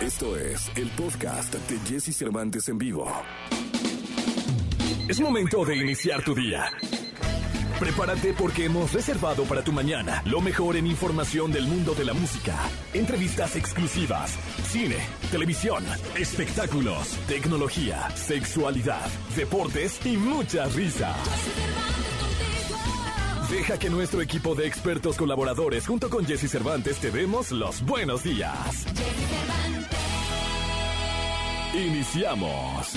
Esto 0.00 0.36
es 0.36 0.70
el 0.76 0.88
podcast 0.90 1.52
de 1.54 1.78
Jesse 1.80 2.16
Cervantes 2.16 2.68
en 2.68 2.78
vivo. 2.78 3.10
Es 5.08 5.20
momento 5.20 5.64
de 5.64 5.76
iniciar 5.76 6.22
tu 6.22 6.36
día. 6.36 6.70
Prepárate 7.80 8.32
porque 8.32 8.66
hemos 8.66 8.92
reservado 8.92 9.42
para 9.42 9.62
tu 9.62 9.72
mañana 9.72 10.22
lo 10.24 10.40
mejor 10.40 10.76
en 10.76 10.86
información 10.86 11.50
del 11.50 11.66
mundo 11.66 11.94
de 11.94 12.04
la 12.04 12.12
música, 12.12 12.54
entrevistas 12.94 13.56
exclusivas, 13.56 14.36
cine, 14.68 14.98
televisión, 15.32 15.84
espectáculos, 16.16 17.18
tecnología, 17.26 18.08
sexualidad, 18.14 19.06
deportes 19.36 19.98
y 20.06 20.16
mucha 20.16 20.66
risa. 20.66 21.12
Deja 23.50 23.78
que 23.78 23.90
nuestro 23.90 24.22
equipo 24.22 24.54
de 24.54 24.68
expertos 24.68 25.16
colaboradores 25.16 25.86
junto 25.88 26.08
con 26.08 26.24
Jesse 26.24 26.48
Cervantes 26.48 26.98
te 26.98 27.10
demos 27.10 27.50
los 27.50 27.82
buenos 27.84 28.22
días. 28.22 28.86
Jesse 28.86 29.26
Cervantes. 29.26 29.77
Iniciamos. 31.74 32.96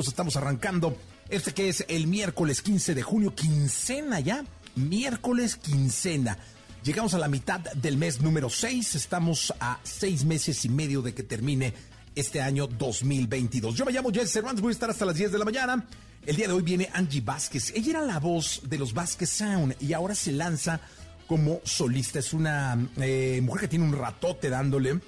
estamos 0.00 0.36
arrancando 0.36 0.96
este 1.28 1.52
que 1.52 1.68
es 1.68 1.84
el 1.88 2.06
miércoles 2.06 2.62
15 2.62 2.94
de 2.94 3.02
junio, 3.02 3.34
quincena 3.34 4.20
ya, 4.20 4.44
miércoles 4.74 5.56
quincena. 5.56 6.36
Llegamos 6.82 7.14
a 7.14 7.18
la 7.18 7.28
mitad 7.28 7.60
del 7.60 7.96
mes 7.96 8.20
número 8.20 8.50
6, 8.50 8.94
estamos 8.94 9.54
a 9.60 9.78
seis 9.84 10.24
meses 10.24 10.64
y 10.64 10.68
medio 10.68 11.00
de 11.00 11.14
que 11.14 11.22
termine 11.22 11.72
este 12.14 12.42
año 12.42 12.66
2022. 12.66 13.74
Yo 13.74 13.84
me 13.84 13.92
llamo 13.92 14.10
Jess 14.12 14.32
Cervantes, 14.32 14.60
voy 14.60 14.70
a 14.70 14.72
estar 14.72 14.90
hasta 14.90 15.06
las 15.06 15.16
10 15.16 15.32
de 15.32 15.38
la 15.38 15.44
mañana. 15.44 15.86
El 16.26 16.36
día 16.36 16.46
de 16.46 16.52
hoy 16.52 16.62
viene 16.62 16.90
Angie 16.92 17.20
Vázquez. 17.20 17.72
Ella 17.74 17.90
era 17.90 18.02
la 18.02 18.18
voz 18.18 18.62
de 18.64 18.78
los 18.78 18.92
Vázquez 18.92 19.30
Sound 19.30 19.76
y 19.80 19.92
ahora 19.92 20.14
se 20.14 20.32
lanza 20.32 20.80
como 21.26 21.60
solista. 21.64 22.18
Es 22.18 22.32
una 22.32 22.76
eh, 22.96 23.40
mujer 23.42 23.62
que 23.62 23.68
tiene 23.68 23.84
un 23.84 23.92
ratote 23.92 24.50
dándole 24.50 25.00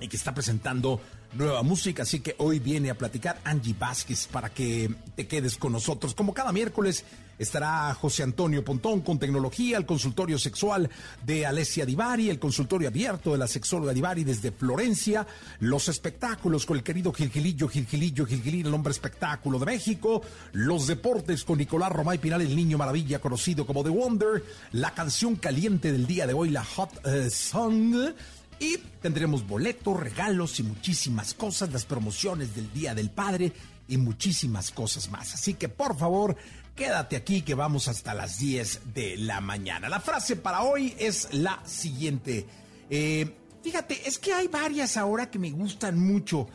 y 0.00 0.08
que 0.08 0.16
está 0.16 0.32
presentando 0.32 1.00
nueva 1.34 1.62
música, 1.62 2.02
así 2.02 2.20
que 2.20 2.34
hoy 2.38 2.58
viene 2.58 2.90
a 2.90 2.98
platicar 2.98 3.40
Angie 3.44 3.74
Vázquez 3.78 4.26
para 4.26 4.50
que 4.50 4.90
te 5.14 5.26
quedes 5.26 5.56
con 5.56 5.72
nosotros. 5.72 6.14
Como 6.14 6.34
cada 6.34 6.52
miércoles 6.52 7.04
estará 7.38 7.94
José 7.94 8.22
Antonio 8.22 8.62
Pontón 8.62 9.00
con 9.00 9.18
tecnología, 9.18 9.78
el 9.78 9.86
consultorio 9.86 10.38
sexual 10.38 10.90
de 11.24 11.46
Alessia 11.46 11.86
Divari, 11.86 12.28
el 12.28 12.38
consultorio 12.38 12.88
abierto 12.88 13.32
de 13.32 13.38
la 13.38 13.46
sexóloga 13.46 13.94
Divari 13.94 14.24
desde 14.24 14.52
Florencia, 14.52 15.26
los 15.60 15.88
espectáculos 15.88 16.66
con 16.66 16.76
el 16.76 16.82
querido 16.82 17.12
Gilgilillo, 17.12 17.66
Gilgilillo, 17.68 18.26
Gilgilín, 18.26 18.66
el 18.66 18.74
hombre 18.74 18.92
espectáculo 18.92 19.58
de 19.58 19.66
México, 19.66 20.20
los 20.52 20.86
deportes 20.86 21.44
con 21.44 21.58
Nicolás 21.58 21.90
Romay 21.90 22.18
Pinal, 22.18 22.42
el 22.42 22.54
niño 22.54 22.76
maravilla 22.76 23.20
conocido 23.20 23.66
como 23.66 23.82
The 23.82 23.90
Wonder, 23.90 24.44
la 24.72 24.92
canción 24.92 25.36
caliente 25.36 25.92
del 25.92 26.06
día 26.06 26.26
de 26.26 26.34
hoy, 26.34 26.50
la 26.50 26.64
Hot 26.64 26.90
eh, 27.06 27.30
Song 27.30 28.12
y 28.60 28.76
tendremos 29.00 29.46
boletos, 29.48 29.98
regalos 29.98 30.60
y 30.60 30.62
muchísimas 30.62 31.32
cosas, 31.32 31.72
las 31.72 31.86
promociones 31.86 32.54
del 32.54 32.70
Día 32.72 32.94
del 32.94 33.10
Padre 33.10 33.52
y 33.88 33.96
muchísimas 33.96 34.70
cosas 34.70 35.10
más. 35.10 35.34
Así 35.34 35.54
que 35.54 35.70
por 35.70 35.96
favor, 35.98 36.36
quédate 36.76 37.16
aquí 37.16 37.40
que 37.40 37.54
vamos 37.54 37.88
hasta 37.88 38.12
las 38.12 38.38
10 38.38 38.94
de 38.94 39.16
la 39.16 39.40
mañana. 39.40 39.88
La 39.88 39.98
frase 39.98 40.36
para 40.36 40.62
hoy 40.62 40.94
es 40.98 41.32
la 41.32 41.62
siguiente. 41.64 42.46
Eh, 42.90 43.34
fíjate, 43.64 44.06
es 44.06 44.18
que 44.18 44.34
hay 44.34 44.46
varias 44.46 44.98
ahora 44.98 45.30
que 45.30 45.38
me 45.38 45.50
gustan 45.50 45.98
mucho, 45.98 46.46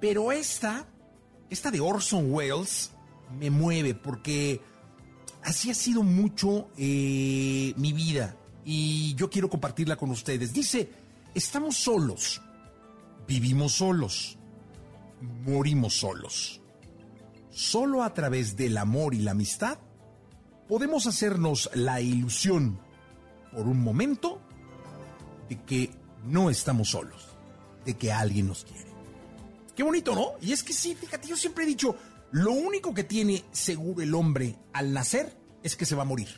pero 0.00 0.32
esta, 0.32 0.88
esta 1.48 1.70
de 1.70 1.80
Orson 1.80 2.32
Welles, 2.32 2.90
me 3.38 3.50
mueve 3.50 3.94
porque 3.94 4.60
así 5.42 5.70
ha 5.70 5.74
sido 5.74 6.02
mucho 6.02 6.68
eh, 6.76 7.72
mi 7.76 7.92
vida 7.92 8.36
y 8.64 9.14
yo 9.14 9.30
quiero 9.30 9.48
compartirla 9.48 9.96
con 9.96 10.10
ustedes. 10.10 10.52
Dice, 10.52 11.03
Estamos 11.34 11.76
solos, 11.76 12.40
vivimos 13.26 13.72
solos, 13.72 14.38
morimos 15.20 15.94
solos. 15.94 16.60
Solo 17.50 18.04
a 18.04 18.14
través 18.14 18.56
del 18.56 18.78
amor 18.78 19.14
y 19.14 19.18
la 19.18 19.32
amistad 19.32 19.78
podemos 20.68 21.08
hacernos 21.08 21.70
la 21.74 22.00
ilusión 22.00 22.78
por 23.52 23.66
un 23.66 23.82
momento 23.82 24.40
de 25.48 25.60
que 25.62 25.90
no 26.24 26.50
estamos 26.50 26.90
solos, 26.90 27.26
de 27.84 27.94
que 27.94 28.12
alguien 28.12 28.46
nos 28.46 28.64
quiere. 28.64 28.92
Qué 29.74 29.82
bonito, 29.82 30.14
¿no? 30.14 30.34
Y 30.40 30.52
es 30.52 30.62
que 30.62 30.72
sí, 30.72 30.94
fíjate, 30.94 31.26
yo 31.26 31.36
siempre 31.36 31.64
he 31.64 31.66
dicho, 31.66 31.96
lo 32.30 32.52
único 32.52 32.94
que 32.94 33.02
tiene 33.02 33.44
seguro 33.50 34.02
el 34.02 34.14
hombre 34.14 34.56
al 34.72 34.92
nacer 34.92 35.36
es 35.64 35.74
que 35.74 35.84
se 35.84 35.96
va 35.96 36.02
a 36.02 36.06
morir. 36.06 36.28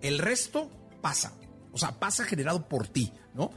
El 0.00 0.18
resto 0.18 0.70
pasa, 1.02 1.34
o 1.70 1.76
sea, 1.76 2.00
pasa 2.00 2.24
generado 2.24 2.66
por 2.66 2.88
ti, 2.88 3.12
¿no? 3.34 3.50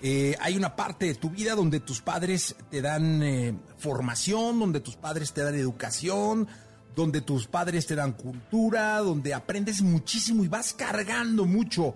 Eh, 0.00 0.36
hay 0.40 0.56
una 0.56 0.76
parte 0.76 1.06
de 1.06 1.14
tu 1.14 1.30
vida 1.30 1.54
donde 1.54 1.80
tus 1.80 2.00
padres 2.00 2.54
te 2.70 2.80
dan 2.80 3.22
eh, 3.22 3.54
formación, 3.78 4.60
donde 4.60 4.80
tus 4.80 4.96
padres 4.96 5.32
te 5.32 5.42
dan 5.42 5.56
educación, 5.56 6.46
donde 6.94 7.20
tus 7.20 7.46
padres 7.46 7.86
te 7.86 7.96
dan 7.96 8.12
cultura, 8.12 8.98
donde 8.98 9.34
aprendes 9.34 9.82
muchísimo 9.82 10.44
y 10.44 10.48
vas 10.48 10.72
cargando 10.72 11.46
mucho 11.46 11.94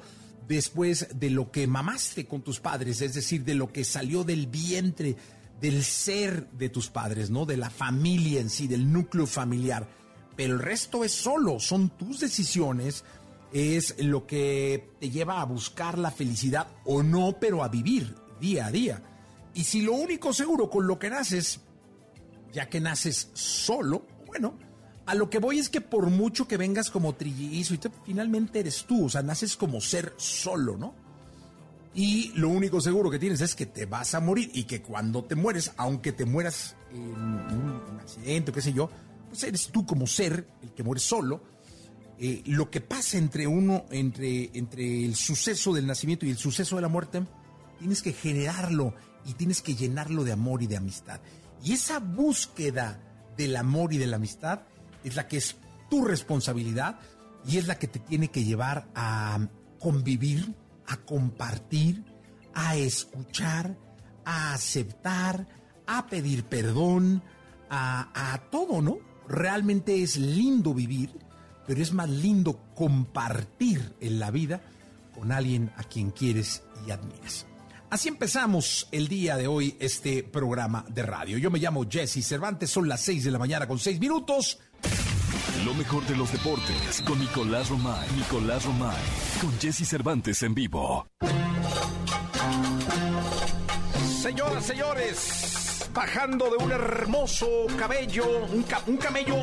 después 0.48 1.08
de 1.14 1.30
lo 1.30 1.50
que 1.50 1.66
mamaste 1.66 2.26
con 2.26 2.42
tus 2.42 2.60
padres, 2.60 3.00
es 3.00 3.14
decir, 3.14 3.44
de 3.44 3.54
lo 3.54 3.72
que 3.72 3.84
salió 3.84 4.24
del 4.24 4.48
vientre, 4.48 5.16
del 5.60 5.84
ser 5.84 6.48
de 6.50 6.68
tus 6.68 6.88
padres, 6.90 7.30
¿no? 7.30 7.46
De 7.46 7.56
la 7.56 7.70
familia 7.70 8.40
en 8.40 8.50
sí, 8.50 8.66
del 8.66 8.92
núcleo 8.92 9.26
familiar. 9.26 9.88
Pero 10.36 10.54
el 10.54 10.60
resto 10.60 11.04
es 11.04 11.12
solo, 11.12 11.60
son 11.60 11.90
tus 11.90 12.20
decisiones, 12.20 13.04
es 13.52 13.96
lo 13.98 14.26
que 14.26 14.90
te 14.98 15.10
lleva 15.10 15.40
a 15.40 15.44
buscar 15.44 15.98
la 15.98 16.10
felicidad 16.10 16.68
o 16.84 17.02
no, 17.02 17.36
pero 17.38 17.62
a 17.62 17.68
vivir 17.68 18.14
día 18.40 18.66
a 18.66 18.70
día. 18.70 19.02
Y 19.54 19.64
si 19.64 19.82
lo 19.82 19.92
único 19.92 20.32
seguro 20.32 20.70
con 20.70 20.86
lo 20.86 20.98
que 20.98 21.10
naces, 21.10 21.60
ya 22.52 22.68
que 22.68 22.80
naces 22.80 23.30
solo, 23.34 24.06
bueno, 24.26 24.58
a 25.04 25.14
lo 25.14 25.28
que 25.28 25.38
voy 25.38 25.58
es 25.58 25.68
que 25.68 25.80
por 25.80 26.08
mucho 26.08 26.48
que 26.48 26.56
vengas 26.56 26.90
como 26.90 27.14
trillizo 27.14 27.74
y 27.74 27.78
te, 27.78 27.90
finalmente 28.04 28.60
eres 28.60 28.84
tú, 28.84 29.06
o 29.06 29.08
sea, 29.08 29.22
naces 29.22 29.56
como 29.56 29.80
ser 29.80 30.14
solo, 30.16 30.76
¿no? 30.76 30.94
Y 31.94 32.32
lo 32.34 32.48
único 32.48 32.80
seguro 32.80 33.10
que 33.10 33.18
tienes 33.18 33.42
es 33.42 33.54
que 33.54 33.66
te 33.66 33.84
vas 33.84 34.14
a 34.14 34.20
morir 34.20 34.50
y 34.54 34.64
que 34.64 34.80
cuando 34.80 35.24
te 35.24 35.34
mueres, 35.34 35.72
aunque 35.76 36.12
te 36.12 36.24
mueras 36.24 36.74
en 36.90 37.12
un 37.12 37.98
accidente 38.00 38.50
o 38.50 38.54
qué 38.54 38.62
sé 38.62 38.72
yo, 38.72 38.88
pues 39.28 39.42
eres 39.42 39.68
tú 39.68 39.84
como 39.84 40.06
ser 40.06 40.48
el 40.62 40.72
que 40.72 40.82
muere 40.82 41.00
solo 41.00 41.51
eh, 42.18 42.42
lo 42.46 42.70
que 42.70 42.80
pasa 42.80 43.18
entre 43.18 43.46
uno, 43.46 43.84
entre, 43.90 44.50
entre 44.54 45.04
el 45.04 45.14
suceso 45.14 45.72
del 45.72 45.86
nacimiento 45.86 46.26
y 46.26 46.30
el 46.30 46.38
suceso 46.38 46.76
de 46.76 46.82
la 46.82 46.88
muerte, 46.88 47.26
tienes 47.78 48.02
que 48.02 48.12
generarlo 48.12 48.94
y 49.24 49.34
tienes 49.34 49.62
que 49.62 49.74
llenarlo 49.74 50.24
de 50.24 50.32
amor 50.32 50.62
y 50.62 50.66
de 50.66 50.76
amistad. 50.76 51.20
Y 51.64 51.72
esa 51.72 51.98
búsqueda 51.98 53.00
del 53.36 53.56
amor 53.56 53.92
y 53.92 53.98
de 53.98 54.06
la 54.06 54.16
amistad 54.16 54.62
es 55.04 55.16
la 55.16 55.26
que 55.26 55.38
es 55.38 55.56
tu 55.90 56.04
responsabilidad 56.04 56.98
y 57.46 57.58
es 57.58 57.66
la 57.66 57.78
que 57.78 57.88
te 57.88 57.98
tiene 57.98 58.28
que 58.28 58.44
llevar 58.44 58.88
a 58.94 59.48
convivir, 59.78 60.54
a 60.86 60.98
compartir, 60.98 62.04
a 62.54 62.76
escuchar, 62.76 63.76
a 64.24 64.54
aceptar, 64.54 65.48
a 65.86 66.06
pedir 66.06 66.44
perdón, 66.44 67.22
a, 67.68 68.32
a 68.32 68.38
todo, 68.50 68.80
¿no? 68.80 68.98
Realmente 69.28 70.02
es 70.02 70.18
lindo 70.18 70.74
vivir 70.74 71.10
pero 71.72 71.84
es 71.84 71.94
más 71.94 72.10
lindo 72.10 72.60
compartir 72.74 73.94
en 73.98 74.20
la 74.20 74.30
vida 74.30 74.60
con 75.14 75.32
alguien 75.32 75.72
a 75.78 75.84
quien 75.84 76.10
quieres 76.10 76.62
y 76.86 76.90
admiras. 76.90 77.46
Así 77.88 78.10
empezamos 78.10 78.88
el 78.92 79.08
día 79.08 79.38
de 79.38 79.46
hoy 79.46 79.74
este 79.80 80.22
programa 80.22 80.84
de 80.90 81.02
radio. 81.02 81.38
Yo 81.38 81.50
me 81.50 81.58
llamo 81.58 81.86
Jesse 81.88 82.22
Cervantes, 82.22 82.68
son 82.68 82.90
las 82.90 83.00
6 83.00 83.24
de 83.24 83.30
la 83.30 83.38
mañana 83.38 83.66
con 83.66 83.78
6 83.78 83.98
minutos. 84.00 84.58
Lo 85.64 85.72
mejor 85.72 86.06
de 86.06 86.14
los 86.14 86.30
deportes 86.30 87.00
con 87.06 87.18
Nicolás 87.18 87.70
Romay. 87.70 88.06
Nicolás 88.16 88.66
Romay, 88.66 89.02
con 89.40 89.58
Jesse 89.58 89.88
Cervantes 89.88 90.42
en 90.42 90.52
vivo. 90.52 91.06
Señoras, 94.20 94.66
señores, 94.66 95.41
bajando 95.92 96.50
de 96.50 96.64
un 96.64 96.72
hermoso 96.72 97.66
cabello, 97.78 98.24
un, 98.46 98.64
un 98.86 98.96
camello 98.96 99.36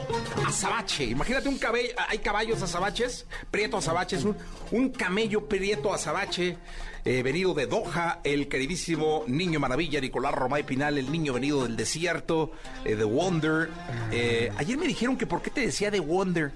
azabache. 0.46 1.06
Imagínate 1.06 1.48
un 1.48 1.58
cabello, 1.58 1.90
hay 2.08 2.20
caballos 2.20 2.62
azabaches, 2.62 3.28
prieto 3.52 3.78
azabaches, 3.78 4.24
un, 4.24 4.36
un 4.72 4.90
camello 4.90 5.48
prieto 5.48 5.94
azabache. 5.94 6.58
Eh, 7.06 7.24
venido 7.24 7.54
de 7.54 7.66
Doha, 7.66 8.20
el 8.24 8.50
queridísimo 8.50 9.24
niño 9.28 9.60
maravilla 9.60 10.02
Nicolás 10.02 10.34
Romay 10.34 10.64
Pinal, 10.64 10.98
el 10.98 11.10
niño 11.12 11.34
venido 11.34 11.64
del 11.64 11.78
desierto, 11.78 12.52
de 12.84 12.92
eh, 12.92 13.04
Wonder. 13.04 13.70
Eh, 14.12 14.52
ayer 14.58 14.78
me 14.78 14.86
dijeron 14.86 15.18
que 15.18 15.26
por 15.26 15.42
qué 15.42 15.50
te 15.50 15.62
decía 15.62 15.92
de 15.92 16.00
Wonder. 16.00 16.52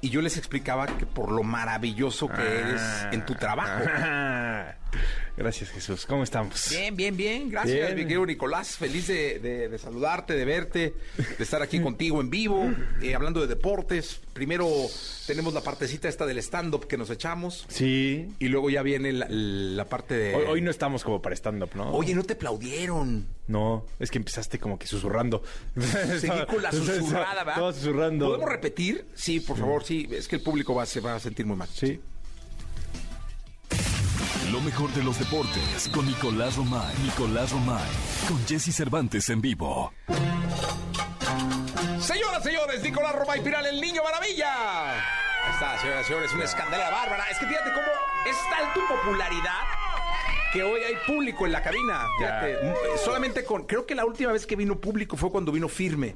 Y 0.00 0.10
yo 0.10 0.20
les 0.20 0.36
explicaba 0.36 0.86
que 0.86 1.06
por 1.06 1.32
lo 1.32 1.42
maravilloso 1.42 2.28
que 2.28 2.42
eres 2.42 2.82
en 3.10 3.24
tu 3.24 3.34
trabajo. 3.34 3.84
Gracias, 5.36 5.68
Jesús. 5.70 6.06
¿Cómo 6.06 6.22
estamos? 6.22 6.70
Bien, 6.70 6.96
bien, 6.96 7.14
bien. 7.14 7.50
Gracias, 7.50 7.94
mi 7.94 8.02
querido 8.02 8.24
Nicolás. 8.24 8.78
Feliz 8.78 9.08
de, 9.08 9.78
saludarte, 9.78 10.32
de 10.32 10.44
verte, 10.46 10.94
de 11.16 11.44
estar 11.44 11.60
aquí 11.60 11.78
contigo 11.80 12.22
en 12.22 12.30
vivo, 12.30 12.72
eh, 13.02 13.14
hablando 13.14 13.42
de 13.42 13.46
deportes. 13.46 14.20
Primero 14.32 14.66
tenemos 15.26 15.52
la 15.52 15.60
partecita 15.60 16.08
esta 16.08 16.24
del 16.24 16.38
stand-up 16.38 16.86
que 16.86 16.96
nos 16.96 17.10
echamos. 17.10 17.66
Sí. 17.68 18.28
Y 18.38 18.48
luego 18.48 18.70
ya 18.70 18.82
viene 18.82 19.12
la, 19.12 19.84
parte 19.84 20.14
de... 20.14 20.34
Hoy, 20.34 20.62
no 20.62 20.70
estamos 20.70 21.04
como 21.04 21.20
para 21.20 21.34
stand-up, 21.34 21.70
¿no? 21.74 21.90
Oye, 21.92 22.14
no 22.14 22.24
te 22.24 22.32
aplaudieron. 22.32 23.26
No, 23.46 23.84
es 23.98 24.10
que 24.10 24.16
empezaste 24.16 24.58
como 24.58 24.78
que 24.78 24.86
susurrando. 24.86 25.42
Seguí 26.18 26.46
con 26.46 26.62
la 26.62 26.72
susurrada, 26.72 27.44
¿verdad? 27.44 27.60
Todo 27.60 27.72
susurrando. 27.74 28.26
¿Podemos 28.28 28.48
repetir? 28.48 29.04
Sí, 29.14 29.40
por 29.40 29.58
favor, 29.58 29.84
sí. 29.84 30.08
Es 30.10 30.28
que 30.28 30.36
el 30.36 30.42
público 30.42 30.74
va, 30.74 30.86
se 30.86 31.00
va 31.00 31.14
a 31.14 31.20
sentir 31.20 31.44
muy 31.44 31.56
mal. 31.56 31.68
Sí. 31.68 32.00
Lo 34.52 34.60
mejor 34.60 34.92
de 34.92 35.02
los 35.02 35.18
deportes 35.18 35.88
con 35.92 36.06
Nicolás 36.06 36.56
Romay. 36.56 36.94
Nicolás 37.02 37.50
Romay. 37.50 37.88
Con 38.28 38.46
Jesse 38.46 38.74
Cervantes 38.74 39.28
en 39.28 39.40
vivo. 39.40 39.92
Señoras, 42.00 42.44
señores, 42.44 42.82
Nicolás 42.82 43.14
Romay 43.16 43.42
Piral, 43.42 43.66
el 43.66 43.80
niño 43.80 44.02
maravilla. 44.04 44.92
Ahí 44.92 45.52
está, 45.52 45.78
señoras, 45.80 46.06
señores, 46.06 46.32
una 46.32 46.44
escandalera 46.44 46.90
bárbara. 46.90 47.24
Es 47.30 47.38
que 47.38 47.46
fíjate 47.46 47.70
cómo 47.70 47.86
es 48.26 48.36
tal 48.50 48.72
tu 48.72 48.80
popularidad 48.86 49.64
que 50.52 50.62
hoy 50.62 50.80
hay 50.82 50.94
público 51.06 51.44
en 51.46 51.52
la 51.52 51.62
cabina. 51.62 52.06
Fíjate, 52.18 52.56
solamente 53.04 53.44
con. 53.44 53.66
Creo 53.66 53.84
que 53.84 53.96
la 53.96 54.04
última 54.04 54.32
vez 54.32 54.46
que 54.46 54.54
vino 54.54 54.80
público 54.80 55.16
fue 55.16 55.30
cuando 55.30 55.50
vino 55.50 55.68
firme. 55.68 56.14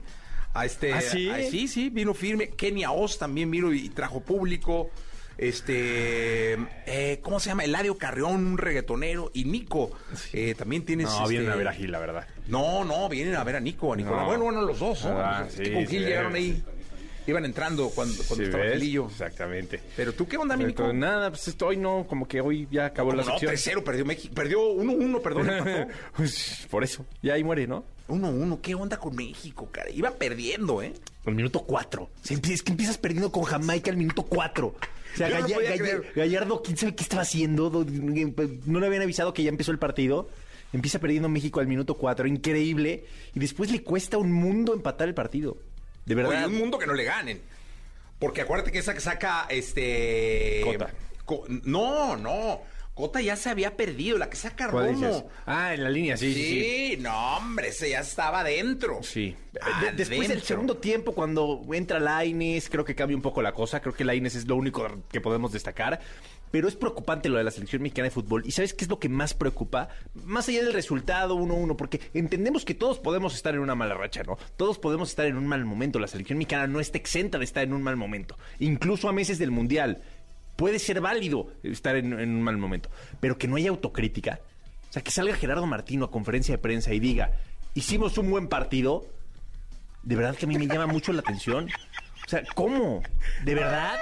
A 0.54 0.64
este, 0.64 0.92
¿Ah, 0.92 1.00
sí? 1.00 1.30
sí, 1.50 1.68
sí, 1.68 1.90
vino 1.90 2.14
firme. 2.14 2.50
Kenia 2.50 2.92
Oz 2.92 3.18
también 3.18 3.50
vino 3.50 3.72
y 3.72 3.88
trajo 3.88 4.20
público 4.20 4.90
este, 5.40 6.52
eh, 6.84 7.18
¿cómo 7.22 7.40
se 7.40 7.48
llama? 7.48 7.64
Eladio 7.64 7.96
Carrión, 7.96 8.46
un 8.46 8.58
reggaetonero, 8.58 9.30
y 9.32 9.46
Nico, 9.46 9.90
eh, 10.34 10.54
también 10.54 10.84
tienes... 10.84 11.06
No, 11.06 11.22
este... 11.22 11.30
vienen 11.30 11.50
a 11.50 11.56
ver 11.56 11.68
a 11.68 11.72
Gil, 11.72 11.90
la 11.90 11.98
verdad. 11.98 12.28
No, 12.46 12.84
no, 12.84 13.08
vienen 13.08 13.34
a 13.36 13.42
ver 13.42 13.56
a 13.56 13.60
Nico, 13.60 13.94
a 13.94 13.96
Nico. 13.96 14.10
Bueno, 14.10 14.44
bueno, 14.44 14.60
los 14.60 14.78
dos, 14.78 15.02
¿no? 15.06 15.18
Ah, 15.18 15.46
sí, 15.48 15.72
con 15.72 15.86
Gil 15.86 16.04
llegaron 16.04 16.34
ahí. 16.34 16.62
Iban 17.26 17.44
entrando 17.46 17.88
cuando, 17.90 18.22
cuando 18.24 18.44
estaba 18.44 18.64
Gilillo. 18.64 19.06
Exactamente. 19.06 19.80
Pero 19.96 20.12
tú, 20.12 20.26
¿qué 20.28 20.36
onda, 20.36 20.56
mi 20.58 20.64
Nico? 20.64 20.92
nada, 20.92 21.30
pues 21.30 21.48
estoy, 21.48 21.78
no, 21.78 22.06
como 22.06 22.28
que 22.28 22.42
hoy 22.42 22.68
ya 22.70 22.86
acabó 22.86 23.12
la 23.12 23.22
no, 23.24 23.38
sección. 23.38 23.78
3-0, 23.78 23.84
perdió 23.84 24.04
México. 24.04 24.34
Perdió 24.34 24.60
1-1, 24.74 25.22
perdón. 25.22 25.48
Por 26.70 26.84
eso, 26.84 27.06
ya 27.22 27.34
ahí 27.34 27.44
muere, 27.44 27.66
¿no? 27.66 27.84
1-1, 28.08 28.60
¿qué 28.60 28.74
onda 28.74 28.98
con 28.98 29.16
México, 29.16 29.68
cara? 29.70 29.88
Iba 29.90 30.10
perdiendo, 30.10 30.82
¿eh? 30.82 30.92
Al 31.26 31.34
minuto 31.34 31.60
4. 31.60 32.10
Es 32.28 32.62
que 32.62 32.70
empiezas 32.70 32.98
perdiendo 32.98 33.30
con 33.30 33.44
Jamaica 33.44 33.90
al 33.90 33.96
minuto 33.96 34.22
4. 34.22 34.66
O 34.66 35.16
sea, 35.16 35.28
Gallardo, 36.14 36.62
¿quién 36.62 36.76
sabe 36.76 36.94
qué 36.94 37.02
estaba 37.02 37.22
haciendo? 37.22 37.84
No 38.66 38.80
le 38.80 38.86
habían 38.86 39.02
avisado 39.02 39.34
que 39.34 39.42
ya 39.42 39.50
empezó 39.50 39.72
el 39.72 39.78
partido. 39.78 40.28
Empieza 40.72 40.98
perdiendo 40.98 41.28
México 41.28 41.60
al 41.60 41.66
minuto 41.66 41.94
4, 41.94 42.26
increíble. 42.28 43.04
Y 43.34 43.40
después 43.40 43.70
le 43.70 43.82
cuesta 43.82 44.18
un 44.18 44.32
mundo 44.32 44.72
empatar 44.72 45.08
el 45.08 45.14
partido. 45.14 45.58
De 46.06 46.14
verdad. 46.14 46.46
un 46.46 46.58
mundo 46.58 46.78
que 46.78 46.86
no 46.86 46.94
le 46.94 47.04
ganen. 47.04 47.40
Porque 48.18 48.42
acuérdate 48.42 48.70
que 48.70 48.78
esa 48.78 48.94
que 48.94 49.00
saca 49.00 49.46
este. 49.50 50.62
Cota. 50.64 50.92
no, 51.64 52.16
no. 52.16 52.60
Cota 53.00 53.20
ya 53.20 53.36
se 53.36 53.48
había 53.48 53.76
perdido, 53.76 54.18
la 54.18 54.28
que 54.28 54.36
saca 54.36 54.66
Romo. 54.66 55.30
Ah, 55.46 55.74
en 55.74 55.84
la 55.84 55.90
línea, 55.90 56.16
sí, 56.16 56.34
sí. 56.34 56.44
Sí, 56.44 56.96
no, 57.00 57.36
hombre, 57.36 57.68
ese 57.68 57.90
ya 57.90 58.00
estaba 58.00 58.40
adentro. 58.40 59.00
Sí. 59.02 59.34
después 59.96 60.28
del 60.28 60.42
segundo 60.42 60.76
tiempo, 60.76 61.12
cuando 61.12 61.62
entra 61.72 61.98
Laines, 61.98 62.68
creo 62.68 62.84
que 62.84 62.94
cambia 62.94 63.16
un 63.16 63.22
poco 63.22 63.42
la 63.42 63.52
cosa. 63.52 63.80
Creo 63.80 63.94
que 63.94 64.04
Laines 64.04 64.34
es 64.34 64.46
lo 64.46 64.56
único 64.56 64.86
que 65.10 65.20
podemos 65.20 65.52
destacar. 65.52 66.00
Pero 66.50 66.66
es 66.66 66.74
preocupante 66.74 67.28
lo 67.28 67.38
de 67.38 67.44
la 67.44 67.52
selección 67.52 67.80
mexicana 67.80 68.06
de 68.06 68.10
fútbol. 68.10 68.42
¿Y 68.44 68.50
sabes 68.50 68.74
qué 68.74 68.84
es 68.84 68.90
lo 68.90 68.98
que 68.98 69.08
más 69.08 69.34
preocupa? 69.34 69.88
Más 70.24 70.48
allá 70.48 70.64
del 70.64 70.72
resultado 70.72 71.36
1-1, 71.36 71.76
porque 71.76 72.00
entendemos 72.12 72.64
que 72.64 72.74
todos 72.74 72.98
podemos 72.98 73.36
estar 73.36 73.54
en 73.54 73.60
una 73.60 73.76
mala 73.76 73.94
racha, 73.94 74.24
¿no? 74.24 74.36
Todos 74.56 74.78
podemos 74.78 75.10
estar 75.10 75.26
en 75.26 75.36
un 75.36 75.46
mal 75.46 75.64
momento. 75.64 76.00
La 76.00 76.08
selección 76.08 76.38
mexicana 76.38 76.66
no 76.66 76.80
está 76.80 76.98
exenta 76.98 77.38
de 77.38 77.44
estar 77.44 77.62
en 77.62 77.72
un 77.72 77.82
mal 77.82 77.96
momento. 77.96 78.36
Incluso 78.58 79.08
a 79.08 79.12
meses 79.12 79.38
del 79.38 79.52
Mundial 79.52 80.02
puede 80.60 80.78
ser 80.78 81.00
válido 81.00 81.46
estar 81.62 81.96
en, 81.96 82.12
un 82.12 82.42
mal 82.42 82.58
momento, 82.58 82.90
pero 83.18 83.38
que 83.38 83.48
no 83.48 83.56
haya 83.56 83.70
autocrítica. 83.70 84.40
O 84.90 84.92
sea, 84.92 85.00
que 85.00 85.10
salga 85.10 85.34
Gerardo 85.34 85.64
Martino 85.64 86.04
a 86.04 86.10
conferencia 86.10 86.54
de 86.54 86.58
prensa 86.58 86.92
y 86.92 87.00
diga, 87.00 87.32
hicimos 87.72 88.18
un 88.18 88.30
buen 88.30 88.46
partido, 88.46 89.06
de 90.02 90.16
verdad 90.16 90.36
que 90.36 90.44
a 90.44 90.48
mí 90.48 90.58
me 90.58 90.66
llama 90.66 90.86
mucho 90.86 91.14
la 91.14 91.20
atención. 91.20 91.70
O 92.26 92.28
sea, 92.28 92.42
¿cómo? 92.54 93.02
¿De 93.42 93.54
verdad? 93.54 93.94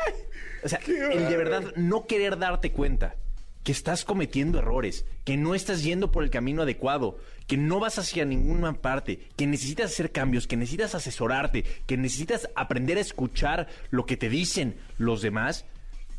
O 0.65 0.69
sea, 0.69 0.81
el 0.85 1.29
de 1.29 1.37
verdad 1.37 1.63
no 1.77 2.07
querer 2.07 2.37
darte 2.37 2.73
cuenta 2.73 3.15
que 3.63 3.71
estás 3.71 4.05
cometiendo 4.05 4.59
errores, 4.59 5.05
que 5.25 5.37
no 5.37 5.55
estás 5.55 5.85
yendo 5.85 6.11
por 6.11 6.25
el 6.25 6.31
camino 6.31 6.63
adecuado, 6.63 7.21
que 7.47 7.57
no 7.57 7.79
vas 7.79 8.01
hacia 8.01 8.25
ninguna 8.25 8.73
parte, 8.73 9.29
que 9.37 9.47
necesitas 9.47 9.93
hacer 9.93 10.11
cambios, 10.11 10.49
que 10.49 10.57
necesitas 10.57 10.97
asesorarte, 10.97 11.63
que 11.87 11.97
necesitas 11.97 12.49
aprender 12.57 12.99
a 12.99 13.03
escuchar 13.03 13.69
lo 13.91 14.07
que 14.07 14.17
te 14.17 14.29
dicen 14.29 14.77
los 14.97 15.23
demás, 15.23 15.65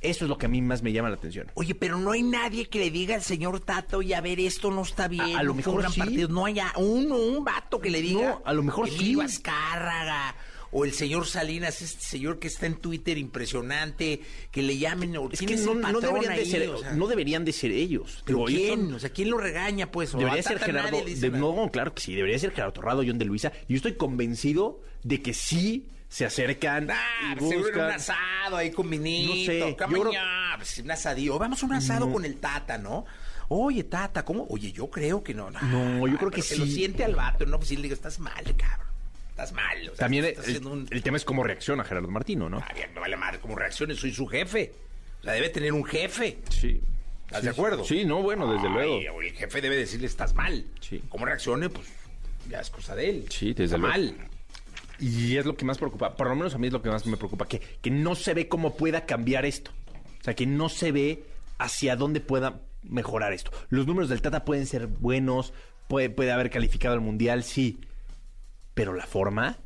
eso 0.02 0.26
es 0.26 0.30
lo 0.30 0.38
que 0.38 0.46
a 0.46 0.50
mí 0.50 0.62
más 0.62 0.82
me 0.82 0.94
llama 0.94 1.10
la 1.10 1.16
atención. 1.16 1.52
Oye, 1.56 1.76
pero 1.76 1.98
no 1.98 2.12
hay 2.12 2.24
nadie 2.24 2.70
que 2.70 2.80
le 2.80 2.90
diga 2.90 3.16
al 3.16 3.22
señor 3.22 3.60
Tato, 3.60 4.02
y 4.02 4.14
a 4.14 4.22
ver, 4.22 4.40
esto 4.40 4.72
no 4.72 4.84
está 4.84 5.08
bien. 5.08 5.36
A, 5.36 5.44
lo 5.44 5.54
mejor 5.54 5.92
sí. 5.92 6.26
No 6.30 6.46
haya 6.46 6.72
uno, 6.78 7.18
un 7.18 7.44
vato 7.44 7.80
que 7.80 7.90
le 7.90 8.02
diga. 8.02 8.30
No, 8.30 8.42
a 8.46 8.54
lo 8.54 8.64
mejor 8.64 8.90
sí. 8.90 9.18
Azcárraga, 9.20 10.36
o 10.72 10.86
el 10.86 10.94
señor 10.94 11.26
Salinas, 11.26 11.82
este 11.82 12.02
señor 12.02 12.40
que 12.40 12.48
está 12.48 12.66
en 12.66 12.76
Twitter 12.76 13.18
impresionante, 13.18 14.22
que 14.52 14.62
le 14.62 14.78
llamen. 14.78 15.16
Es 15.32 15.40
que 15.40 15.58
no, 15.58 16.00
deberían 16.00 16.36
de 16.36 16.46
ser, 16.46 16.70
no 16.96 17.08
deberían 17.08 17.44
de 17.44 17.52
ser 17.52 17.72
ellos. 17.72 18.24
¿Pero 18.26 18.46
quién? 18.46 18.94
O 18.94 19.00
sea, 19.00 19.10
¿quién 19.10 19.30
lo 19.30 19.38
regaña, 19.38 19.92
pues? 19.92 20.14
Debería 20.14 20.44
ser 20.44 20.60
Gerardo. 20.60 21.04
no, 21.32 21.70
claro 21.72 21.94
que 21.94 22.02
sí, 22.02 22.16
debería 22.16 22.40
ser 22.40 22.52
Gerardo 22.52 22.74
Torrado, 22.74 23.04
John 23.06 23.18
de 23.18 23.26
Luisa. 23.26 23.52
Yo 23.68 23.76
estoy 23.76 23.96
convencido 23.96 24.82
de 25.04 25.22
que 25.22 25.34
sí 25.34 25.88
se 26.10 26.26
acercan 26.26 26.90
ah, 26.92 27.36
y 27.40 27.56
buscan. 27.56 27.86
un 27.86 27.92
asado 27.92 28.58
ahí 28.58 28.72
con 28.72 28.90
vinito. 28.90 29.36
No 29.36 29.46
sé. 29.46 29.78
Yo 29.80 30.12
pues, 30.58 30.80
un 30.80 30.92
asadillo. 30.92 31.38
Vamos 31.38 31.62
a 31.62 31.66
un 31.68 31.74
asado 31.74 32.12
con 32.12 32.26
el 32.26 32.38
Tata, 32.38 32.78
¿no? 32.80 33.06
Oye, 33.48 33.84
Tata, 33.84 34.26
¿cómo? 34.26 34.46
Oye, 34.50 34.72
yo 34.72 34.90
creo 34.90 35.24
que 35.24 35.34
no. 35.34 35.52
No, 35.52 36.08
yo 36.08 36.18
creo 36.18 36.32
que 36.32 36.42
sí. 36.42 36.58
lo 36.58 36.66
siente 36.66 37.04
al 37.04 37.16
vato, 37.16 37.46
¿no? 37.46 37.58
Pues 37.58 37.70
sí 37.70 37.76
le 37.76 37.84
digo, 37.84 37.94
estás 37.94 38.20
mal, 38.20 38.44
cabrón. 38.58 38.88
Estás 39.30 39.54
mal. 39.54 39.92
También 39.98 40.26
el, 40.26 41.04
tema 41.04 41.18
es 41.18 41.24
cómo 41.24 41.44
reacciona 41.44 41.84
Gerardo 41.84 42.10
Martino, 42.10 42.50
¿no? 42.50 42.58
Ah, 42.58 42.74
bien, 42.74 42.94
me 42.94 43.00
vale 43.00 43.16
mal 43.16 43.40
cómo 43.40 43.56
reaccione, 43.56 43.96
soy 43.96 44.12
su 44.12 44.28
jefe. 44.28 44.74
O 45.22 45.24
sea, 45.24 45.34
debe 45.34 45.50
tener 45.50 45.72
un 45.74 45.86
jefe. 45.86 46.40
Sí. 46.50 46.82
¿Estás 47.28 47.44
de 47.44 47.50
acuerdo? 47.52 47.84
Sí, 47.86 48.04
no, 48.04 48.24
bueno, 48.24 48.52
desde 48.52 48.68
luego. 48.68 49.22
El 49.22 49.34
jefe 49.34 49.62
debe 49.62 49.78
decirle, 49.78 50.08
estás 50.08 50.34
mal. 50.34 50.66
Sí. 50.82 51.04
¿Cómo 51.08 51.26
reaccione? 51.26 51.70
Pues 51.70 51.88
ya 52.50 52.60
es 52.60 52.70
cosa 52.70 52.96
de 52.96 53.10
él. 53.10 53.26
Sí, 53.30 53.54
desde 53.54 53.78
luego. 53.78 53.94
mal. 53.94 54.29
Y 55.00 55.38
es 55.38 55.46
lo 55.46 55.56
que 55.56 55.66
más 55.66 55.78
preocupa, 55.78 56.16
por 56.16 56.28
lo 56.28 56.36
menos 56.36 56.54
a 56.56 56.58
mí 56.58 56.68
es 56.68 56.74
lo 56.74 56.82
que 56.82 56.90
más 56.90 57.06
me 57.06 57.18
preocupa, 57.18 57.48
que, 57.48 57.60
que 57.60 57.90
no 57.90 58.16
se 58.16 58.34
ve 58.34 58.48
cómo 58.48 58.76
pueda 58.76 59.06
cambiar 59.06 59.46
esto. 59.46 59.72
O 60.20 60.24
sea, 60.24 60.36
que 60.36 60.46
no 60.46 60.68
se 60.68 60.92
ve 60.92 61.24
hacia 61.58 61.96
dónde 61.96 62.20
pueda 62.20 62.62
mejorar 62.84 63.34
esto. 63.34 63.52
Los 63.70 63.88
números 63.88 64.10
del 64.10 64.22
Tata 64.22 64.44
pueden 64.44 64.66
ser 64.66 64.88
buenos, 64.88 65.54
puede, 65.88 66.10
puede 66.10 66.32
haber 66.32 66.50
calificado 66.50 66.96
al 66.96 67.02
Mundial, 67.02 67.44
sí. 67.44 67.80
Pero 68.74 68.94
la 68.94 69.06
forma... 69.06 69.58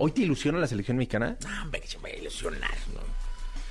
¿Hoy 0.00 0.12
te 0.12 0.22
ilusiona 0.22 0.58
la 0.58 0.68
selección 0.68 0.96
mexicana? 0.96 1.36
No, 1.44 1.62
hombre, 1.62 1.80
que 1.80 1.88
se 1.88 1.98
me 1.98 2.10
va 2.10 2.16
a 2.16 2.20
ilusionar, 2.20 2.78
¿no? 2.94 3.00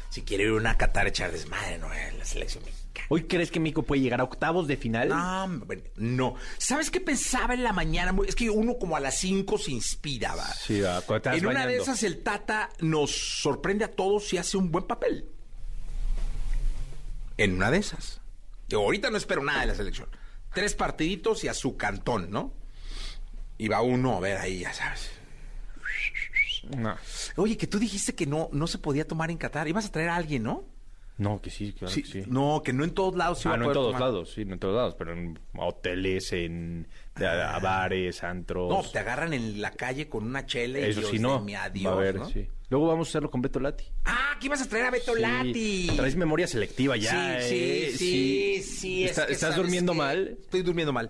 Si 0.09 0.23
quiere 0.23 0.43
ir 0.43 0.49
a 0.49 0.55
una 0.55 0.77
Qatar 0.77 1.07
echar 1.07 1.31
desmadre, 1.31 1.77
¿no? 1.77 1.87
La 1.87 2.25
selección 2.25 2.65
mexicana. 2.65 2.86
¿Hoy 3.09 3.23
crees 3.23 3.51
que 3.51 3.59
México 3.59 3.83
puede 3.83 4.01
llegar 4.01 4.21
a 4.21 4.23
octavos 4.23 4.67
de 4.67 4.77
final? 4.77 5.09
No, 5.09 5.65
no. 5.95 6.35
¿Sabes 6.57 6.91
qué 6.91 6.99
pensaba 6.99 7.53
en 7.53 7.63
la 7.63 7.73
mañana? 7.73 8.15
Es 8.27 8.35
que 8.35 8.49
uno 8.49 8.77
como 8.77 8.95
a 8.95 8.99
las 8.99 9.17
5 9.19 9.57
se 9.57 9.71
inspiraba. 9.71 10.45
Sí, 10.53 10.81
En 11.25 11.45
una 11.45 11.65
de 11.65 11.77
esas 11.77 12.03
el 12.03 12.23
Tata 12.23 12.69
nos 12.79 13.11
sorprende 13.41 13.85
a 13.85 13.91
todos 13.91 14.31
y 14.33 14.37
hace 14.37 14.57
un 14.57 14.71
buen 14.71 14.85
papel. 14.85 15.29
En 17.37 17.53
una 17.53 17.71
de 17.71 17.77
esas. 17.77 18.21
Yo 18.67 18.79
ahorita 18.79 19.09
no 19.09 19.17
espero 19.17 19.43
nada 19.43 19.61
de 19.61 19.67
la 19.67 19.75
selección. 19.75 20.09
Tres 20.53 20.73
partiditos 20.73 21.43
y 21.43 21.47
a 21.47 21.53
su 21.53 21.77
cantón, 21.77 22.29
¿no? 22.31 22.53
Y 23.57 23.67
va 23.67 23.81
uno 23.81 24.15
a 24.15 24.19
ver 24.19 24.37
ahí, 24.37 24.59
ya 24.59 24.73
sabes. 24.73 25.11
No. 26.75 26.97
Oye, 27.37 27.55
que 27.57 27.67
tú 27.67 27.79
dijiste 27.79 28.13
que 28.13 28.25
no, 28.25 28.49
no 28.51 28.67
se 28.67 28.77
podía 28.77 29.07
tomar 29.07 29.31
en 29.31 29.37
Qatar. 29.37 29.67
Ibas 29.67 29.85
a 29.85 29.91
traer 29.91 30.09
a 30.09 30.15
alguien, 30.15 30.43
¿no? 30.43 30.65
No, 31.17 31.41
que 31.41 31.49
sí, 31.49 31.73
claro 31.73 31.91
Sí, 31.93 32.03
que 32.03 32.09
sí. 32.09 32.23
No, 32.27 32.61
que 32.63 32.73
no 32.73 32.83
en 32.83 32.91
todos 32.91 33.15
lados 33.15 33.39
se 33.39 33.49
Ah, 33.49 33.57
no 33.57 33.65
en 33.65 33.73
todos 33.73 33.87
tomar. 33.87 34.01
lados, 34.01 34.31
sí, 34.33 34.45
no 34.45 34.53
en 34.53 34.59
todos 34.59 34.75
lados, 34.75 34.95
pero 34.97 35.13
en 35.13 35.39
hoteles, 35.55 36.31
en 36.33 36.87
a- 37.15 37.55
a 37.55 37.59
bares, 37.59 38.23
antros. 38.23 38.69
No, 38.69 38.83
te 38.89 38.99
agarran 38.99 39.33
en 39.33 39.59
la 39.61 39.71
calle 39.71 40.07
con 40.07 40.23
una 40.25 40.45
chela 40.45 40.79
y 40.79 40.83
Eso 40.83 40.99
Dios 40.99 41.11
sí, 41.11 41.19
no. 41.19 41.39
mi 41.41 41.55
adiós, 41.55 41.91
a 41.91 41.95
ver, 41.95 42.15
¿no? 42.17 42.29
sí. 42.29 42.47
Luego 42.69 42.87
vamos 42.87 43.07
a 43.07 43.09
hacerlo 43.11 43.31
con 43.31 43.41
Beto 43.41 43.59
Lati. 43.59 43.85
Ah, 44.05 44.33
aquí 44.35 44.47
vas 44.49 44.61
a 44.61 44.67
traer 44.69 44.85
a 44.85 44.91
Beto 44.91 45.15
Sí. 45.15 45.21
Lati. 45.21 45.87
Traes 45.95 46.15
memoria 46.15 46.45
selectiva 46.47 46.95
ya. 46.97 47.39
sí, 47.41 47.55
¿eh? 47.55 47.91
sí, 47.91 47.97
sí, 47.97 48.63
sí. 48.63 49.03
es 49.05 49.11
Está- 49.11 49.25
que 49.25 49.33
¿Estás 49.33 49.49
¿sabes 49.51 49.57
durmiendo 49.63 49.93
qué? 49.93 49.97
mal? 49.97 50.37
Estoy 50.41 50.61
durmiendo 50.61 50.93
mal. 50.93 51.05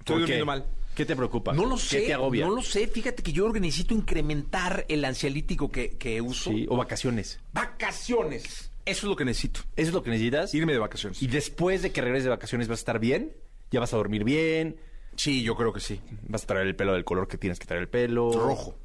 Estoy 0.00 0.14
¿Por 0.14 0.20
durmiendo 0.20 0.44
qué? 0.44 0.46
mal. 0.46 0.66
¿Qué 0.96 1.04
te 1.06 1.14
preocupa? 1.14 1.52
No 1.52 1.64
lo 1.64 1.76
¿Qué 1.76 1.80
sé, 1.82 2.00
te 2.00 2.14
agobia? 2.14 2.44
no 2.44 2.56
lo 2.56 2.62
sé. 2.62 2.88
Fíjate 2.88 3.22
que 3.22 3.32
yo 3.32 3.48
necesito 3.52 3.94
incrementar 3.94 4.84
el 4.88 5.04
ansiolítico 5.04 5.70
que, 5.70 5.90
que 5.96 6.20
uso. 6.20 6.50
Sí, 6.50 6.66
o 6.68 6.76
vacaciones. 6.76 7.38
Vacaciones. 7.52 8.72
Eso 8.88 9.06
es 9.06 9.10
lo 9.10 9.16
que 9.16 9.24
necesito. 9.24 9.60
¿Eso 9.76 9.88
es 9.88 9.92
lo 9.94 10.02
que 10.02 10.10
necesitas? 10.10 10.54
Irme 10.54 10.72
de 10.72 10.78
vacaciones. 10.78 11.22
Y 11.22 11.26
después 11.26 11.82
de 11.82 11.92
que 11.92 12.00
regreses 12.00 12.24
de 12.24 12.30
vacaciones 12.30 12.68
vas 12.68 12.78
a 12.78 12.82
estar 12.82 12.98
bien, 12.98 13.32
ya 13.70 13.80
vas 13.80 13.92
a 13.92 13.96
dormir 13.96 14.24
bien, 14.24 14.76
Sí, 15.16 15.42
yo 15.42 15.56
creo 15.56 15.72
que 15.72 15.80
sí. 15.80 16.00
vas 16.28 16.44
a 16.44 16.46
traer 16.46 16.66
el 16.68 16.76
pelo 16.76 16.92
del 16.94 17.04
color 17.04 17.26
que 17.28 17.38
tienes 17.38 17.58
que 17.58 17.66
traer 17.66 17.82
el 17.82 17.88
pelo. 17.88 18.30
Rojo. 18.32 18.78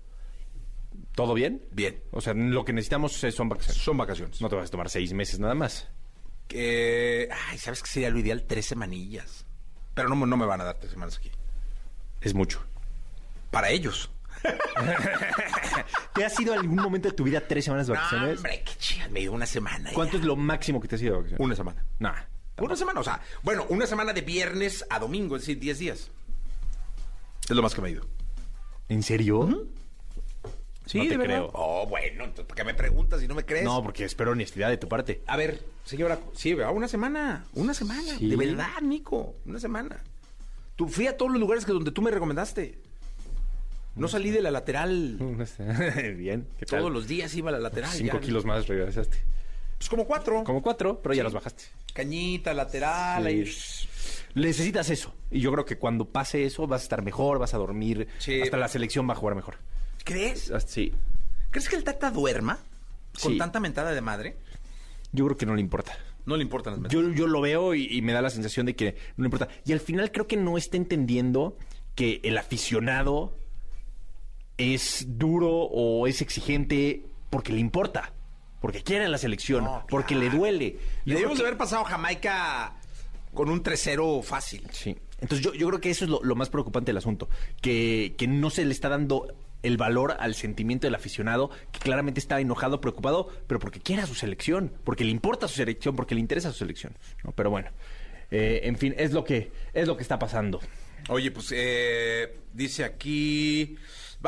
¿Todo 1.15 1.33
bien? 1.35 1.61
Bien. 1.71 2.01
O 2.11 2.21
sea, 2.21 2.33
lo 2.33 2.65
que 2.65 2.73
necesitamos 2.73 3.23
es- 3.23 3.35
son 3.35 3.47
vacaciones. 3.49 3.81
Son 3.81 3.97
vacaciones. 3.97 4.41
No 4.41 4.49
te 4.49 4.55
vas 4.55 4.67
a 4.67 4.71
tomar 4.71 4.89
seis 4.89 5.13
meses 5.13 5.39
nada 5.39 5.53
más. 5.53 5.87
Eh, 6.49 7.29
ay, 7.49 7.57
¿sabes 7.59 7.81
qué 7.83 7.87
sería 7.89 8.09
lo 8.09 8.19
ideal? 8.19 8.43
Tres 8.47 8.65
semanillas. 8.65 9.45
Pero 9.93 10.09
no, 10.09 10.25
no 10.25 10.37
me 10.37 10.45
van 10.45 10.61
a 10.61 10.63
dar 10.63 10.79
tres 10.79 10.91
semanas 10.91 11.17
aquí. 11.17 11.29
Es 12.21 12.33
mucho. 12.33 12.63
Para 13.51 13.69
ellos. 13.69 14.09
¿Te 16.13 16.25
has 16.25 16.39
ido 16.39 16.53
algún 16.53 16.75
momento 16.75 17.09
de 17.09 17.15
tu 17.15 17.23
vida 17.23 17.41
tres 17.47 17.65
semanas 17.65 17.87
de 17.87 17.93
No, 17.93 17.99
vacaciones? 17.99 18.37
hombre, 18.37 18.63
qué 18.65 18.71
chida. 18.77 19.07
Me 19.09 19.21
dio 19.21 19.31
una 19.31 19.45
semana. 19.45 19.89
ya. 19.89 19.95
¿Cuánto 19.95 20.17
es 20.17 20.23
lo 20.23 20.35
máximo 20.35 20.79
que 20.79 20.87
te 20.87 20.95
has 20.95 21.01
ido 21.01 21.13
de 21.13 21.17
vacaciones? 21.19 21.45
Una 21.45 21.55
semana. 21.55 21.85
Nah. 21.99 22.15
Una 22.57 22.75
semana, 22.75 22.99
o 22.99 23.03
sea, 23.03 23.19
bueno, 23.41 23.65
una 23.69 23.87
semana 23.87 24.13
de 24.13 24.21
viernes 24.21 24.85
a 24.89 24.99
domingo, 24.99 25.35
es 25.35 25.41
decir, 25.41 25.59
10 25.59 25.79
días. 25.79 26.11
Es 27.43 27.49
lo 27.49 27.61
más 27.63 27.73
que 27.73 27.81
me 27.81 27.89
he 27.89 27.93
ido. 27.93 28.05
¿En 28.89 29.01
serio? 29.01 29.67
Sí, 30.85 30.97
No 30.99 31.03
te 31.05 31.09
de 31.11 31.17
verdad. 31.17 31.35
creo. 31.37 31.51
Oh, 31.53 31.87
bueno, 31.87 32.25
entonces, 32.25 32.45
¿por 32.45 32.55
qué 32.55 32.63
me 32.63 32.73
preguntas 32.75 33.21
si 33.21 33.27
no 33.27 33.33
me 33.35 33.43
crees? 33.43 33.63
No, 33.63 33.81
porque 33.81 34.03
espero 34.05 34.31
honestidad 34.31 34.69
de 34.69 34.77
tu 34.77 34.87
parte. 34.87 35.23
A 35.27 35.35
ver, 35.35 35.63
señora, 35.83 36.19
sí, 36.35 36.53
¿verdad? 36.53 36.73
una 36.75 36.87
semana, 36.87 37.45
una 37.53 37.73
semana, 37.73 38.17
Sí. 38.19 38.29
de 38.29 38.35
verdad, 38.35 38.81
Nico, 38.81 39.33
una 39.45 39.59
semana. 39.59 39.97
Tú 40.75 40.87
fui 40.87 41.07
a 41.07 41.17
todos 41.17 41.31
los 41.31 41.39
lugares 41.39 41.65
que 41.65 41.71
donde 41.71 41.91
tú 41.91 42.01
me 42.01 42.11
recomendaste. 42.11 42.79
No 43.95 44.07
salí 44.07 44.31
de 44.31 44.41
la 44.41 44.51
lateral. 44.51 45.17
Bien. 46.17 46.47
¿qué 46.57 46.65
tal? 46.65 46.79
Todos 46.79 46.91
los 46.91 47.07
días 47.07 47.33
iba 47.35 47.49
a 47.49 47.53
la 47.53 47.59
lateral. 47.59 47.91
Cinco 47.91 48.17
ya. 48.19 48.21
kilos 48.21 48.45
más 48.45 48.67
regresaste. 48.67 49.17
Pues 49.77 49.89
como 49.89 50.05
cuatro. 50.05 50.43
Como 50.43 50.61
cuatro, 50.61 51.01
pero 51.01 51.13
ya 51.13 51.23
los 51.23 51.33
bajaste. 51.33 51.65
Cañita, 51.93 52.53
lateral. 52.53 53.23
Sí. 53.23 53.27
ahí. 53.29 53.51
Necesitas 54.35 54.89
eso. 54.89 55.13
Y 55.29 55.41
yo 55.41 55.51
creo 55.51 55.65
que 55.65 55.77
cuando 55.77 56.05
pase 56.05 56.45
eso 56.45 56.65
vas 56.67 56.81
a 56.81 56.83
estar 56.83 57.03
mejor, 57.03 57.37
vas 57.37 57.53
a 57.53 57.57
dormir. 57.57 58.07
Sí. 58.17 58.41
Hasta 58.41 58.57
la 58.57 58.67
selección 58.67 59.07
va 59.07 59.13
a 59.13 59.15
jugar 59.17 59.35
mejor. 59.35 59.55
¿Crees? 60.03 60.51
Hasta- 60.51 60.71
Sí. 60.71 60.93
¿Crees 61.51 61.69
que 61.69 61.75
el 61.75 61.83
Tata 61.83 62.09
duerma 62.09 62.57
con 63.21 63.37
tanta 63.37 63.59
mentada 63.59 63.91
de 63.93 64.01
madre? 64.01 64.37
Yo 65.11 65.25
creo 65.25 65.37
que 65.37 65.45
no 65.45 65.53
le 65.53 65.61
importa. 65.61 65.95
No 66.25 66.35
le 66.35 66.41
importan 66.43 66.73
las 66.73 66.79
mentadas. 66.81 67.05
Yo, 67.09 67.13
yo 67.13 67.27
lo 67.27 67.41
veo 67.41 67.75
y, 67.75 67.85
y 67.91 68.01
me 68.01 68.11
da 68.13 68.21
la 68.23 68.31
sensación 68.31 68.65
de 68.65 68.75
que 68.75 68.95
no 69.17 69.23
le 69.23 69.27
importa. 69.27 69.49
Y 69.65 69.73
al 69.73 69.79
final 69.79 70.11
creo 70.11 70.25
que 70.25 70.37
no 70.37 70.57
está 70.57 70.77
entendiendo 70.77 71.57
que 71.93 72.21
el 72.23 72.37
aficionado 72.39 73.37
es 74.57 75.05
duro 75.07 75.49
o 75.51 76.07
es 76.07 76.21
exigente 76.21 77.05
porque 77.29 77.53
le 77.53 77.59
importa. 77.59 78.13
Porque 78.61 78.81
quiere 78.81 79.07
la 79.09 79.17
selección, 79.17 79.63
No, 79.65 79.85
porque 79.89 80.15
claro. 80.15 80.31
le 80.31 80.37
duele. 80.37 80.65
Le 80.65 81.13
Yo 81.13 81.13
debimos 81.15 81.15
de 81.15 81.21
creo 81.23 81.35
que- 81.35 81.41
haber 81.47 81.57
pasado 81.57 81.83
Jamaica 81.83 82.75
con 83.33 83.49
un 83.49 83.61
3-0 83.61 84.21
fácil. 84.23 84.65
Sí. 84.71 84.95
Entonces 85.19 85.43
yo, 85.45 85.53
yo 85.53 85.67
creo 85.67 85.81
que 85.81 85.89
eso 85.89 86.05
es 86.05 86.11
lo, 86.11 86.21
lo 86.23 86.35
más 86.35 86.49
preocupante 86.49 86.89
del 86.89 86.97
asunto, 86.97 87.29
que, 87.61 88.13
que 88.17 88.27
no 88.27 88.49
se 88.49 88.63
le 88.65 88.71
está 88.73 88.89
dando 88.89 89.33
el 89.63 89.77
valor 89.77 90.15
al 90.19 90.35
sentimiento 90.35 90.87
del 90.87 90.95
aficionado, 90.95 91.49
que 91.71 91.79
claramente 91.79 92.19
está 92.19 92.39
enojado, 92.41 92.81
preocupado, 92.81 93.29
pero 93.47 93.59
porque 93.59 93.79
quiere 93.79 94.01
a 94.01 94.05
su 94.05 94.15
selección, 94.15 94.73
porque 94.83 95.05
le 95.05 95.11
importa 95.11 95.47
su 95.47 95.55
selección, 95.55 95.95
porque 95.95 96.15
le 96.15 96.21
interesa 96.21 96.51
su 96.51 96.57
selección. 96.59 96.93
¿no? 97.23 97.31
Pero 97.31 97.49
bueno, 97.49 97.69
eh, 98.31 98.61
en 98.63 98.77
fin, 98.77 98.93
es 98.97 99.13
lo 99.13 99.23
que 99.23 99.51
es 99.73 99.87
lo 99.87 99.95
que 99.95 100.03
está 100.03 100.19
pasando. 100.19 100.59
Oye, 101.09 101.31
pues 101.31 101.49
eh, 101.55 102.37
dice 102.53 102.83
aquí. 102.83 103.77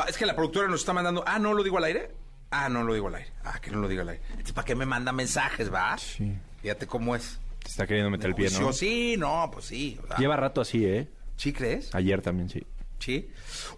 Es 0.08 0.16
que 0.18 0.26
la 0.26 0.34
productora 0.34 0.68
nos 0.68 0.80
está 0.80 0.92
mandando. 0.92 1.24
Ah, 1.26 1.38
no 1.38 1.54
lo 1.54 1.62
digo 1.62 1.78
al 1.78 1.84
aire. 1.84 2.10
Ah, 2.50 2.68
no 2.68 2.84
lo 2.84 2.94
digo 2.94 3.08
al 3.08 3.16
aire. 3.16 3.32
Ah, 3.44 3.58
que 3.60 3.70
no 3.70 3.80
lo 3.80 3.88
digo 3.88 4.02
al 4.02 4.10
aire. 4.10 4.22
¿Para 4.54 4.64
qué 4.64 4.74
me 4.74 4.86
manda 4.86 5.12
mensajes, 5.12 5.72
va? 5.72 5.96
Sí. 5.98 6.36
Fíjate 6.62 6.86
cómo 6.86 7.16
es. 7.16 7.38
Te 7.62 7.68
está 7.68 7.86
queriendo 7.86 8.10
meter 8.10 8.28
el 8.28 8.34
pie, 8.34 8.50
¿no? 8.50 8.72
Sí, 8.72 9.16
no, 9.18 9.50
pues 9.52 9.66
sí. 9.66 9.98
o 10.02 10.06
sea, 10.06 10.16
Lleva 10.18 10.36
rato 10.36 10.60
así, 10.60 10.84
¿eh? 10.84 11.08
¿Sí 11.36 11.52
crees? 11.52 11.94
Ayer 11.94 12.22
también, 12.22 12.48
sí. 12.48 12.64
Sí. 12.98 13.28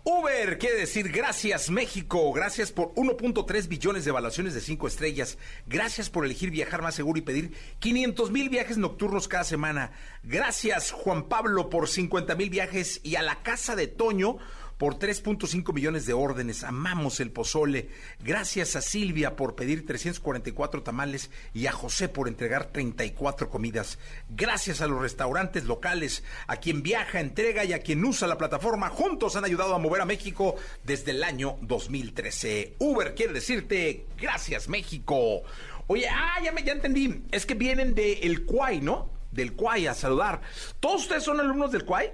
Uber 0.04 0.58
quiere 0.58 0.78
decir 0.78 1.10
gracias 1.10 1.70
México, 1.70 2.32
gracias 2.32 2.70
por 2.70 2.94
1.3 2.94 3.66
billones 3.66 4.04
de 4.04 4.10
evaluaciones 4.10 4.54
de 4.54 4.60
5 4.60 4.86
estrellas, 4.86 5.38
gracias 5.66 6.08
por 6.08 6.24
elegir 6.24 6.50
viajar 6.50 6.82
más 6.82 6.94
seguro 6.94 7.18
y 7.18 7.22
pedir 7.22 7.52
500 7.80 8.30
mil 8.30 8.48
viajes 8.48 8.78
nocturnos 8.78 9.26
cada 9.26 9.42
semana, 9.42 9.90
gracias 10.22 10.92
Juan 10.92 11.24
Pablo 11.24 11.68
por 11.68 11.88
50 11.88 12.36
mil 12.36 12.48
viajes 12.48 13.00
y 13.02 13.16
a 13.16 13.22
la 13.22 13.42
casa 13.42 13.74
de 13.74 13.88
Toño 13.88 14.38
por 14.78 14.98
3.5 14.98 15.74
millones 15.74 16.06
de 16.06 16.14
órdenes. 16.14 16.64
Amamos 16.64 17.20
el 17.20 17.30
pozole. 17.30 17.90
Gracias 18.20 18.76
a 18.76 18.80
Silvia 18.80 19.36
por 19.36 19.56
pedir 19.56 19.84
344 19.84 20.82
tamales 20.82 21.30
y 21.52 21.66
a 21.66 21.72
José 21.72 22.08
por 22.08 22.28
entregar 22.28 22.66
34 22.66 23.50
comidas. 23.50 23.98
Gracias 24.30 24.80
a 24.80 24.86
los 24.86 25.02
restaurantes 25.02 25.64
locales, 25.64 26.22
a 26.46 26.56
quien 26.56 26.82
viaja, 26.82 27.20
entrega 27.20 27.64
y 27.64 27.72
a 27.72 27.82
quien 27.82 28.04
usa 28.04 28.28
la 28.28 28.38
plataforma. 28.38 28.88
Juntos 28.88 29.36
han 29.36 29.44
ayudado 29.44 29.74
a 29.74 29.78
mover 29.78 30.00
a 30.00 30.06
México 30.06 30.54
desde 30.84 31.10
el 31.10 31.24
año 31.24 31.58
2013. 31.62 32.76
Uber 32.78 33.14
quiere 33.14 33.32
decirte 33.32 34.06
gracias 34.16 34.68
México. 34.68 35.42
Oye, 35.88 36.06
ah, 36.08 36.36
ya, 36.42 36.52
me, 36.52 36.62
ya 36.62 36.72
entendí. 36.72 37.24
Es 37.32 37.46
que 37.46 37.54
vienen 37.54 37.94
del 37.94 38.44
Cuay, 38.44 38.80
¿no? 38.80 39.10
Del 39.32 39.54
Cuay 39.54 39.86
a 39.86 39.94
saludar. 39.94 40.40
¿Todos 40.78 41.02
ustedes 41.02 41.24
son 41.24 41.40
alumnos 41.40 41.72
del 41.72 41.84
Cuay? 41.84 42.12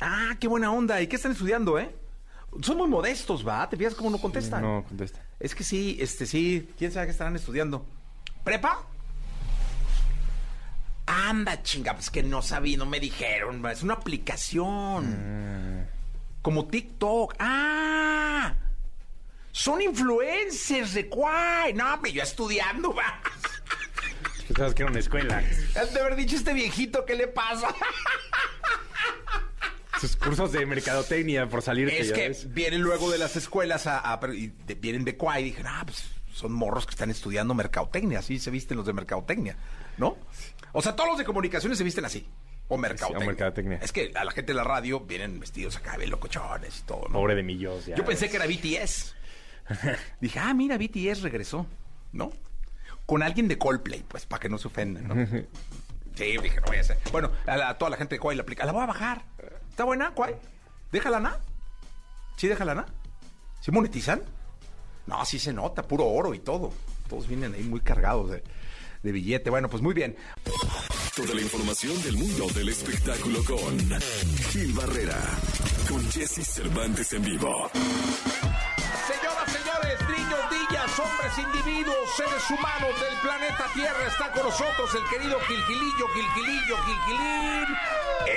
Ah, 0.00 0.36
qué 0.38 0.48
buena 0.48 0.70
onda. 0.70 1.00
¿Y 1.00 1.06
qué 1.06 1.16
están 1.16 1.32
estudiando, 1.32 1.78
eh? 1.78 1.94
Son 2.62 2.76
muy 2.76 2.88
modestos, 2.88 3.46
¿va? 3.46 3.68
¿Te 3.68 3.76
fijas 3.76 3.94
cómo 3.94 4.10
no 4.10 4.18
contestan? 4.18 4.62
No, 4.62 4.84
contesta. 4.86 5.20
Es 5.38 5.54
que 5.54 5.64
sí, 5.64 5.96
este 6.00 6.26
sí. 6.26 6.70
¿Quién 6.78 6.92
sabe 6.92 7.06
qué 7.06 7.12
estarán 7.12 7.36
estudiando? 7.36 7.84
¿Prepa? 8.44 8.82
Anda, 11.06 11.62
chinga, 11.62 11.94
pues 11.94 12.10
que 12.10 12.22
no 12.22 12.42
sabía, 12.42 12.78
no 12.78 12.86
me 12.86 12.98
dijeron. 12.98 13.64
Es 13.66 13.82
una 13.82 13.94
aplicación. 13.94 15.86
Como 16.42 16.66
TikTok. 16.66 17.34
¡Ah! 17.38 18.54
Son 19.52 19.80
influencers 19.80 20.94
de 20.94 21.08
cuál. 21.08 21.74
No, 21.76 21.94
hombre, 21.94 22.12
yo 22.12 22.22
estudiando, 22.22 22.94
va. 22.94 23.20
Pensabas 24.46 24.74
que 24.74 24.82
era 24.82 24.90
una 24.90 25.00
escuela. 25.00 25.42
De 25.92 26.00
haber 26.00 26.16
dicho 26.16 26.36
este 26.36 26.52
viejito, 26.52 27.04
¿qué 27.04 27.14
le 27.14 27.26
pasa? 27.26 27.74
Sus 30.00 30.16
cursos 30.16 30.52
de 30.52 30.64
mercadotecnia 30.66 31.48
por 31.48 31.62
salir. 31.62 31.88
Es 31.88 32.12
que 32.12 32.36
vienen 32.48 32.82
luego 32.82 33.10
de 33.10 33.18
las 33.18 33.36
escuelas 33.36 33.86
a, 33.86 34.12
a- 34.12 34.34
y 34.34 34.48
de- 34.66 34.74
vienen 34.74 35.04
de 35.04 35.16
Cuay 35.16 35.42
y 35.42 35.44
dije, 35.46 35.62
ah, 35.66 35.82
pues 35.86 36.04
son 36.32 36.52
morros 36.52 36.84
que 36.86 36.90
están 36.90 37.10
estudiando 37.10 37.54
mercadotecnia, 37.54 38.18
así 38.18 38.38
se 38.38 38.50
visten 38.50 38.76
los 38.76 38.84
de 38.86 38.92
mercadotecnia, 38.92 39.56
¿no? 39.96 40.18
O 40.72 40.82
sea, 40.82 40.94
todos 40.94 41.08
los 41.10 41.18
de 41.18 41.24
comunicaciones 41.24 41.78
se 41.78 41.84
visten 41.84 42.04
así. 42.04 42.26
O 42.68 42.76
mercadotecnia. 42.76 43.24
o 43.24 43.26
mercadotecnia. 43.28 43.78
Es 43.80 43.92
que 43.92 44.12
a 44.14 44.24
la 44.24 44.32
gente 44.32 44.52
de 44.52 44.56
la 44.56 44.64
radio 44.64 45.00
vienen 45.00 45.38
vestidos 45.40 45.76
acá, 45.76 45.96
bien 45.96 46.10
locochones 46.10 46.80
y 46.80 46.82
todo, 46.82 47.02
¿no? 47.08 47.12
Pobre 47.14 47.34
de 47.36 47.42
millos. 47.42 47.86
ya 47.86 47.94
Yo 47.96 48.04
pensé 48.04 48.28
que 48.28 48.36
era 48.36 48.46
BTS. 48.46 49.14
Dije, 50.20 50.38
ah, 50.40 50.52
mira, 50.52 50.76
BTS 50.76 51.22
regresó, 51.22 51.66
¿no? 52.12 52.32
Con 53.06 53.22
alguien 53.22 53.46
de 53.48 53.56
Coldplay, 53.56 54.04
pues, 54.06 54.26
para 54.26 54.40
que 54.40 54.48
no 54.48 54.58
se 54.58 54.68
ofendan, 54.68 55.06
¿no? 55.08 55.14
Sí, 56.16 56.34
dije, 56.42 56.56
no 56.62 56.66
voy 56.68 56.78
a 56.78 56.80
hacer. 56.80 56.96
Bueno, 57.12 57.30
a, 57.46 57.56
la- 57.58 57.68
a 57.68 57.76
toda 57.78 57.90
la 57.90 57.98
gente 57.98 58.14
de 58.14 58.18
Kuwait 58.18 58.38
la 58.38 58.42
aplica. 58.42 58.64
La 58.64 58.72
voy 58.72 58.82
a 58.82 58.86
bajar. 58.86 59.22
¿Está 59.76 59.84
buena, 59.84 60.10
Kuwait? 60.14 60.38
¿Déjala, 60.90 61.20
na? 61.20 61.38
¿Sí, 62.38 62.48
déjala, 62.48 62.74
na? 62.74 62.86
¿Sí 63.60 63.70
monetizan? 63.70 64.22
No, 65.04 65.22
sí 65.26 65.38
se 65.38 65.52
nota, 65.52 65.82
puro 65.82 66.06
oro 66.06 66.32
y 66.32 66.38
todo. 66.38 66.72
Todos 67.10 67.28
vienen 67.28 67.52
ahí 67.52 67.62
muy 67.62 67.80
cargados 67.80 68.30
de, 68.30 68.42
de 69.02 69.12
billete. 69.12 69.50
Bueno, 69.50 69.68
pues 69.68 69.82
muy 69.82 69.92
bien. 69.92 70.16
Toda 71.14 71.34
la 71.34 71.42
información 71.42 72.02
del 72.04 72.16
mundo 72.16 72.46
del 72.54 72.70
espectáculo 72.70 73.44
con 73.44 73.78
Gil 74.48 74.72
Barrera, 74.72 75.20
con 75.90 76.10
Jesse 76.10 76.42
Cervantes 76.42 77.12
en 77.12 77.22
vivo. 77.24 77.70
Hombres, 80.98 81.38
individuos, 81.38 82.08
seres 82.16 82.42
humanos 82.48 82.98
del 82.98 83.18
planeta 83.20 83.66
Tierra, 83.74 84.06
está 84.06 84.32
con 84.32 84.44
nosotros 84.44 84.94
el 84.94 85.04
querido 85.10 85.38
Gilgilillo, 85.40 86.08
Gilgilillo, 86.14 86.76
Gilgilín. 86.86 87.76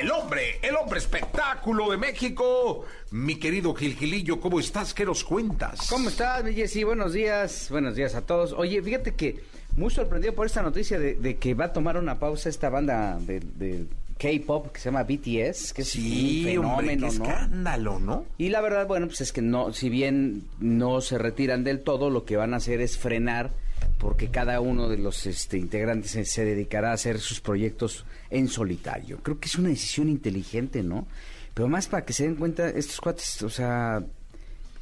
El 0.02 0.12
hombre, 0.12 0.60
el 0.62 0.76
hombre 0.76 1.00
espectáculo 1.00 1.92
de 1.92 1.98
México. 1.98 2.86
Mi 3.12 3.38
querido 3.38 3.74
Gilgilillo, 3.74 4.42
¿cómo 4.42 4.60
estás? 4.60 4.94
¿Qué 4.94 5.06
nos 5.06 5.24
cuentas? 5.24 5.88
¿Cómo 5.90 6.10
estás, 6.10 6.44
mi 6.44 6.54
Jessy? 6.54 6.84
Buenos 6.84 7.14
días. 7.14 7.70
Buenos 7.70 7.96
días 7.96 8.14
a 8.16 8.26
todos. 8.26 8.52
Oye, 8.52 8.82
fíjate 8.82 9.16
que 9.16 9.42
muy 9.78 9.90
sorprendido 9.90 10.36
por 10.36 10.46
esta 10.46 10.62
noticia 10.62 11.00
de, 11.00 11.38
que 11.38 11.54
va 11.54 11.66
a 11.66 11.74
tomar 11.74 11.98
una 11.98 12.20
pausa 12.20 12.50
esta 12.50 12.70
banda 12.70 13.18
de, 13.22 13.86
K-pop 14.20 14.74
que 14.74 14.80
se 14.80 14.86
llama 14.92 15.04
BTS, 15.04 15.74
que 15.74 15.82
es 15.82 15.96
un 15.96 16.44
fenómeno, 16.44 17.08
escándalo, 17.08 18.00
¿no? 18.00 18.26
Y 18.38 18.50
la 18.50 18.60
verdad, 18.60 18.86
bueno, 18.86 19.08
pues 19.08 19.22
es 19.22 19.32
que 19.32 19.42
no, 19.42 19.72
si 19.72 19.90
bien 19.90 20.44
no 20.60 21.00
se 21.00 21.18
retiran 21.18 21.64
del 21.64 21.80
todo, 21.80 22.10
lo 22.10 22.26
que 22.26 22.36
van 22.36 22.54
a 22.54 22.58
hacer 22.58 22.82
es 22.82 22.98
frenar 22.98 23.52
porque 23.98 24.30
cada 24.30 24.60
uno 24.60 24.90
de 24.90 24.98
los 24.98 25.26
este, 25.26 25.58
integrantes 25.58 26.30
se, 26.30 26.46
dedicará 26.46 26.92
a 26.92 26.94
hacer 26.94 27.20
sus 27.20 27.40
proyectos 27.40 28.06
en 28.30 28.50
solitario. 28.50 29.20
Creo 29.24 29.40
que 29.40 29.48
es 29.48 29.56
una 29.56 29.70
decisión 29.70 30.10
inteligente, 30.10 30.84
¿no? 30.84 31.08
Pero 31.54 31.70
más 31.70 31.88
para 31.88 32.06
que 32.06 32.14
se 32.14 32.24
den 32.24 32.36
cuenta, 32.36 32.70
estos 32.70 33.00
cuates, 33.00 33.42
o 33.42 33.50
sea, 33.50 34.04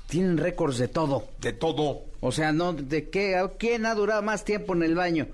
tienen 0.08 0.38
récords 0.38 0.78
de 0.78 0.88
todo. 0.88 1.28
De 1.42 1.54
todo. 1.54 2.04
O 2.22 2.32
sea, 2.32 2.52
no 2.52 2.74
de 2.74 3.10
qué, 3.10 3.40
quién 3.58 3.86
ha 3.86 3.94
durado 3.94 4.22
más 4.22 4.44
tiempo 4.44 4.74
en 4.74 4.84
el 4.84 4.96
baño. 4.96 5.28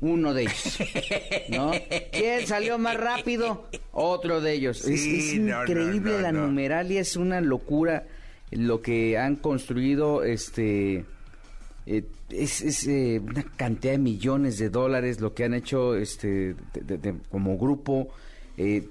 Uno 0.00 0.34
de 0.34 0.42
ellos. 0.42 0.78
¿No? 1.48 1.72
¿Quién 2.12 2.46
salió 2.46 2.78
más 2.78 2.96
rápido? 2.96 3.68
Otro 3.92 4.40
de 4.40 4.52
ellos. 4.52 4.84
es, 4.84 5.34
increíble 5.34 6.20
la 6.20 6.32
numeralia, 6.32 7.00
es 7.00 7.16
una 7.16 7.40
locura 7.40 8.04
lo 8.50 8.82
que 8.82 9.18
han 9.18 9.36
construido 9.36 10.22
este 10.22 11.04
eh, 11.86 12.04
es, 12.30 12.86
eh, 12.86 13.20
una 13.22 13.42
cantidad 13.42 13.94
de 13.94 13.98
millones 13.98 14.58
de 14.58 14.70
dólares 14.70 15.20
lo 15.20 15.34
que 15.34 15.44
han 15.44 15.54
hecho 15.54 15.96
este 15.96 16.54
como 17.30 17.58
grupo 17.58 18.08
eh, 18.56 18.88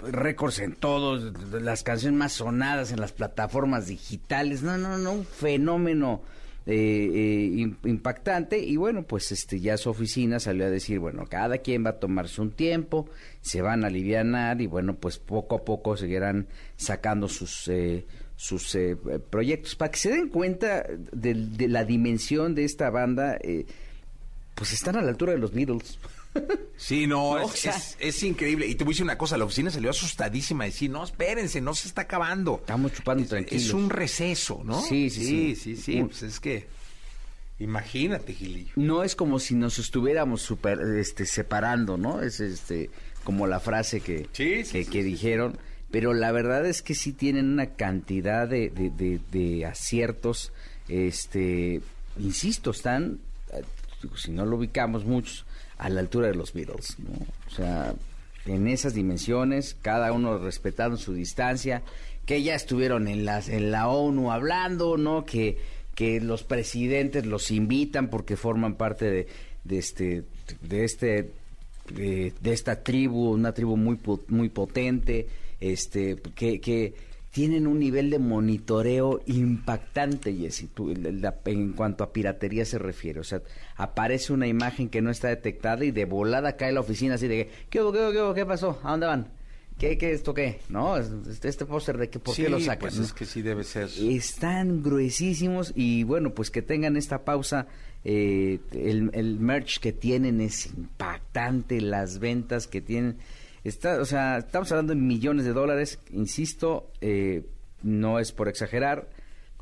récords 0.00 0.58
en 0.58 0.74
todos, 0.74 1.32
las 1.52 1.82
canciones 1.82 2.18
más 2.18 2.32
sonadas 2.32 2.92
en 2.92 3.00
las 3.00 3.12
plataformas 3.12 3.86
digitales, 3.86 4.62
no, 4.62 4.76
no, 4.76 4.98
no, 4.98 5.12
un 5.12 5.24
fenómeno 5.24 6.20
eh, 6.66 7.10
eh, 7.14 7.74
impactante 7.84 8.58
y 8.58 8.76
bueno, 8.76 9.02
pues 9.02 9.32
este 9.32 9.60
ya 9.60 9.76
su 9.76 9.90
oficina 9.90 10.40
salió 10.40 10.66
a 10.66 10.70
decir, 10.70 10.98
bueno, 10.98 11.24
cada 11.28 11.58
quien 11.58 11.84
va 11.84 11.90
a 11.90 11.98
tomarse 11.98 12.40
un 12.40 12.52
tiempo, 12.52 13.08
se 13.40 13.60
van 13.62 13.84
a 13.84 13.88
alivianar 13.88 14.60
y 14.60 14.66
bueno, 14.66 14.94
pues 14.94 15.18
poco 15.18 15.56
a 15.56 15.64
poco 15.64 15.96
seguirán 15.96 16.46
sacando 16.76 17.28
sus... 17.28 17.68
Eh, 17.68 18.04
sus 18.36 18.76
proyectos. 19.30 19.76
Para 19.76 19.92
que 19.92 19.98
se 19.98 20.10
den 20.10 20.28
cuenta 20.28 20.84
de, 21.12 21.34
de, 21.34 21.68
la 21.68 21.84
dimensión 21.84 22.56
de 22.56 22.64
esta 22.64 22.90
banda 22.90 23.38
pues 24.56 24.72
están 24.72 24.96
a 24.96 25.02
la 25.02 25.10
altura 25.10 25.34
de 25.34 25.38
los 25.38 25.52
Beatles 25.52 26.00
Sí, 26.76 27.06
no, 27.06 27.38
es, 27.40 28.22
increíble. 28.22 28.66
Y 28.66 28.74
te 28.74 28.84
voy 28.84 28.92
a 28.92 28.94
decir 28.94 29.04
una 29.04 29.16
cosa, 29.16 29.38
la 29.38 29.44
oficina 29.44 29.70
salió 29.70 29.90
asustadísima. 29.90 30.64
Decir, 30.64 30.90
no, 30.90 31.04
espérense, 31.04 31.60
no 31.60 31.74
se 31.74 31.88
está 31.88 32.02
acabando. 32.02 32.56
Estamos 32.60 32.92
chupando 32.92 33.24
tranquilos. 33.26 33.64
Es 33.64 33.72
un 33.72 33.90
receso, 33.90 34.62
¿no? 34.64 34.82
Sí, 34.82 35.10
sí, 35.10 35.54
sí. 35.54 35.76
Sí, 35.76 36.02
Pues 36.02 36.22
es 36.22 36.40
que, 36.40 36.66
imagínate, 37.58 38.34
Gilillo. 38.34 38.72
No 38.76 39.04
es 39.04 39.14
como 39.14 39.38
si 39.38 39.54
nos 39.54 39.78
estuviéramos 39.78 40.42
super, 40.42 40.80
este, 40.98 41.26
separando, 41.26 41.96
¿no? 41.96 42.22
Es 42.22 42.40
este, 42.40 42.90
como 43.22 43.46
la 43.46 43.60
frase 43.60 44.00
que, 44.00 44.26
que, 44.32 45.02
dijeron. 45.02 45.56
Pero 45.90 46.12
la 46.12 46.32
verdad 46.32 46.66
es 46.66 46.82
que 46.82 46.96
sí 46.96 47.12
tienen 47.12 47.52
una 47.52 47.66
cantidad 47.76 48.48
de, 48.48 48.70
de, 48.70 49.20
de 49.30 49.64
aciertos. 49.64 50.52
Este, 50.88 51.80
insisto, 52.18 52.72
están, 52.72 53.20
eh, 53.52 53.62
si 54.16 54.32
no 54.32 54.44
lo 54.44 54.56
ubicamos 54.56 55.04
muchos 55.04 55.46
a 55.84 55.90
la 55.90 56.00
altura 56.00 56.28
de 56.28 56.34
los 56.34 56.54
Beatles. 56.54 56.96
O 57.46 57.50
sea, 57.50 57.94
en 58.46 58.68
esas 58.68 58.94
dimensiones, 58.94 59.76
cada 59.82 60.12
uno 60.12 60.38
respetando 60.38 60.96
su 60.96 61.12
distancia, 61.12 61.82
que 62.24 62.42
ya 62.42 62.54
estuvieron 62.54 63.06
en, 63.06 63.26
las, 63.26 63.50
en 63.50 63.70
la 63.70 63.88
ONU 63.88 64.32
hablando, 64.32 64.96
¿no? 64.96 65.26
Que, 65.26 65.58
que 65.94 66.22
los 66.22 66.42
presidentes 66.42 67.26
los 67.26 67.50
invitan 67.50 68.08
porque 68.08 68.38
forman 68.38 68.76
parte 68.76 69.10
de, 69.10 69.26
de 69.64 69.78
este, 69.78 70.24
de 70.62 70.84
este, 70.84 71.30
de, 71.94 72.32
esta 72.44 72.82
tribu, 72.82 73.32
una 73.32 73.52
tribu 73.52 73.76
muy, 73.76 73.98
muy 74.28 74.48
potente, 74.48 75.26
este, 75.60 76.16
que 76.34 76.94
tienen 77.34 77.66
un 77.66 77.80
nivel 77.80 78.10
de 78.10 78.20
monitoreo 78.20 79.20
impactante, 79.26 80.32
Jessy, 80.32 80.70
en 81.46 81.72
cuanto 81.72 82.04
a 82.04 82.12
piratería 82.12 82.64
se 82.64 82.78
refiere. 82.78 83.18
O 83.18 83.24
sea, 83.24 83.42
aparece 83.74 84.32
una 84.32 84.46
imagen 84.46 84.88
que 84.88 85.02
no 85.02 85.10
está 85.10 85.26
detectada 85.28 85.84
y 85.84 85.90
de 85.90 86.04
volada 86.04 86.54
cae 86.56 86.70
la 86.70 86.78
oficina 86.78 87.16
así 87.16 87.26
de, 87.26 87.50
¿qué 87.70 87.82
hubo, 87.82 87.90
qué 87.90 88.22
hubo, 88.22 88.34
qué, 88.34 88.46
pasó? 88.46 88.78
¿A 88.84 88.92
dónde 88.92 89.06
van? 89.06 89.32
¿Qué, 89.80 89.98
qué, 89.98 90.12
esto 90.12 90.32
qué? 90.32 90.60
¿No? 90.68 90.96
Este, 90.96 91.48
este 91.48 91.66
póster 91.66 91.98
de 91.98 92.08
que, 92.08 92.20
¿por 92.20 92.36
qué 92.36 92.48
lo 92.48 92.60
sacan? 92.60 92.90
Pues 92.90 92.98
es 92.98 93.12
que 93.12 93.24
sí 93.24 93.42
debe 93.42 93.64
ser. 93.64 93.88
Están 93.98 94.84
gruesísimos 94.84 95.72
y 95.74 96.04
bueno, 96.04 96.34
pues 96.34 96.52
que 96.52 96.62
tengan 96.62 96.96
esta 96.96 97.24
pausa. 97.24 97.66
Eh, 98.04 98.60
el, 98.70 99.10
el 99.12 99.40
merch 99.40 99.80
que 99.80 99.92
tienen 99.92 100.40
es 100.40 100.66
impactante, 100.66 101.80
las 101.80 102.20
ventas 102.20 102.68
que 102.68 102.80
tienen 102.80 103.16
Está, 103.64 104.00
o 104.00 104.04
sea, 104.04 104.38
estamos 104.38 104.70
hablando 104.70 104.94
de 104.94 105.00
millones 105.00 105.46
de 105.46 105.54
dólares, 105.54 105.98
insisto, 106.10 106.90
eh, 107.00 107.46
no 107.82 108.18
es 108.18 108.30
por 108.30 108.48
exagerar, 108.48 109.08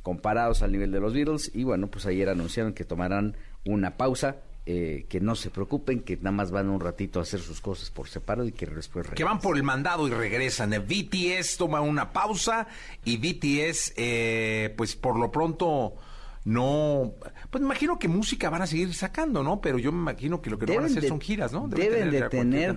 comparados 0.03 0.63
al 0.63 0.73
nivel 0.73 0.91
de 0.91 1.01
los 1.01 1.15
Beatles. 1.15 1.51
Y 1.55 1.65
bueno, 1.65 1.87
pues 1.87 2.07
ayer 2.07 2.29
anunciaron 2.29 2.73
que 2.73 2.85
tomarán 2.85 3.37
una 3.65 3.97
pausa. 3.97 4.37
Eh, 4.65 5.07
que 5.09 5.21
no 5.21 5.35
se 5.35 5.51
preocupen, 5.51 5.99
que 5.99 6.17
nada 6.19 6.31
más 6.31 6.53
van 6.53 6.71
un 6.71 6.79
ratito 6.79 7.19
a 7.19 7.23
hacer 7.23 7.41
sus 7.41 7.61
cosas 7.61 7.91
por 7.91 8.09
separado 8.09 8.47
y 8.47 8.53
que 8.53 8.65
después 8.65 9.07
regresan. 9.07 9.17
Que 9.17 9.25
van 9.25 9.41
por 9.41 9.57
el 9.57 9.65
mandado 9.65 10.07
y 10.07 10.13
regresan. 10.13 10.71
BTS 10.71 11.57
toma 11.57 11.81
una 11.81 12.13
pausa 12.13 12.69
y 13.05 13.17
BTS, 13.17 13.95
eh, 13.97 14.73
pues 14.77 14.95
por 14.95 15.19
lo 15.19 15.33
pronto 15.33 15.97
no, 16.45 17.15
pues 17.51 17.61
me 17.61 17.67
imagino 17.67 17.99
que 17.99 18.09
música 18.09 18.51
van 18.51 18.63
a 18.63 18.67
seguir 18.67 18.93
sacando, 18.95 19.45
¿no? 19.45 19.61
Pero 19.61 19.79
yo 19.79 19.93
me 19.93 19.99
imagino 19.99 20.43
que 20.43 20.51
lo 20.51 20.59
que 20.59 20.67
no 20.67 20.75
van 20.75 20.85
a 20.85 20.87
hacer 20.87 21.07
son 21.07 21.21
giras, 21.21 21.53
¿no? 21.53 21.69
Deben, 21.69 22.11
de 22.11 22.29
tener, 22.29 22.77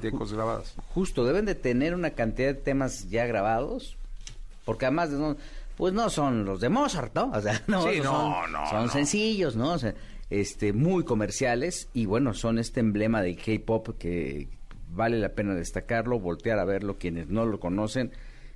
justo, 0.93 1.25
deben 1.25 1.45
de 1.45 1.55
tener 1.55 1.95
una 1.95 2.11
cantidad 2.11 2.49
de 2.49 2.53
temas 2.53 3.09
ya 3.09 3.25
grabados, 3.25 3.97
porque 4.65 4.85
además 4.85 5.09
pues 5.77 5.93
no 5.93 6.09
son 6.09 6.45
los 6.45 6.61
de 6.61 6.69
Mozart, 6.69 7.15
¿no? 7.15 7.31
O 7.31 7.41
sea, 7.41 7.59
no, 7.67 7.81
son, 7.81 8.33
son 8.69 8.89
sencillos, 8.89 9.55
¿no? 9.55 9.73
O 9.73 9.79
sea, 9.79 9.95
este, 10.29 10.71
muy 10.71 11.03
comerciales 11.03 11.89
y 11.93 12.05
bueno, 12.05 12.35
son 12.35 12.59
este 12.59 12.81
emblema 12.81 13.23
de 13.23 13.35
K-pop 13.35 13.97
que 13.97 14.47
vale 14.89 15.17
la 15.17 15.29
pena 15.29 15.55
destacarlo, 15.55 16.19
voltear 16.19 16.59
a 16.59 16.65
verlo 16.65 16.97
quienes 16.97 17.29
no 17.29 17.45
lo 17.45 17.59
conocen 17.59 18.11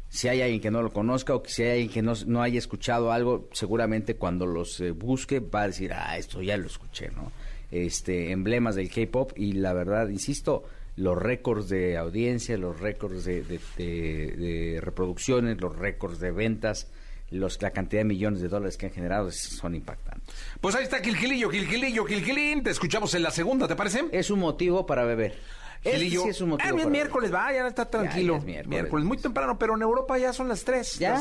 si 0.09 0.27
hay 0.27 0.41
alguien 0.41 0.59
que 0.59 0.71
no 0.71 0.81
lo 0.81 0.91
conozca 0.91 1.35
o 1.35 1.43
que 1.43 1.51
si 1.51 1.63
hay 1.63 1.69
alguien 1.71 1.89
que 1.89 2.01
no, 2.01 2.13
no 2.25 2.41
haya 2.41 2.57
escuchado 2.57 3.11
algo, 3.11 3.47
seguramente 3.53 4.15
cuando 4.15 4.45
los 4.45 4.79
eh, 4.81 4.91
busque 4.91 5.39
va 5.39 5.63
a 5.63 5.67
decir, 5.67 5.93
ah, 5.93 6.17
esto 6.17 6.41
ya 6.41 6.57
lo 6.57 6.67
escuché, 6.67 7.09
¿no? 7.11 7.31
Este, 7.71 8.31
emblemas 8.31 8.75
del 8.75 8.89
K-pop 8.89 9.33
y 9.35 9.53
la 9.53 9.73
verdad, 9.73 10.09
insisto, 10.09 10.63
los 10.95 11.17
récords 11.17 11.69
de 11.69 11.97
audiencia, 11.97 12.57
los 12.57 12.79
récords 12.79 13.23
de, 13.23 13.43
de, 13.43 14.79
reproducciones, 14.81 15.61
los 15.61 15.75
récords 15.75 16.19
de 16.19 16.31
ventas, 16.31 16.87
los, 17.29 17.61
la 17.61 17.69
cantidad 17.69 18.01
de 18.01 18.05
millones 18.05 18.41
de 18.41 18.49
dólares 18.49 18.75
que 18.75 18.87
han 18.87 18.91
generado 18.91 19.31
son 19.31 19.75
impactantes. 19.75 20.35
Pues 20.59 20.75
ahí 20.75 20.83
está 20.83 20.99
Gilgilillo, 20.99 21.49
Gilgilillo, 21.51 22.03
Gilgilín. 22.03 22.63
Te 22.63 22.71
escuchamos 22.71 23.13
en 23.13 23.21
la 23.21 23.31
segunda, 23.31 23.67
¿te 23.67 23.75
parece? 23.75 24.05
Es 24.11 24.31
un 24.31 24.39
motivo 24.39 24.87
para 24.87 25.05
beber. 25.05 25.37
Este 25.83 26.09
sí 26.09 26.17
es 26.27 26.41
un 26.41 26.49
motivo. 26.49 26.77
Ah, 26.81 26.89
miércoles, 26.89 27.33
va, 27.33 27.53
ya 27.53 27.67
está 27.67 27.89
tranquilo. 27.89 28.41
miércoles. 28.41 29.05
muy 29.05 29.17
temprano, 29.17 29.57
pero 29.57 29.75
en 29.75 29.81
Europa 29.81 30.17
ya 30.17 30.33
son 30.33 30.47
las 30.47 30.63
3. 30.63 30.99
Ya. 30.99 31.19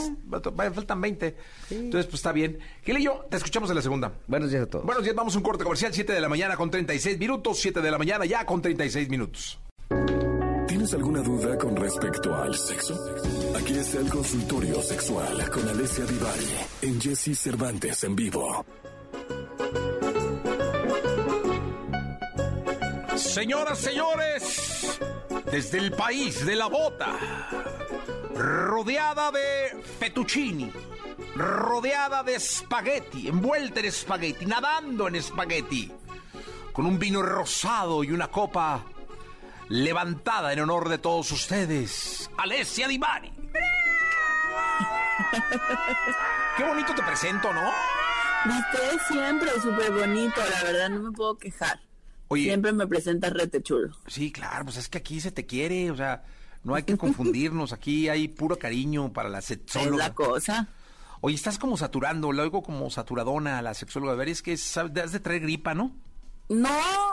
faltan 0.54 1.00
20. 1.00 1.36
Entonces, 1.70 2.06
pues 2.06 2.14
está 2.14 2.32
bien. 2.32 2.58
Gilillo, 2.82 3.26
te 3.30 3.36
escuchamos 3.36 3.70
en 3.70 3.76
la 3.76 3.82
segunda. 3.82 4.12
Buenos 4.26 4.50
días 4.50 4.64
a 4.64 4.66
todos. 4.66 4.84
Buenos 4.84 5.04
días, 5.04 5.14
vamos 5.14 5.34
a 5.34 5.38
un 5.38 5.44
corte 5.44 5.64
comercial, 5.64 5.92
7 5.94 6.12
de 6.12 6.20
la 6.20 6.28
mañana 6.28 6.56
con 6.56 6.70
36 6.70 7.18
minutos. 7.18 7.58
7 7.60 7.80
de 7.80 7.90
la 7.90 7.98
mañana 7.98 8.24
ya 8.24 8.44
con 8.44 8.60
36 8.60 9.08
minutos. 9.08 9.60
¿Tienes 10.66 10.92
alguna 10.92 11.22
duda 11.22 11.56
con 11.56 11.74
respecto 11.76 12.34
al 12.34 12.54
sexo? 12.54 12.94
Aquí 13.56 13.78
está 13.78 14.00
el 14.00 14.10
consultorio 14.10 14.82
sexual 14.82 15.50
con 15.50 15.68
Alessia 15.68 16.04
Divari 16.04 16.46
en 16.82 17.00
Jesse 17.00 17.38
Cervantes 17.38 18.04
en 18.04 18.14
vivo. 18.14 18.64
Señoras, 23.18 23.78
señores, 23.78 24.37
desde 25.50 25.78
el 25.78 25.92
país 25.92 26.44
de 26.44 26.56
la 26.56 26.66
bota, 26.66 27.18
rodeada 28.34 29.30
de 29.30 29.82
fettuccini, 29.98 30.70
rodeada 31.34 32.22
de 32.22 32.34
espagueti, 32.34 33.28
envuelta 33.28 33.80
en 33.80 33.86
espagueti, 33.86 34.44
nadando 34.46 35.08
en 35.08 35.16
espagueti, 35.16 35.90
con 36.72 36.86
un 36.86 36.98
vino 36.98 37.22
rosado 37.22 38.04
y 38.04 38.12
una 38.12 38.28
copa 38.28 38.84
levantada 39.68 40.52
en 40.52 40.60
honor 40.60 40.88
de 40.88 40.98
todos 40.98 41.32
ustedes, 41.32 42.30
Alessia 42.36 42.86
Di 42.88 42.98
Mari. 42.98 43.32
Qué 46.56 46.64
bonito 46.64 46.94
te 46.94 47.02
presento, 47.02 47.52
¿no? 47.52 47.70
Viste 48.44 48.98
siempre 49.08 49.50
súper 49.60 49.92
bonito, 49.92 50.40
la 50.40 50.62
verdad, 50.62 50.88
no 50.90 51.10
me 51.10 51.12
puedo 51.12 51.36
quejar. 51.38 51.87
Siempre 52.34 52.72
me 52.72 52.86
presentas 52.86 53.32
rete 53.32 53.62
chulo. 53.62 53.96
Sí, 54.06 54.30
claro, 54.30 54.64
pues 54.66 54.76
es 54.76 54.88
que 54.88 54.98
aquí 54.98 55.20
se 55.20 55.32
te 55.32 55.46
quiere, 55.46 55.90
o 55.90 55.96
sea, 55.96 56.24
no 56.64 56.74
hay 56.74 56.82
que 56.82 56.96
confundirnos, 56.96 57.72
aquí 57.72 58.08
hay 58.08 58.28
puro 58.28 58.58
cariño 58.58 59.12
para 59.12 59.28
la 59.28 59.40
sexóloga. 59.40 59.90
Es 59.90 60.08
la 60.08 60.14
cosa. 60.14 60.68
Oye, 61.20 61.34
estás 61.34 61.58
como 61.58 61.76
saturando, 61.76 62.32
lo 62.32 62.42
oigo 62.42 62.62
como 62.62 62.90
saturadona 62.90 63.58
a 63.58 63.62
la 63.62 63.74
sexóloga. 63.74 64.12
A 64.12 64.16
ver, 64.16 64.28
es 64.28 64.42
que 64.42 64.52
has 64.52 65.12
de 65.12 65.20
traer 65.20 65.40
gripa, 65.42 65.74
¿no? 65.74 65.94
No, 66.48 66.70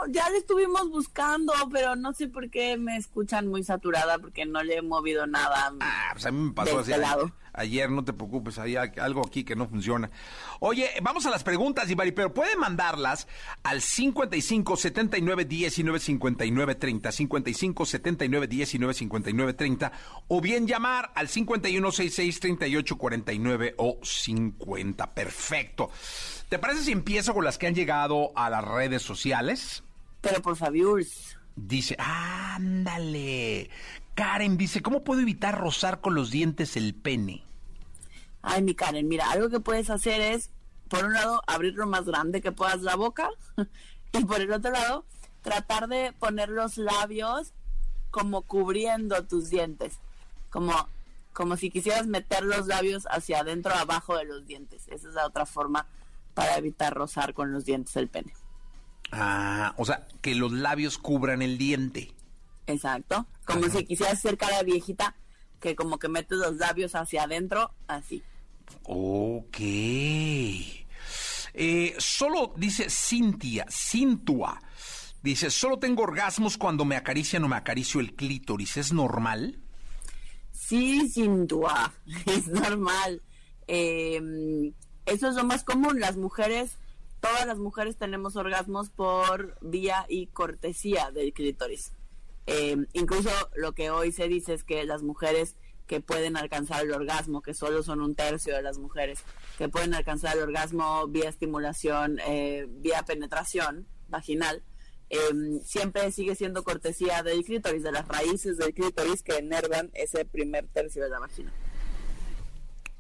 ya 0.10 0.30
le 0.30 0.38
estuvimos 0.38 0.90
buscando, 0.90 1.52
pero 1.72 1.96
no 1.96 2.14
sé 2.14 2.30
por 2.30 2.50
qué 2.50 2.78
me 2.78 2.96
escuchan 2.96 3.48
muy 3.48 3.64
saturada 3.64 4.18
porque 4.18 4.46
no 4.46 4.64
le 4.64 4.78
he 4.78 4.82
movido 4.82 5.28
nada. 5.28 5.74
Ah, 5.82 6.10
pues 6.14 6.26
a 6.26 6.32
mí 6.32 6.40
me 6.40 6.54
pasó 6.54 6.80
así. 6.80 6.94
Este 6.94 7.06
ayer, 7.56 7.90
no 7.90 8.04
te 8.04 8.14
preocupes, 8.14 8.60
hay 8.60 8.76
algo 8.76 9.26
aquí 9.26 9.44
que 9.44 9.56
no 9.56 9.68
funciona. 9.68 10.10
Oye, 10.60 10.90
vamos 11.02 11.26
a 11.26 11.30
las 11.30 11.44
preguntas, 11.44 11.90
Ivari, 11.90 12.12
pero 12.12 12.34
pueden 12.34 12.60
mandarlas 12.60 13.28
al 13.64 13.82
55 13.82 14.78
79 14.78 15.46
19 15.46 16.00
59 16.00 16.76
30, 16.76 17.12
55 17.12 17.86
79 17.86 18.48
19 18.48 18.94
59 18.94 19.54
30, 19.54 19.92
o 20.28 20.42
bien 20.42 20.68
llamar 20.68 21.12
al 21.16 21.28
51 21.28 21.92
66 21.92 22.40
38 22.40 22.98
49 22.98 23.76
o 23.78 24.00
50. 24.02 25.14
Perfecto. 25.14 25.92
¿Te 26.56 26.60
parece 26.60 26.84
si 26.86 26.94
empiezo 26.94 27.34
con 27.34 27.44
las 27.44 27.58
que 27.58 27.68
han 27.68 27.76
llegado 27.76 28.32
a 28.34 28.50
las 28.50 28.64
redes 28.64 29.02
sociales? 29.02 29.84
Pero 30.22 30.42
por 30.42 30.56
favor. 30.56 31.04
Dice, 31.54 31.98
ándale. 32.00 33.70
Karen 34.14 34.56
dice, 34.56 34.82
¿cómo 34.82 35.04
puedo 35.04 35.20
evitar 35.20 35.60
rozar 35.60 36.00
con 36.00 36.16
los 36.16 36.32
dientes 36.32 36.78
el 36.78 36.96
pene? 36.96 37.44
Ay, 38.42 38.64
mi 38.64 38.74
Karen, 38.74 39.06
mira, 39.06 39.30
algo 39.32 39.50
que 39.50 39.60
puedes 39.60 39.90
hacer 39.90 40.22
es, 40.22 40.50
por 40.88 41.04
un 41.04 41.12
lado, 41.12 41.42
abrir 41.46 41.74
lo 41.74 41.88
más 41.88 42.06
grande 42.06 42.40
que 42.40 42.54
puedas 42.54 42.82
la 42.84 42.96
boca 42.96 43.32
y 44.14 44.24
por 44.24 44.40
el 44.40 44.54
otro 44.54 44.72
lado, 44.72 45.04
tratar 45.42 45.90
de 45.90 46.14
poner 46.14 46.48
los 46.48 46.78
labios 46.78 47.52
como 48.12 48.44
cubriendo 48.44 49.26
tus 49.26 49.50
dientes, 49.50 50.00
como, 50.50 50.88
como 51.34 51.58
si 51.58 51.70
quisieras 51.70 52.08
meter 52.08 52.46
los 52.46 52.68
labios 52.68 53.10
hacia 53.12 53.42
adentro, 53.42 53.74
abajo 53.74 54.16
de 54.16 54.24
los 54.24 54.48
dientes. 54.48 54.88
Esa 54.88 55.10
es 55.10 55.16
la 55.16 55.26
otra 55.26 55.46
forma 55.46 55.86
para 56.36 56.58
evitar 56.58 56.94
rozar 56.94 57.34
con 57.34 57.52
los 57.52 57.66
dientes 57.66 57.96
el 57.96 58.10
pene. 58.10 58.32
Ah, 59.12 59.74
o 59.78 59.86
sea, 59.86 60.06
que 60.22 60.36
los 60.36 60.52
labios 60.52 61.00
cubran 61.00 61.42
el 61.42 61.58
diente. 61.58 62.14
Exacto. 62.68 63.26
Como 63.46 63.68
si 63.70 63.86
quisieras 63.86 64.20
hacer 64.20 64.38
cara 64.38 64.62
viejita, 64.62 65.16
que 65.60 65.76
como 65.76 65.98
que 65.98 66.10
metes 66.10 66.38
los 66.38 66.58
labios 66.58 66.94
hacia 66.94 67.24
adentro, 67.24 67.74
así. 67.88 68.24
Ok. 68.84 69.58
Eh, 71.58 71.96
solo 71.98 72.54
dice 72.58 72.90
Cintia, 72.90 73.66
Cintua. 73.70 74.62
Dice, 75.24 75.50
solo 75.50 75.80
tengo 75.80 76.04
orgasmos 76.04 76.58
cuando 76.58 76.86
me 76.86 76.96
acarician 76.96 77.44
o 77.46 77.48
me 77.48 77.56
acaricio 77.56 78.00
el 78.00 78.14
clítoris. 78.16 78.78
¿Es 78.78 78.94
normal? 78.94 79.60
Sí, 80.52 81.10
Cintua, 81.10 81.94
es 82.26 82.48
normal. 82.48 83.22
Eh, 83.68 84.74
eso 85.06 85.30
es 85.30 85.36
lo 85.36 85.44
más 85.44 85.64
común. 85.64 86.00
Las 86.00 86.18
mujeres, 86.18 86.78
todas 87.20 87.46
las 87.46 87.58
mujeres 87.58 87.98
tenemos 87.98 88.36
orgasmos 88.36 88.90
por 88.90 89.58
vía 89.62 90.06
y 90.10 90.28
cortesía 90.28 91.12
del 91.12 91.34
clítoris. 91.34 91.92
Eh, 92.48 92.78
incluso 92.94 93.30
lo 93.56 93.74
que 93.74 93.90
hoy 93.90 94.12
se 94.12 94.28
dice 94.28 94.54
es 94.54 94.64
que 94.64 94.84
las 94.84 95.02
mujeres 95.02 95.56
que 95.88 96.02
pueden 96.02 96.38
alcanzar 96.38 96.84
el 96.84 96.92
orgasmo, 96.92 97.42
que 97.42 97.54
solo 97.54 97.84
son 97.84 98.02
un 98.02 98.16
tercio 98.16 98.56
de 98.56 98.62
las 98.62 98.78
mujeres, 98.78 99.20
que 99.58 99.70
pueden 99.70 99.94
alcanzar 99.94 100.36
el 100.36 100.44
orgasmo 100.44 101.08
vía 101.08 101.30
estimulación, 101.30 102.20
eh, 102.26 102.66
vía 102.68 103.04
penetración 103.04 103.88
vaginal, 104.08 104.64
eh, 105.10 105.20
siempre 105.64 106.12
sigue 106.12 106.36
siendo 106.36 106.64
cortesía 106.64 107.22
del 107.22 107.44
clítoris, 107.44 107.84
de 107.84 107.92
las 107.92 108.08
raíces 108.08 108.58
del 108.58 108.74
clítoris 108.74 109.22
que 109.22 109.38
enervan 109.38 109.92
ese 109.94 110.26
primer 110.26 110.68
tercio 110.68 111.04
de 111.04 111.10
la 111.10 111.20
vagina. 111.20 111.54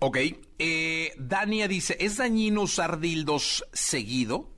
Ok. 0.06 0.18
Eh, 0.60 1.14
Dania 1.18 1.68
dice, 1.68 1.98
¿es 2.00 2.18
dañino 2.18 2.62
usar 2.62 3.00
dildos 3.00 3.66
seguido? 3.74 4.52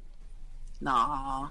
No, 0.81 1.49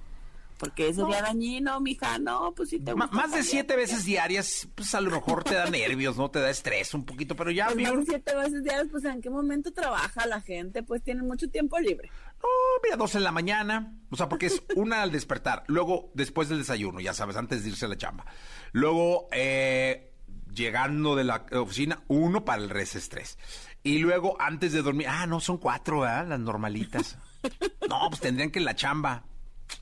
porque 0.59 0.93
sería 0.93 1.23
dañino, 1.23 1.81
mija, 1.81 2.19
no, 2.19 2.53
pues 2.55 2.69
si 2.69 2.79
te 2.79 2.95
Más 2.95 3.33
de 3.33 3.43
siete 3.43 3.75
veces 3.75 4.05
diarias, 4.05 4.69
pues 4.75 4.95
a 4.95 5.01
lo 5.01 5.11
mejor 5.11 5.45
te 5.45 5.55
da 5.55 5.65
nervios, 5.71 6.19
¿no? 6.19 6.31
Te 6.31 6.41
da 6.41 6.51
estrés 6.51 6.93
un 6.93 7.07
poquito, 7.07 7.35
pero 7.37 7.51
ya... 7.51 7.69
Pues 7.69 7.91
más 7.91 7.97
de 7.97 8.05
siete 8.05 8.37
veces 8.37 8.65
diarias, 8.65 8.89
pues 8.91 9.03
¿en 9.07 9.23
qué 9.23 9.31
momento 9.31 9.73
trabaja 9.73 10.27
la 10.27 10.43
gente? 10.43 10.83
Pues 10.83 11.03
tienen 11.03 11.27
mucho 11.27 11.49
tiempo 11.49 11.79
libre. 11.79 12.11
No, 12.43 12.49
mira, 12.85 12.97
dos 12.97 13.15
en 13.15 13.25
la 13.25 13.33
mañana, 13.33 13.97
o 14.11 14.17
sea, 14.17 14.29
porque 14.29 14.47
es 14.47 14.63
una 14.77 15.01
al 15.01 15.11
despertar, 15.11 15.65
luego 15.69 16.11
después 16.13 16.51
del 16.51 16.59
desayuno, 16.59 17.01
ya 17.01 17.15
sabes, 17.15 17.37
antes 17.37 17.63
de 17.63 17.71
irse 17.71 17.87
a 17.87 17.89
la 17.89 17.97
chamba. 17.97 18.27
Luego, 18.73 19.29
eh, 19.33 20.13
llegando 20.57 21.17
de 21.17 21.25
la 21.25 21.47
oficina, 21.53 22.03
uno 22.09 22.45
para 22.45 22.63
el 22.63 22.71
estrés. 22.77 23.39
Y 23.87 23.99
luego, 23.99 24.37
antes 24.41 24.73
de 24.73 24.83
dormir, 24.83 25.07
ah, 25.09 25.27
no, 25.27 25.39
son 25.39 25.59
cuatro, 25.59 26.01
¿verdad? 26.01 26.27
Las 26.27 26.41
normalitas. 26.41 27.17
no, 27.89 28.09
pues 28.09 28.21
tendrían 28.21 28.51
que 28.51 28.59
la 28.59 28.75
chamba. 28.75 29.23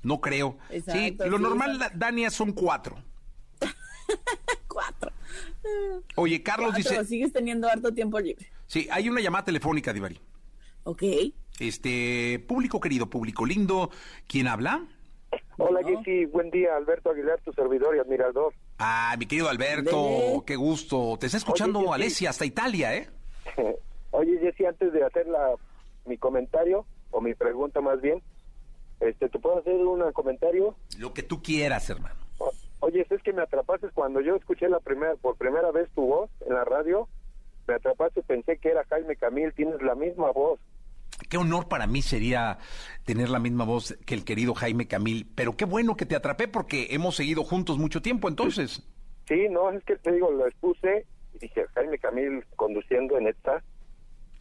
No 0.03 0.21
creo. 0.21 0.59
sí, 0.71 1.17
lo 1.27 1.39
normal, 1.39 1.79
Dania, 1.95 2.29
son 2.29 2.53
cuatro. 2.53 2.97
cuatro. 4.69 5.11
Oye, 6.17 6.43
Carlos 6.43 6.75
dice. 6.75 7.03
Sigues 7.07 7.33
teniendo 7.33 7.67
harto 7.67 7.95
tiempo 7.95 8.21
libre. 8.21 8.47
Sí, 8.67 8.87
hay 8.91 9.09
una 9.09 9.23
llamada 9.23 9.47
telefónica, 9.47 9.91
Divari. 9.95 10.21
Ok. 10.85 11.03
Este, 11.59 12.45
público 12.47 12.81
querido, 12.81 13.09
público 13.09 13.47
lindo, 13.47 13.91
¿quién 14.27 14.49
habla? 14.49 14.85
Hola, 15.57 15.81
Jessy, 15.83 16.27
buen 16.27 16.51
día, 16.51 16.77
Alberto 16.77 17.11
Aguilar, 17.11 17.41
tu 17.41 17.53
servidor 17.53 17.97
y 17.97 18.01
admirador. 18.01 18.53
Ah, 18.79 19.15
mi 19.19 19.25
querido 19.25 19.49
Alberto, 19.49 20.45
qué 20.47 20.57
gusto. 20.57 21.17
Te 21.19 21.27
está 21.27 21.39
escuchando 21.39 21.95
Alesia 21.95 22.29
hasta 22.29 22.45
Italia, 22.45 22.95
¿eh? 22.95 23.09
Jessy, 24.55 24.67
antes 24.67 24.93
de 24.93 25.05
hacer 25.05 25.27
la, 25.27 25.55
mi 26.07 26.19
comentario, 26.19 26.87
o 27.11 27.21
mi 27.21 27.35
pregunta 27.35 27.81
más 27.81 28.01
bien, 28.01 28.23
este, 29.01 29.29
¿te 29.29 29.39
puedo 29.39 29.59
hacer 29.59 29.75
un 29.75 30.13
comentario? 30.13 30.77
Lo 30.99 31.13
que 31.13 31.23
tú 31.23 31.43
quieras, 31.43 31.89
hermano. 31.91 32.17
oye, 32.81 33.07
es 33.09 33.23
que 33.23 33.33
me 33.33 33.43
atrapaste 33.43 33.89
cuando 33.91 34.21
yo 34.21 34.37
escuché 34.37 34.69
la 34.69 34.81
primera, 34.81 35.15
por 35.17 35.37
primera 35.37 35.71
vez 35.71 35.89
tu 35.95 36.07
voz 36.07 36.31
en 36.47 36.55
la 36.55 36.65
radio, 36.65 37.09
me 37.67 37.75
atrapaste, 37.75 38.23
pensé 38.23 38.59
que 38.59 38.71
era 38.71 38.85
Jaime 38.85 39.17
Camil, 39.17 39.53
tienes 39.55 39.81
la 39.83 39.95
misma 39.95 40.31
voz. 40.33 40.61
Qué 41.29 41.37
honor 41.39 41.69
para 41.69 41.87
mí 41.87 42.03
sería 42.03 42.59
tener 43.05 43.29
la 43.31 43.39
misma 43.39 43.65
voz 43.65 43.97
que 44.05 44.15
el 44.15 44.25
querido 44.25 44.55
Jaime 44.55 44.87
Camil, 44.87 45.31
pero 45.35 45.57
qué 45.57 45.65
bueno 45.65 45.97
que 45.97 46.07
te 46.07 46.17
atrapé 46.17 46.49
porque 46.49 46.89
hemos 46.91 47.17
seguido 47.17 47.45
juntos 47.45 47.79
mucho 47.79 48.03
tiempo 48.03 48.29
entonces. 48.29 48.83
Sí, 49.29 49.49
no, 49.49 49.71
es 49.71 49.83
que 49.85 49.97
te 49.97 50.13
digo, 50.13 50.31
lo 50.31 50.47
expuse 50.47 51.07
y 51.35 51.39
dije, 51.39 51.65
Jaime 51.75 51.99
Camil 51.99 52.45
conduciendo 52.57 53.17
en 53.17 53.29
esta 53.29 53.63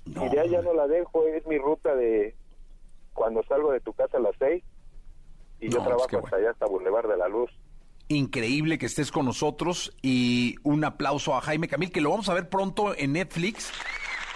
y 0.06 0.36
ya, 0.36 0.46
ya 0.46 0.62
no 0.62 0.74
la 0.74 0.88
dejo, 0.88 1.26
es 1.28 1.46
mi 1.48 1.58
ruta 1.58 1.96
de 1.96 2.36
cuando 3.14 3.44
salgo 3.44 3.72
de 3.72 3.80
tu 3.80 3.94
casa 3.94 4.18
a 4.18 4.22
las 4.22 4.36
seis 4.38 4.64
y 5.60 5.70
yo 5.70 5.78
pues 5.78 5.88
trabajo 5.88 6.26
hasta 6.26 6.38
allá, 6.38 6.52
hasta 6.52 6.66
Boulevard 6.66 7.10
de 7.10 7.18
la 7.18 7.28
Luz. 7.28 7.50
Increíble 8.10 8.78
que 8.78 8.86
estés 8.86 9.12
con 9.12 9.26
nosotros 9.26 9.96
y 10.02 10.56
un 10.64 10.84
aplauso 10.84 11.36
a 11.36 11.42
Jaime 11.42 11.70
Camil, 11.70 11.92
que 11.92 12.02
lo 12.02 12.10
vamos 12.10 12.28
a 12.28 12.34
ver 12.34 12.50
pronto 12.50 12.94
en 12.98 13.14
Netflix 13.14 13.72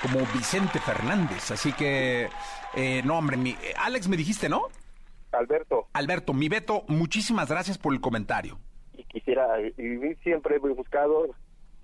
como 0.02 0.20
Vicente 0.34 0.80
Fernández. 0.80 1.52
Así 1.52 1.74
que, 1.74 2.30
eh, 2.76 3.02
no, 3.04 3.18
hombre, 3.18 3.36
mi, 3.36 3.56
Alex 3.78 4.08
me 4.08 4.16
dijiste, 4.16 4.48
¿no? 4.48 4.68
Alberto. 5.34 5.88
Alberto, 5.92 6.34
mi 6.34 6.48
Beto, 6.48 6.84
muchísimas 6.88 7.50
gracias 7.50 7.78
por 7.78 7.94
el 7.94 8.00
comentario. 8.00 8.58
Y 8.94 9.04
quisiera, 9.04 9.60
y 9.62 10.16
siempre 10.24 10.56
he 10.56 10.60
buscado 10.60 11.28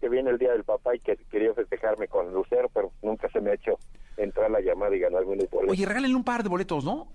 que 0.04 0.10
viene 0.10 0.32
el 0.32 0.38
Día 0.38 0.52
del 0.52 0.66
Papá 0.66 0.94
y 0.94 1.00
que 1.00 1.16
quería 1.32 1.54
festejarme 1.54 2.10
con 2.10 2.34
Lucero, 2.34 2.68
pero 2.74 2.92
nunca 3.02 3.30
se 3.30 3.40
me 3.40 3.52
ha 3.52 3.54
hecho 3.54 3.80
entrar 4.18 4.52
la 4.52 4.60
llamada 4.60 4.94
y 4.94 5.00
ganar 5.00 5.22
un 5.22 5.30
boletos. 5.30 5.62
Oye, 5.66 5.86
regálenle 5.86 6.14
un 6.14 6.26
par 6.26 6.44
de 6.44 6.50
boletos, 6.50 6.84
¿no? 6.84 7.08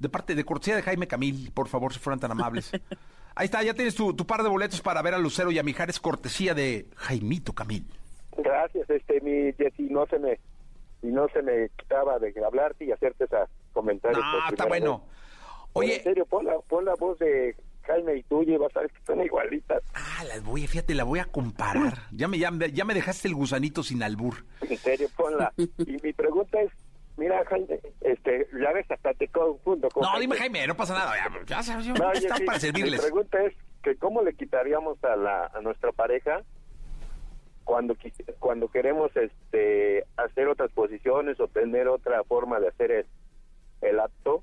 De 0.00 0.08
parte 0.08 0.34
de 0.34 0.44
cortesía 0.44 0.74
de 0.74 0.82
Jaime 0.82 1.06
Camil, 1.06 1.52
por 1.54 1.68
favor, 1.68 1.92
si 1.92 2.00
fueran 2.00 2.18
tan 2.18 2.32
amables. 2.32 2.72
Ahí 3.36 3.44
está, 3.44 3.62
ya 3.62 3.74
tienes 3.74 3.94
tu, 3.94 4.16
par 4.26 4.42
de 4.42 4.48
boletos 4.48 4.80
para 4.80 5.00
ver 5.02 5.14
a 5.14 5.18
Lucero 5.18 5.52
y 5.52 5.60
a 5.60 5.62
Mijares, 5.62 6.00
cortesía 6.00 6.52
de 6.52 6.88
Jaimito 6.96 7.52
Camil. 7.52 7.86
Gracias, 8.36 8.90
este, 8.90 9.20
mi 9.20 9.52
Jessy, 9.52 9.84
no 9.84 10.04
se 10.06 10.18
me, 10.18 10.40
y 11.00 11.12
no 11.12 11.28
se 11.28 11.42
me 11.42 11.68
quitaba 11.78 12.18
de 12.18 12.34
hablarte 12.44 12.86
y 12.86 12.90
hacerte 12.90 13.22
ese 13.22 13.36
comentario. 13.72 14.20
Ah, 14.20 14.48
está 14.50 14.66
bueno. 14.66 15.04
Oye, 15.74 15.98
en 15.98 16.02
serio, 16.02 16.26
pon 16.26 16.44
la, 16.44 16.58
pon 16.58 16.84
la 16.84 16.94
voz 16.96 17.20
de 17.20 17.54
Jaime 17.82 18.16
y 18.16 18.22
tuya 18.24 18.54
y 18.54 18.56
vas 18.58 18.76
a 18.76 18.80
ver 18.80 18.90
que 18.90 19.04
son 19.04 19.22
igualitas. 19.22 19.82
Ah, 19.94 20.24
las 20.24 20.42
voy, 20.42 20.66
fíjate, 20.66 20.94
la 20.94 21.04
voy 21.04 21.18
a 21.18 21.24
comparar. 21.24 21.94
Ya 22.12 22.28
me, 22.28 22.38
ya, 22.38 22.50
ya 22.72 22.84
me 22.84 22.94
dejaste 22.94 23.28
el 23.28 23.34
gusanito 23.34 23.82
sin 23.82 24.02
albur. 24.02 24.44
En 24.62 24.76
serio, 24.76 25.08
ponla. 25.16 25.52
y 25.56 25.68
mi 26.02 26.12
pregunta 26.12 26.60
es, 26.60 26.70
mira 27.16 27.44
Jaime, 27.46 27.80
este, 28.00 28.48
ya 28.60 28.72
ves, 28.72 28.90
hasta 28.90 29.12
te 29.14 29.28
confundo. 29.28 29.88
Con 29.90 30.02
no, 30.02 30.18
dime 30.18 30.36
Jaime, 30.36 30.66
no 30.66 30.76
pasa 30.76 30.94
nada, 30.94 31.12
ya, 31.46 31.62
ya, 31.62 31.80
ya 31.80 31.92
no, 31.92 32.12
está 32.12 32.36
para 32.44 32.58
servirles. 32.58 33.00
Mi 33.00 33.06
pregunta 33.06 33.42
es, 33.44 33.54
que 33.82 33.96
¿cómo 33.96 34.22
le 34.22 34.34
quitaríamos 34.34 35.02
a, 35.04 35.16
la, 35.16 35.46
a 35.46 35.60
nuestra 35.60 35.92
pareja 35.92 36.42
cuando 37.64 37.96
cuando 38.38 38.68
queremos 38.68 39.10
este 39.16 40.04
hacer 40.16 40.48
otras 40.48 40.70
posiciones 40.72 41.38
o 41.40 41.48
tener 41.48 41.88
otra 41.88 42.22
forma 42.24 42.60
de 42.60 42.68
hacer 42.68 42.90
el, 42.90 43.06
el 43.82 44.00
acto 44.00 44.42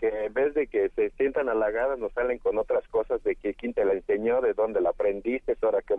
que 0.00 0.24
en 0.24 0.32
vez 0.32 0.54
de 0.54 0.66
que 0.66 0.88
se 0.90 1.10
sientan 1.10 1.50
halagadas 1.50 1.98
nos 1.98 2.12
salen 2.14 2.38
con 2.38 2.56
otras 2.56 2.86
cosas 2.88 3.22
de 3.22 3.36
que 3.36 3.52
quién 3.52 3.74
te 3.74 3.84
la 3.84 3.92
enseñó, 3.92 4.40
de 4.40 4.54
dónde 4.54 4.80
la 4.80 4.90
aprendiste, 4.90 5.54
ahora 5.60 5.82
que 5.82 5.94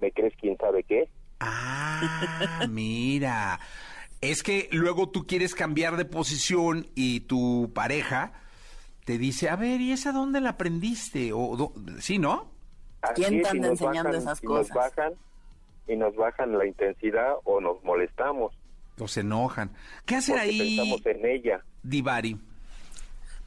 me 0.00 0.12
crees 0.12 0.34
quién 0.38 0.58
sabe 0.58 0.82
qué. 0.82 1.08
Ah, 1.40 2.02
mira. 2.68 3.58
Es 4.20 4.42
que 4.42 4.68
luego 4.72 5.08
tú 5.08 5.26
quieres 5.26 5.54
cambiar 5.54 5.96
de 5.96 6.04
posición 6.04 6.88
y 6.94 7.20
tu 7.20 7.72
pareja 7.74 8.32
te 9.04 9.16
dice, 9.16 9.48
a 9.48 9.56
ver, 9.56 9.80
¿y 9.80 9.92
esa 9.92 10.12
dónde 10.12 10.40
la 10.42 10.50
aprendiste? 10.50 11.30
O, 11.32 11.72
¿Sí, 12.00 12.18
no? 12.18 12.50
¿Quién 13.14 13.40
te 13.40 13.48
anda 13.48 13.68
enseñando 13.68 14.18
esas 14.18 14.40
cosas? 14.42 14.68
Y 14.68 14.74
nos 14.74 14.84
bajan, 14.84 15.12
y 15.86 15.96
nos 15.96 16.16
bajan 16.16 16.58
la 16.58 16.66
intensidad 16.66 17.36
o 17.44 17.60
nos 17.60 17.82
molestamos. 17.84 18.52
O 18.98 19.08
se 19.08 19.20
enojan. 19.20 19.70
¿Qué 20.04 20.16
hacer 20.16 20.36
ahí? 20.36 20.76
Pensamos 20.76 21.06
en 21.06 21.26
ella. 21.26 21.64
Divari. 21.82 22.36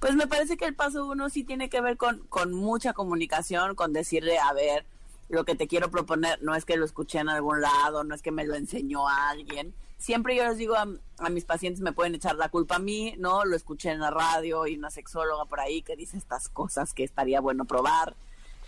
Pues 0.02 0.16
me 0.16 0.26
parece 0.26 0.58
que 0.58 0.66
el 0.66 0.74
paso 0.74 1.06
uno 1.06 1.30
sí 1.30 1.44
tiene 1.44 1.70
que 1.70 1.80
ver 1.80 1.96
con, 1.96 2.26
con 2.28 2.56
mucha 2.56 2.92
comunicación, 2.92 3.76
con 3.76 3.94
decirle, 3.94 4.40
a 4.40 4.52
ver, 4.52 4.84
lo 5.30 5.46
que 5.46 5.54
te 5.54 5.68
quiero 5.68 5.92
proponer 5.92 6.42
no 6.42 6.56
es 6.56 6.66
que 6.66 6.76
lo 6.76 6.86
escuché 6.86 7.20
en 7.20 7.30
algún 7.30 7.62
lado, 7.62 8.04
no 8.04 8.16
es 8.16 8.24
que 8.24 8.32
me 8.32 8.44
lo 8.44 8.56
enseñó 8.56 9.08
a 9.08 9.30
alguien. 9.30 9.76
Siempre 10.00 10.36
yo 10.36 10.44
les 10.44 10.58
digo 10.58 10.74
a, 10.76 11.30
mis 11.30 11.46
pacientes, 11.46 11.82
me 11.82 11.94
pueden 11.94 12.16
echar 12.16 12.36
la 12.36 12.50
culpa 12.50 12.78
a 12.78 12.80
mí, 12.80 13.14
¿no? 13.20 13.46
Lo 13.46 13.56
escuché 13.56 13.92
en 13.92 14.00
la 14.00 14.10
radio 14.10 14.66
y 14.66 14.76
una 14.76 14.90
sexóloga 14.90 15.46
por 15.46 15.60
ahí 15.60 15.84
que 15.84 15.96
dice 15.96 16.18
estas 16.18 16.50
cosas 16.50 16.96
que 16.96 17.04
estaría 17.04 17.40
bueno 17.40 17.66
probar. 17.66 18.16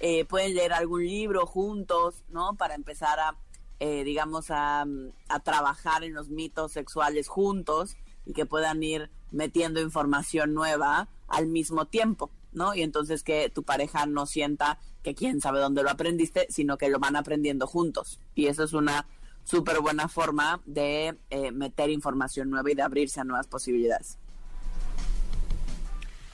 Eh, 0.02 0.26
pueden 0.26 0.54
leer 0.54 0.72
algún 0.72 1.04
libro 1.04 1.48
juntos, 1.48 2.14
¿no? 2.30 2.54
Para 2.54 2.76
empezar 2.76 3.20
a, 3.20 3.36
eh, 3.80 4.04
digamos, 4.04 4.52
a, 4.52 4.86
a 5.30 5.40
trabajar 5.40 6.04
en 6.04 6.14
los 6.14 6.30
mitos 6.30 6.74
sexuales 6.74 7.28
juntos 7.28 7.98
y 8.26 8.34
que 8.34 8.46
puedan 8.46 8.84
ir 8.84 9.10
metiendo 9.32 9.82
información 9.82 10.54
nueva 10.54 11.10
al 11.28 11.48
mismo 11.48 11.86
tiempo, 11.86 12.30
¿no? 12.52 12.76
Y 12.76 12.84
entonces 12.84 13.24
que 13.24 13.50
tu 13.50 13.64
pareja 13.64 14.06
no 14.06 14.26
sienta 14.26 14.80
que 15.02 15.16
quién 15.16 15.42
sabe 15.42 15.60
dónde 15.60 15.84
lo 15.84 15.90
aprendiste, 15.90 16.48
sino 16.50 16.78
que 16.78 16.90
lo 16.90 17.00
van 17.00 17.16
aprendiendo 17.16 17.68
juntos. 17.68 18.20
Y 18.36 18.48
eso 18.48 18.64
es 18.64 18.74
una 18.74 19.06
súper 19.44 19.80
buena 19.82 20.08
forma 20.08 20.62
de 20.66 21.16
eh, 21.30 21.52
meter 21.52 21.90
información 21.90 22.50
nueva 22.50 22.72
y 22.72 22.76
de 22.76 22.82
abrirse 22.82 23.20
a 23.20 23.24
nuevas 23.24 23.48
posibilidades. 23.48 24.18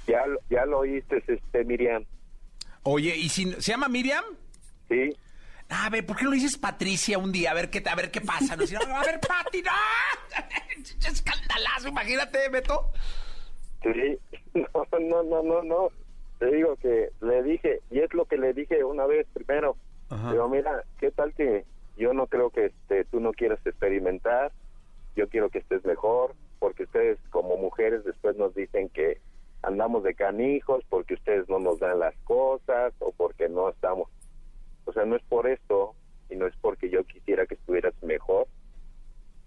Ya, 0.08 0.23
ya 0.49 0.65
lo 0.65 0.80
oíste, 0.80 1.23
este, 1.28 1.63
Miriam. 1.65 2.06
Oye, 2.84 3.15
¿y 3.15 3.30
si 3.30 3.52
se 3.54 3.71
llama 3.71 3.88
Miriam? 3.88 4.23
Sí. 4.88 5.15
A 5.70 5.90
ver, 5.90 6.06
¿por 6.06 6.18
qué 6.18 6.26
no 6.26 6.32
dices 6.32 6.58
Patricia 6.58 7.18
un 7.20 7.32
día? 7.32 7.52
A 7.52 7.54
ver 7.54 7.70
qué, 7.70 7.84
a 7.88 7.96
ver 7.96 8.10
qué 8.10 8.22
pasa. 8.22 8.56
No, 8.56 8.64
a 8.96 9.04
ver, 9.04 9.20
Pati, 9.20 9.62
no. 9.62 9.72
Escandalazo, 11.08 11.90
imagínate, 11.90 12.50
Beto. 12.50 12.92
Sí, 13.84 14.18
no, 14.54 15.00
no, 15.00 15.24
no, 15.24 15.44
no, 15.44 15.64
no. 15.64 15.90
Te 16.40 16.48
digo 16.48 16.76
que 16.78 17.10
le 17.22 17.44
dije, 17.44 17.82
y 17.92 18.00
es 18.00 18.14
lo 18.14 18.26
que 18.26 18.38
le 18.38 18.54
dije 18.54 18.84
una 18.84 19.06
vez 19.06 19.28
primero. 19.34 19.76
Digo, 20.32 20.50
mira, 20.50 20.84
¿qué 21.00 21.12
tal 21.12 21.34
que 21.36 21.66
yo 21.96 22.14
no 22.14 22.26
creo 22.26 22.50
que 22.50 22.66
este, 22.68 23.06
tú 23.06 23.20
no 23.20 23.32
quieras 23.32 23.60
experimentar? 23.64 24.52
Yo 25.16 25.30
quiero 25.30 25.50
que 25.50 25.60
estés 25.60 25.86
mejor, 25.86 26.34
porque 26.58 26.84
ustedes 26.84 27.20
como 27.30 27.58
mujeres 27.58 28.04
después 28.04 28.36
nos 28.36 28.56
dicen 28.56 28.90
que 28.90 29.20
andamos 29.62 30.04
de 30.04 30.16
canijos, 30.16 30.84
porque 30.90 31.14
ustedes 31.14 31.48
no 31.48 31.60
nos 31.60 31.80
dan 31.80 32.00
las 32.00 32.16
cosas 32.24 32.94
o 33.00 33.12
porque 33.12 33.50
no 33.50 33.70
estamos. 33.70 34.10
O 34.89 34.93
sea, 34.93 35.06
no 35.06 35.15
es 35.15 35.23
por 35.23 35.47
esto 35.47 35.95
y 36.30 36.36
no 36.36 36.47
es 36.47 36.54
porque 36.62 36.89
yo 36.89 37.04
quisiera 37.06 37.45
que 37.45 37.56
estuvieras 37.56 37.93
mejor. 38.02 38.47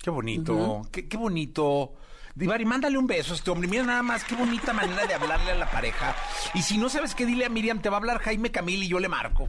Qué 0.03 0.11
bonito, 0.11 0.83
qué, 0.91 1.09
qué 1.09 1.17
bonito 1.17 1.95
Divari, 2.35 2.65
mándale 2.65 2.97
un 2.97 3.07
beso 3.07 3.35
a 3.35 3.37
este 3.37 3.51
hombre. 3.51 3.69
Mira 3.69 3.85
nada 3.85 4.03
más, 4.03 4.25
qué 4.25 4.35
bonita 4.35 4.73
manera 4.73 5.07
de 5.07 5.15
hablarle 5.15 5.51
a 5.51 5.55
la 5.55 5.71
pareja. 5.71 6.17
Y 6.55 6.63
si 6.63 6.79
no 6.79 6.89
sabes 6.89 7.15
qué, 7.15 7.27
dile 7.27 7.45
a 7.45 7.51
Miriam, 7.51 7.83
te 7.83 7.91
va 7.91 7.97
a 7.97 7.99
hablar 7.99 8.19
Jaime 8.21 8.51
Camil 8.51 8.83
y 8.83 8.89
yo 8.89 8.99
le 8.99 9.09
marco. 9.09 9.49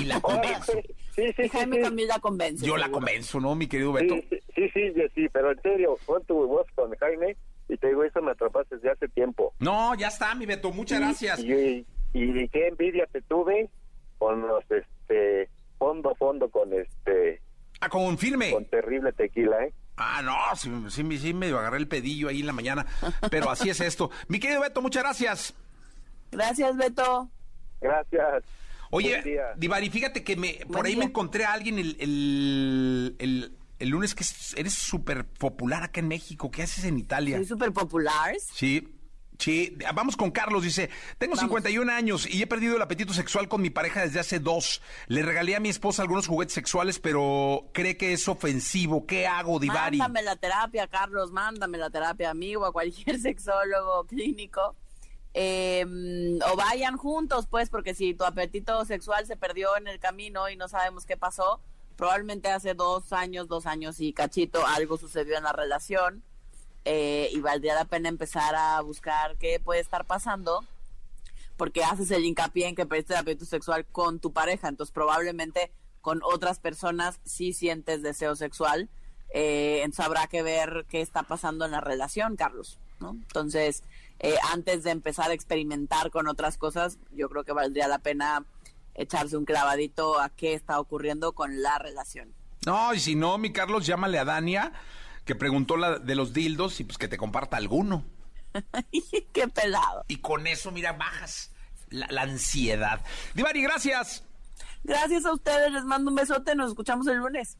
Y 0.00 0.04
la 0.04 0.20
convenzo. 0.20 0.72
Sí, 1.14 1.32
sí, 1.36 1.48
Jaime 1.48 1.80
Camil 1.80 2.08
la 2.08 2.18
convence. 2.18 2.66
Yo 2.66 2.76
la 2.76 2.90
convenzo, 2.90 3.38
¿no, 3.38 3.54
mi 3.54 3.68
querido 3.68 3.92
Beto? 3.92 4.16
Sí, 4.54 4.68
sí, 4.72 4.92
sí, 4.94 5.02
sí, 5.14 5.28
pero 5.32 5.52
en 5.52 5.62
serio, 5.62 5.96
pon 6.06 6.24
tu 6.24 6.34
voz 6.48 6.66
con 6.74 6.92
Jaime 6.96 7.36
y 7.68 7.76
te 7.76 7.88
digo, 7.88 8.02
eso 8.02 8.20
me 8.20 8.32
atrapaste 8.32 8.76
desde 8.76 8.90
hace 8.90 9.08
tiempo. 9.08 9.54
No, 9.60 9.94
ya 9.94 10.08
está, 10.08 10.34
mi 10.34 10.46
Beto, 10.46 10.72
muchas 10.72 10.98
gracias. 10.98 11.38
Y, 11.38 11.86
y, 12.12 12.48
qué 12.48 12.66
envidia 12.66 13.06
te 13.12 13.22
tuve 13.22 13.70
con 14.18 14.40
los, 14.42 14.64
este, 15.04 15.50
fondo, 15.78 16.14
fondo, 16.14 16.48
con 16.50 16.72
este... 16.72 17.42
Ah, 17.80 17.88
con 17.88 18.02
un 18.02 18.18
firme. 18.18 18.50
Con 18.50 18.64
terrible 18.66 19.12
tequila, 19.12 19.64
¿eh? 19.64 19.74
Ah, 19.96 20.22
no, 20.22 20.56
sí, 20.56 20.70
sí, 20.88 21.18
sí, 21.18 21.34
me 21.34 21.46
agarré 21.46 21.76
el 21.76 21.88
pedillo 21.88 22.28
ahí 22.28 22.40
en 22.40 22.46
la 22.46 22.52
mañana, 22.52 22.86
pero 23.30 23.50
así 23.50 23.68
es 23.68 23.80
esto. 23.80 24.10
Mi 24.28 24.40
querido 24.40 24.60
Beto, 24.60 24.82
muchas 24.82 25.04
gracias. 25.04 25.54
Gracias, 26.32 26.76
Beto. 26.76 27.28
Gracias. 27.80 28.44
Oye, 28.90 29.22
Divari, 29.56 29.90
fíjate 29.90 30.24
que 30.24 30.36
me, 30.36 30.60
por 30.70 30.86
ahí 30.86 30.96
me 30.96 31.04
encontré 31.04 31.44
a 31.44 31.52
alguien 31.52 31.78
el, 31.78 31.96
el, 31.98 33.52
el, 33.78 33.88
lunes 33.88 34.14
que 34.14 34.24
eres 34.56 34.74
súper 34.74 35.26
popular 35.26 35.82
acá 35.82 36.00
en 36.00 36.08
México. 36.08 36.50
¿Qué 36.50 36.62
haces 36.62 36.84
en 36.84 36.98
Italia? 36.98 37.36
¿Soy 37.36 37.46
súper 37.46 37.72
popular? 37.72 38.34
Sí. 38.38 38.88
Sí, 39.38 39.76
vamos 39.94 40.16
con 40.16 40.30
Carlos, 40.30 40.62
dice, 40.62 40.90
tengo 41.18 41.36
51 41.36 41.90
años 41.92 42.26
y 42.28 42.40
he 42.40 42.46
perdido 42.46 42.76
el 42.76 42.82
apetito 42.82 43.12
sexual 43.12 43.48
con 43.48 43.62
mi 43.62 43.70
pareja 43.70 44.02
desde 44.02 44.20
hace 44.20 44.38
dos. 44.38 44.80
Le 45.08 45.22
regalé 45.22 45.56
a 45.56 45.60
mi 45.60 45.68
esposa 45.68 46.02
algunos 46.02 46.28
juguetes 46.28 46.54
sexuales, 46.54 47.00
pero 47.00 47.68
cree 47.72 47.96
que 47.96 48.12
es 48.12 48.28
ofensivo. 48.28 49.06
¿Qué 49.06 49.26
hago, 49.26 49.58
Divari? 49.58 49.98
Mándame 49.98 50.22
la 50.22 50.36
terapia, 50.36 50.86
Carlos, 50.86 51.32
mándame 51.32 51.78
la 51.78 51.90
terapia 51.90 52.30
a 52.30 52.34
mí 52.34 52.54
o 52.54 52.64
a 52.64 52.72
cualquier 52.72 53.18
sexólogo 53.20 54.06
clínico. 54.06 54.76
Em, 55.36 56.38
o 56.52 56.56
vayan 56.56 56.96
juntos, 56.96 57.48
pues, 57.50 57.68
porque 57.68 57.92
si 57.94 58.14
tu 58.14 58.24
apetito 58.24 58.84
sexual 58.84 59.26
se 59.26 59.36
perdió 59.36 59.76
en 59.76 59.88
el 59.88 59.98
camino 59.98 60.48
y 60.48 60.54
no 60.54 60.68
sabemos 60.68 61.06
qué 61.06 61.16
pasó, 61.16 61.60
probablemente 61.96 62.50
hace 62.50 62.74
dos 62.74 63.12
años, 63.12 63.48
dos 63.48 63.66
años 63.66 63.98
y 63.98 64.12
cachito, 64.12 64.64
algo 64.64 64.96
sucedió 64.96 65.36
en 65.36 65.42
la 65.42 65.52
relación 65.52 66.22
eh, 66.84 67.30
y 67.32 67.40
valdría 67.40 67.74
la 67.74 67.84
pena 67.84 68.08
empezar 68.08 68.54
a 68.54 68.80
buscar 68.80 69.36
qué 69.38 69.60
puede 69.60 69.80
estar 69.80 70.04
pasando 70.04 70.64
porque 71.56 71.84
haces 71.84 72.10
el 72.10 72.24
hincapié 72.24 72.68
en 72.68 72.74
que 72.74 72.86
perdiste 72.86 73.14
el 73.14 73.20
apetito 73.20 73.44
sexual 73.44 73.86
con 73.86 74.18
tu 74.18 74.32
pareja, 74.32 74.68
entonces 74.68 74.92
probablemente 74.92 75.72
con 76.00 76.20
otras 76.22 76.58
personas 76.58 77.20
sí 77.24 77.52
sientes 77.52 78.02
deseo 78.02 78.36
sexual, 78.36 78.88
eh, 79.30 79.80
entonces 79.82 80.04
habrá 80.04 80.26
que 80.26 80.42
ver 80.42 80.84
qué 80.88 81.00
está 81.00 81.22
pasando 81.22 81.64
en 81.64 81.70
la 81.70 81.80
relación, 81.80 82.36
Carlos, 82.36 82.78
¿no? 83.00 83.12
Entonces, 83.12 83.82
eh, 84.20 84.36
antes 84.52 84.82
de 84.82 84.90
empezar 84.90 85.30
a 85.30 85.34
experimentar 85.34 86.10
con 86.10 86.28
otras 86.28 86.58
cosas, 86.58 86.98
yo 87.12 87.28
creo 87.28 87.44
que 87.44 87.52
valdría 87.52 87.88
la 87.88 87.98
pena 87.98 88.44
echarse 88.94 89.36
un 89.36 89.44
clavadito 89.44 90.20
a 90.20 90.28
qué 90.28 90.54
está 90.54 90.78
ocurriendo 90.78 91.32
con 91.32 91.62
la 91.62 91.78
relación. 91.78 92.32
No, 92.66 92.94
y 92.94 93.00
si 93.00 93.14
no, 93.14 93.38
mi 93.38 93.52
Carlos, 93.52 93.86
llámale 93.86 94.18
a 94.18 94.24
Dania 94.24 94.72
que 95.24 95.34
preguntó 95.34 95.76
la 95.76 95.98
de 95.98 96.14
los 96.14 96.32
dildos 96.32 96.80
y 96.80 96.84
pues 96.84 96.98
que 96.98 97.08
te 97.08 97.16
comparta 97.16 97.56
alguno. 97.56 98.04
Qué 99.32 99.48
pelado. 99.48 100.04
Y 100.08 100.18
con 100.18 100.46
eso, 100.46 100.70
mira, 100.70 100.92
bajas 100.92 101.50
la, 101.94 102.22
ansiedad. 102.22 103.00
Divari, 103.34 103.62
gracias. 103.62 104.22
Gracias 104.82 105.24
a 105.24 105.32
ustedes, 105.32 105.72
les 105.72 105.84
mando 105.84 106.10
un 106.10 106.16
besote, 106.16 106.54
nos 106.54 106.70
escuchamos 106.70 107.06
el 107.06 107.16
lunes. 107.16 107.56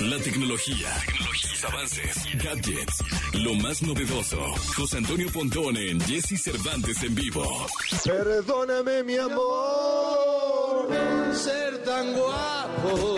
La 0.00 0.18
tecnología, 0.18 0.88
tecnologías, 1.06 1.64
avances, 1.64 2.44
gadgets, 2.44 3.04
lo 3.32 3.54
más 3.54 3.82
novedoso. 3.82 4.40
José 4.76 4.98
Antonio 4.98 5.32
Pontón 5.32 5.76
en 5.76 6.00
Jesse 6.02 6.40
Cervantes 6.40 7.02
en 7.02 7.14
vivo. 7.14 7.66
Perdóname, 8.04 9.02
mi 9.04 9.16
amor, 9.16 10.88
ser 11.34 11.82
tan 11.82 12.12
guapo. 12.12 13.16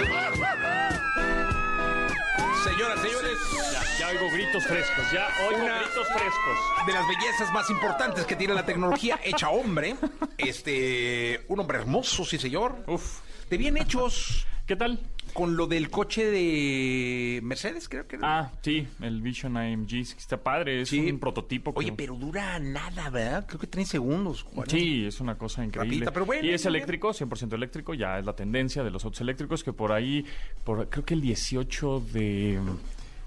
Señoras, 2.64 3.00
señores. 3.00 3.38
Ya, 3.98 4.08
oigo 4.08 4.30
gritos 4.32 4.64
frescos, 4.64 5.12
ya 5.12 5.28
oigo 5.48 5.64
gritos 5.64 6.08
frescos. 6.08 6.86
De 6.86 6.92
las 6.92 7.08
bellezas 7.08 7.52
más 7.52 7.70
importantes 7.70 8.26
que 8.26 8.36
tiene 8.36 8.52
la 8.54 8.66
tecnología 8.66 9.18
hecha 9.24 9.48
hombre. 9.48 9.96
Este, 10.38 11.44
un 11.48 11.60
hombre 11.60 11.78
hermoso, 11.78 12.24
sí 12.24 12.38
señor. 12.38 12.82
Uf. 12.86 13.20
De 13.50 13.58
bien 13.58 13.76
hechos. 13.76 14.46
¿Qué 14.66 14.74
tal? 14.74 14.98
Con 15.32 15.56
lo 15.56 15.66
del 15.66 15.90
coche 15.90 16.26
de 16.26 17.40
Mercedes, 17.42 17.88
creo 17.88 18.06
que. 18.06 18.18
Ah, 18.22 18.50
sí, 18.62 18.86
el 19.00 19.22
Vision 19.22 19.56
AMG, 19.56 19.94
está 20.16 20.36
padre, 20.36 20.82
es 20.82 20.92
un 20.92 21.18
prototipo. 21.18 21.72
Oye, 21.74 21.92
pero 21.92 22.16
dura 22.16 22.58
nada, 22.58 23.10
¿verdad? 23.10 23.46
Creo 23.46 23.60
que 23.60 23.66
30 23.66 23.90
segundos. 23.90 24.46
Sí, 24.66 25.06
es 25.06 25.20
una 25.20 25.36
cosa 25.36 25.64
increíble. 25.64 26.10
pero 26.12 26.26
bueno, 26.26 26.46
y 26.46 26.50
es 26.50 26.66
eléctrico, 26.66 27.10
100% 27.10 27.52
eléctrico, 27.54 27.94
ya 27.94 28.18
es 28.18 28.24
la 28.24 28.34
tendencia 28.34 28.82
de 28.82 28.90
los 28.90 29.04
autos 29.04 29.20
eléctricos 29.20 29.64
que 29.64 29.72
por 29.72 29.92
ahí, 29.92 30.24
por 30.64 30.88
creo 30.88 31.04
que 31.04 31.14
el 31.14 31.20
18 31.20 32.00
de 32.12 32.60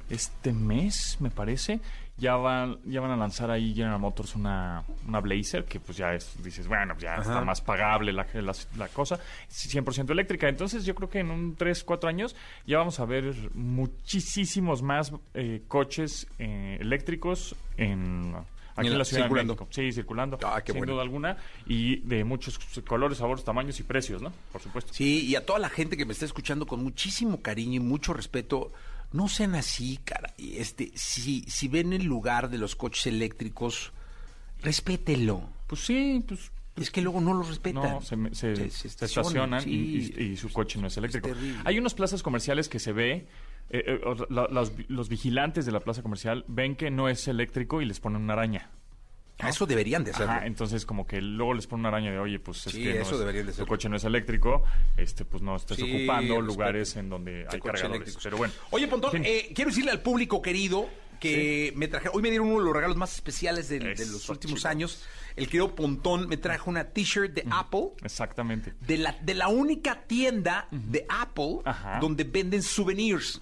este 0.09 0.53
mes, 0.53 1.17
me 1.19 1.29
parece, 1.29 1.79
ya 2.17 2.35
van, 2.35 2.77
ya 2.85 3.01
van 3.01 3.11
a 3.11 3.17
lanzar 3.17 3.49
ahí 3.49 3.73
General 3.73 3.99
Motors 3.99 4.35
una, 4.35 4.83
una 5.07 5.19
Blazer, 5.19 5.65
que 5.65 5.79
pues 5.79 5.97
ya 5.97 6.13
es, 6.13 6.41
dices, 6.43 6.67
bueno, 6.67 6.95
ya 6.99 7.15
está 7.15 7.41
más 7.41 7.61
pagable 7.61 8.13
la, 8.13 8.27
la, 8.33 8.87
cosa, 8.89 9.19
100% 9.49 10.11
eléctrica. 10.11 10.47
Entonces 10.47 10.85
yo 10.85 10.93
creo 10.93 11.09
que 11.09 11.19
en 11.19 11.31
un 11.31 11.55
3, 11.55 11.83
4 11.83 12.09
años 12.09 12.35
ya 12.67 12.77
vamos 12.77 12.99
a 12.99 13.05
ver 13.05 13.33
muchísimos 13.55 14.83
más 14.83 15.11
eh, 15.33 15.63
coches 15.67 16.27
eh, 16.39 16.77
eléctricos 16.79 17.55
en... 17.77 18.35
Aquí 18.75 18.87
en 18.87 18.97
la 18.97 19.05
ciudad 19.05 19.25
circulando. 19.25 19.53
de 19.53 19.59
México. 19.59 19.71
Sí, 19.71 19.91
circulando. 19.91 20.39
Ah, 20.43 20.59
sin 20.65 20.83
duda 20.83 21.03
alguna. 21.03 21.37
Y 21.67 21.97
de 21.97 22.23
muchos 22.23 22.57
colores, 22.87 23.19
sabores, 23.19 23.43
tamaños 23.43 23.79
y 23.79 23.83
precios, 23.83 24.19
¿no? 24.23 24.33
Por 24.51 24.61
supuesto. 24.63 24.91
Sí, 24.91 25.27
y 25.27 25.35
a 25.35 25.45
toda 25.45 25.59
la 25.59 25.69
gente 25.69 25.95
que 25.95 26.07
me 26.07 26.13
está 26.13 26.25
escuchando 26.25 26.65
con 26.65 26.83
muchísimo 26.83 27.39
cariño 27.39 27.75
y 27.75 27.79
mucho 27.83 28.13
respeto, 28.13 28.71
no 29.13 29.29
sean 29.29 29.55
así, 29.55 29.99
cara. 30.03 30.33
Este, 30.37 30.91
si, 30.95 31.43
si 31.43 31.67
ven 31.67 31.93
el 31.93 32.03
lugar 32.03 32.49
de 32.49 32.57
los 32.57 32.75
coches 32.75 33.07
eléctricos, 33.07 33.93
respételo. 34.61 35.49
Pues 35.67 35.81
sí, 35.81 36.23
pues 36.27 36.51
es 36.75 36.89
que 36.89 37.01
luego 37.01 37.21
no 37.21 37.33
los 37.33 37.47
respetan. 37.47 37.83
No, 37.83 38.01
se, 38.01 38.15
se, 38.33 38.69
se, 38.69 38.87
estacionan 38.87 39.63
y, 39.67 40.35
su 40.35 40.51
coche 40.51 40.79
no 40.79 40.87
es 40.87 40.97
eléctrico. 40.97 41.29
Hay 41.63 41.77
unas 41.77 41.93
plazas 41.93 42.23
comerciales 42.23 42.67
que 42.67 42.79
se 42.79 42.91
ve, 42.91 43.27
eh, 43.69 43.83
eh, 43.85 44.01
los, 44.29 44.71
los, 44.87 45.09
vigilantes 45.09 45.65
de 45.65 45.71
la 45.71 45.79
plaza 45.79 46.01
comercial 46.01 46.43
ven 46.47 46.75
que 46.75 46.89
no 46.89 47.07
es 47.07 47.27
eléctrico 47.27 47.81
y 47.81 47.85
les 47.85 47.99
ponen 47.99 48.23
una 48.23 48.33
araña. 48.33 48.71
A 49.39 49.49
Eso 49.49 49.65
deberían 49.65 50.03
de 50.03 50.11
hacerlo. 50.11 50.41
entonces 50.43 50.85
como 50.85 51.07
que 51.07 51.21
luego 51.21 51.53
les 51.53 51.67
ponen 51.67 51.81
una 51.81 51.89
araña 51.89 52.11
de, 52.11 52.19
oye, 52.19 52.39
pues 52.39 52.67
es 52.67 52.73
que 52.73 53.01
eso 53.01 53.17
deberían 53.17 53.47
de 53.47 53.53
tu 53.53 53.65
coche 53.65 53.89
no 53.89 53.97
es 53.97 54.03
eléctrico, 54.03 54.63
este 54.95 55.25
pues 55.25 55.41
no 55.41 55.55
estés 55.55 55.81
ocupando 55.81 56.39
lugares 56.39 56.95
en 56.95 57.09
donde 57.09 57.45
hay 57.49 57.59
cargadores. 57.59 58.17
Pero 58.21 58.37
bueno. 58.37 58.53
Oye, 58.71 58.87
Pontón, 58.87 59.21
eh, 59.25 59.51
quiero 59.53 59.69
decirle 59.69 59.91
al 59.91 60.01
público 60.01 60.41
querido 60.41 60.87
que 61.19 61.73
me 61.77 61.87
traje, 61.87 62.09
hoy 62.11 62.21
me 62.21 62.29
dieron 62.29 62.49
uno 62.49 62.59
de 62.59 62.65
los 62.65 62.75
regalos 62.75 62.97
más 62.97 63.15
especiales 63.15 63.69
de, 63.69 63.79
los 63.79 64.27
últimos 64.29 64.65
años. 64.65 65.03
El 65.35 65.45
querido 65.45 65.73
Pontón 65.73 66.27
me 66.27 66.37
trajo 66.37 66.69
una 66.69 66.83
t-shirt 66.83 67.33
de 67.33 67.45
Apple. 67.49 67.91
Exactamente. 68.03 68.73
De 68.81 68.97
la, 68.97 69.13
de 69.13 69.33
la 69.33 69.47
única 69.47 70.03
tienda 70.03 70.67
de 70.69 71.05
Apple 71.09 71.59
donde 72.01 72.25
venden 72.25 72.61
souvenirs. 72.61 73.41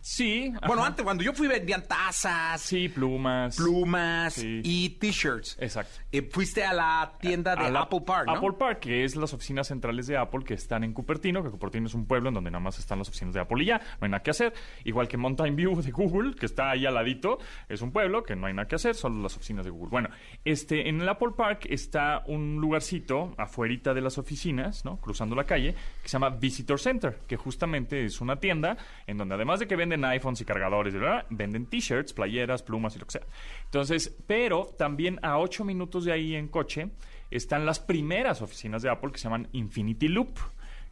Sí. 0.00 0.52
Bueno, 0.66 0.84
antes, 0.84 1.04
cuando 1.04 1.22
yo 1.22 1.32
fui, 1.32 1.46
vendían 1.46 1.86
tazas. 1.86 2.60
Sí, 2.60 2.88
plumas. 2.88 3.56
Plumas 3.56 4.38
y 4.42 4.90
t-shirts. 4.90 5.56
Exacto. 5.60 6.00
Eh, 6.10 6.28
fuiste 6.30 6.64
a 6.64 6.72
la 6.72 7.12
tienda 7.20 7.54
de 7.54 7.66
Apple 7.76 8.00
Park, 8.06 8.26
¿no? 8.26 8.36
Apple 8.36 8.52
Park, 8.58 8.80
que 8.80 9.04
es 9.04 9.14
las 9.16 9.34
oficinas 9.34 9.68
centrales 9.68 10.06
de 10.06 10.16
Apple 10.16 10.44
que 10.44 10.54
están 10.54 10.84
en 10.84 10.92
Cupertino, 10.92 11.42
que 11.42 11.50
Cupertino 11.50 11.86
es 11.86 11.94
un 11.94 12.06
pueblo 12.06 12.28
en 12.28 12.34
donde 12.34 12.50
nada 12.50 12.62
más 12.62 12.78
están 12.78 12.98
las 12.98 13.08
oficinas 13.08 13.34
de 13.34 13.40
Apple 13.40 13.62
y 13.62 13.66
ya, 13.66 13.78
no 13.78 14.06
hay 14.06 14.10
nada 14.10 14.22
que 14.22 14.30
hacer. 14.30 14.54
Igual 14.84 15.08
que 15.08 15.16
Mountain 15.16 15.54
View 15.54 15.80
de 15.82 15.90
Google, 15.90 16.34
que 16.34 16.46
está 16.46 16.70
ahí 16.70 16.86
al 16.86 16.94
ladito, 16.94 17.38
es 17.68 17.82
un 17.82 17.92
pueblo 17.92 18.22
que 18.22 18.36
no 18.36 18.46
hay 18.46 18.54
nada 18.54 18.66
que 18.66 18.76
hacer, 18.76 18.94
solo 18.94 19.22
las 19.22 19.36
oficinas 19.36 19.64
de 19.64 19.70
Google. 19.70 19.90
Bueno, 19.90 20.08
este, 20.44 20.88
en 20.88 21.00
el 21.00 21.08
Apple 21.08 21.32
Park 21.36 21.66
está 21.68 22.22
un 22.26 22.56
lugarcito 22.56 23.34
afuerita 23.36 23.92
de 23.94 24.00
las 24.00 24.18
oficinas, 24.18 24.84
¿no? 24.84 24.96
Cruzando 24.96 25.36
la 25.36 25.44
calle, 25.44 25.74
que 26.02 26.08
se 26.08 26.12
llama 26.12 26.30
Visitor 26.30 26.80
Center, 26.80 27.18
que 27.26 27.36
justamente 27.36 28.04
es 28.04 28.20
una 28.20 28.36
tienda 28.36 28.76
en 29.06 29.18
donde 29.18 29.34
además 29.34 29.60
de 29.60 29.66
que 29.66 29.76
venden 29.76 29.89
iPhones 29.92 30.40
y 30.40 30.44
cargadores, 30.44 30.94
venden 31.30 31.66
t-shirts, 31.66 32.12
playeras, 32.12 32.62
plumas 32.62 32.96
y 32.96 32.98
lo 32.98 33.06
que 33.06 33.12
sea. 33.12 33.26
Entonces, 33.64 34.16
pero 34.26 34.66
también 34.78 35.18
a 35.22 35.38
ocho 35.38 35.64
minutos 35.64 36.04
de 36.04 36.12
ahí 36.12 36.34
en 36.34 36.48
coche 36.48 36.90
están 37.30 37.66
las 37.66 37.80
primeras 37.80 38.42
oficinas 38.42 38.82
de 38.82 38.90
Apple 38.90 39.12
que 39.12 39.18
se 39.18 39.24
llaman 39.24 39.48
Infinity 39.52 40.08
Loop 40.08 40.38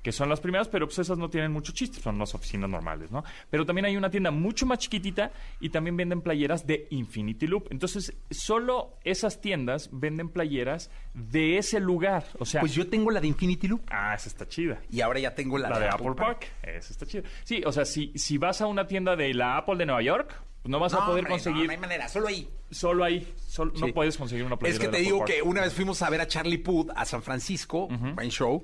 que 0.03 0.13
son 0.13 0.29
las 0.29 0.41
primeras, 0.41 0.69
pero 0.69 0.87
pues 0.87 0.99
esas 0.99 1.19
no 1.19 1.29
tienen 1.29 1.53
mucho 1.53 1.73
chiste, 1.73 2.01
son 2.01 2.19
las 2.19 2.35
oficinas 2.35 2.71
normales, 2.71 3.11
¿no? 3.11 3.25
Pero 3.51 3.67
también 3.67 3.85
hay 3.87 3.97
una 3.97 4.11
tienda 4.11 4.31
mucho 4.31 4.65
más 4.67 4.79
chiquitita 4.79 5.33
y 5.61 5.71
también 5.71 5.97
venden 5.97 6.21
playeras 6.21 6.67
de 6.67 6.87
Infinity 6.91 7.47
Loop. 7.47 7.69
Entonces, 7.71 8.15
solo 8.31 8.97
esas 9.05 9.41
tiendas 9.41 9.91
venden 9.93 10.29
playeras 10.29 10.91
de 11.15 11.59
ese 11.59 11.81
lugar. 11.81 12.25
O 12.39 12.45
sea, 12.45 12.61
pues 12.61 12.75
yo 12.75 12.89
tengo 12.89 13.11
la 13.11 13.21
de 13.21 13.29
Infinity 13.29 13.69
Loop. 13.69 13.83
Ah, 13.91 14.15
esa 14.15 14.29
está 14.29 14.47
chida. 14.47 14.81
Y 14.91 15.01
ahora 15.01 15.21
ya 15.21 15.35
tengo 15.35 15.59
la, 15.59 15.79
de, 15.79 15.89
Apple 15.89 16.15
Park. 16.17 16.47
Esa 16.63 16.93
está 16.93 17.07
chida. 17.07 17.25
Sí, 17.45 17.63
o 17.65 17.73
sea, 17.73 17.85
si, 17.85 18.13
si 18.15 18.39
vas 18.39 18.61
a 18.61 18.67
una 18.67 18.87
tienda 18.87 19.17
de 19.17 19.35
la 19.35 19.57
Apple 19.57 19.77
de 19.77 19.87
Nueva 19.87 20.03
York, 20.03 20.35
no 20.65 20.79
vas 20.79 20.95
a 20.95 21.05
poder 21.07 21.27
conseguir. 21.27 21.67
No, 21.67 21.73
hay 21.73 21.79
manera, 21.79 22.09
solo 22.09 22.29
ahí. 22.29 22.49
Solo 22.71 23.05
ahí. 23.05 23.27
no 23.57 23.95
puedes 23.95 24.17
conseguir 24.19 24.45
una 24.45 24.59
playera. 24.59 24.83
Es 24.83 24.91
que 24.91 24.95
te 24.95 25.03
digo 25.03 25.25
que 25.25 25.41
una 25.41 25.63
vez 25.63 25.73
fuimos 25.73 26.03
a 26.03 26.11
ver 26.11 26.21
a 26.21 26.27
Charlie 26.27 26.59
Puth 26.59 26.91
a 26.95 27.05
San 27.07 27.23
Francisco, 27.23 27.87
uh 27.87 28.29
show, 28.29 28.63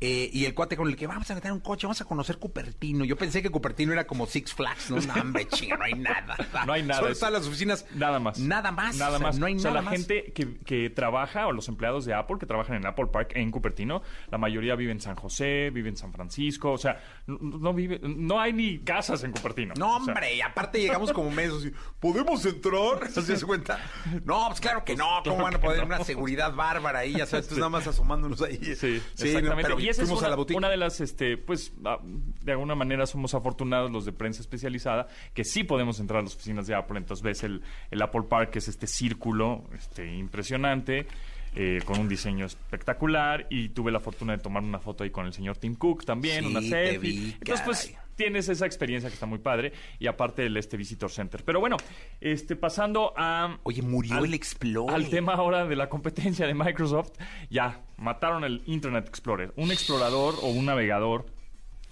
eh, 0.00 0.28
y 0.32 0.44
el 0.44 0.54
cuate 0.54 0.76
con 0.76 0.88
el 0.88 0.96
que 0.96 1.06
vamos 1.06 1.30
a 1.30 1.34
meter 1.34 1.50
un 1.50 1.60
coche, 1.60 1.86
vamos 1.86 2.00
a 2.00 2.04
conocer 2.04 2.38
Cupertino. 2.38 3.04
Yo 3.06 3.16
pensé 3.16 3.40
que 3.40 3.48
Cupertino 3.48 3.92
era 3.92 4.06
como 4.06 4.26
Six 4.26 4.52
Flags, 4.52 4.90
no, 4.90 5.00
no 5.00 5.14
hombre, 5.14 5.48
chinga, 5.52 5.78
no 5.78 5.84
hay 5.84 5.94
nada. 5.94 6.36
no 6.66 6.72
hay 6.72 6.82
nada. 6.82 7.00
Solo 7.00 7.12
están 7.12 7.32
las 7.32 7.46
oficinas. 7.46 7.86
Nada 7.94 8.18
más. 8.18 8.38
Nada 8.38 8.70
más. 8.70 8.96
Nada 8.96 9.18
más. 9.18 9.38
no 9.38 9.46
hay 9.46 9.54
o 9.54 9.58
sea, 9.58 9.70
la 9.70 9.82
gente 9.82 10.32
que, 10.34 10.58
que, 10.58 10.90
trabaja, 10.90 11.46
o 11.46 11.52
los 11.52 11.68
empleados 11.68 12.04
de 12.04 12.14
Apple 12.14 12.36
que 12.38 12.46
trabajan 12.46 12.76
en 12.76 12.86
Apple 12.86 13.06
Park 13.06 13.32
en 13.34 13.50
Cupertino, 13.50 14.02
la 14.30 14.36
mayoría 14.36 14.74
vive 14.74 14.92
en 14.92 15.00
San 15.00 15.16
José, 15.16 15.70
vive 15.70 15.88
en 15.88 15.96
San 15.96 16.12
Francisco, 16.12 16.72
o 16.72 16.78
sea, 16.78 17.00
no, 17.26 17.72
vive, 17.72 17.98
no 18.02 18.40
hay 18.40 18.52
ni 18.52 18.80
casas 18.80 19.24
en 19.24 19.32
Cupertino. 19.32 19.74
No, 19.78 19.96
hombre, 19.96 20.36
y 20.36 20.40
aparte 20.42 20.80
llegamos 20.80 21.12
como 21.12 21.30
meses 21.30 21.64
y, 21.64 21.72
¿podemos 21.98 22.44
entrar? 22.44 23.08
¿Se 23.10 23.37
das 23.40 23.46
cuenta? 23.46 23.80
No, 24.24 24.46
pues 24.48 24.60
claro 24.60 24.84
que 24.84 24.96
no. 24.96 25.20
¿Cómo 25.24 25.42
van 25.42 25.54
a 25.54 25.60
poder 25.60 25.84
una 25.84 26.02
seguridad 26.04 26.54
bárbara 26.54 27.00
ahí? 27.00 27.14
Ya 27.14 27.26
sabes, 27.26 27.48
tú 27.48 27.56
nada 27.56 27.68
más 27.68 27.86
asomándonos 27.86 28.40
ahí. 28.42 28.58
Sí, 28.76 29.02
exactamente. 29.18 29.74
y 29.78 29.88
esa 29.88 30.02
es 30.02 30.10
una, 30.10 30.26
a 30.26 30.30
la 30.30 30.36
una 30.36 30.68
de 30.68 30.76
las, 30.76 31.00
este, 31.00 31.36
pues, 31.36 31.72
ah, 31.84 31.98
de 32.02 32.52
alguna 32.52 32.74
manera 32.74 33.06
somos 33.06 33.34
afortunados 33.34 33.90
los 33.90 34.04
de 34.04 34.12
prensa 34.12 34.40
especializada 34.40 35.08
que 35.34 35.44
sí 35.44 35.64
podemos 35.64 36.00
entrar 36.00 36.20
a 36.20 36.22
las 36.22 36.34
oficinas 36.34 36.66
de 36.66 36.74
Apple. 36.74 36.98
Entonces 36.98 37.22
ves 37.22 37.42
el, 37.44 37.62
el 37.90 38.02
Apple 38.02 38.22
Park, 38.28 38.50
que 38.50 38.58
es 38.58 38.68
este 38.68 38.86
círculo 38.86 39.64
este, 39.74 40.14
impresionante. 40.14 41.06
Eh, 41.54 41.80
con 41.86 41.98
un 41.98 42.08
diseño 42.08 42.44
espectacular 42.44 43.46
y 43.48 43.70
tuve 43.70 43.90
la 43.90 44.00
fortuna 44.00 44.36
de 44.36 44.38
tomar 44.38 44.62
una 44.62 44.78
foto 44.78 45.02
ahí 45.02 45.10
con 45.10 45.26
el 45.26 45.32
señor 45.32 45.56
Tim 45.56 45.74
Cook 45.74 46.04
también, 46.04 46.44
una 46.44 46.60
selfie. 46.60 47.36
Entonces, 47.40 47.64
pues 47.64 47.94
tienes 48.18 48.48
esa 48.48 48.66
experiencia 48.66 49.08
que 49.08 49.14
está 49.14 49.26
muy 49.26 49.38
padre 49.38 49.72
y 49.98 50.08
aparte 50.08 50.44
el 50.44 50.56
este 50.56 50.76
Visitor 50.76 51.10
Center. 51.10 51.42
Pero 51.44 51.60
bueno, 51.60 51.76
este 52.20 52.56
pasando 52.56 53.14
a 53.16 53.58
Oye, 53.62 53.80
murió 53.80 54.24
el 54.24 54.34
Explorer. 54.34 54.94
Al 54.94 55.08
tema 55.08 55.34
ahora 55.34 55.66
de 55.66 55.76
la 55.76 55.88
competencia 55.88 56.46
de 56.46 56.52
Microsoft, 56.52 57.12
ya 57.48 57.80
mataron 57.96 58.44
el 58.44 58.62
Internet 58.66 59.06
Explorer, 59.08 59.54
un 59.56 59.70
explorador 59.70 60.34
o 60.42 60.48
un 60.48 60.66
navegador 60.66 61.26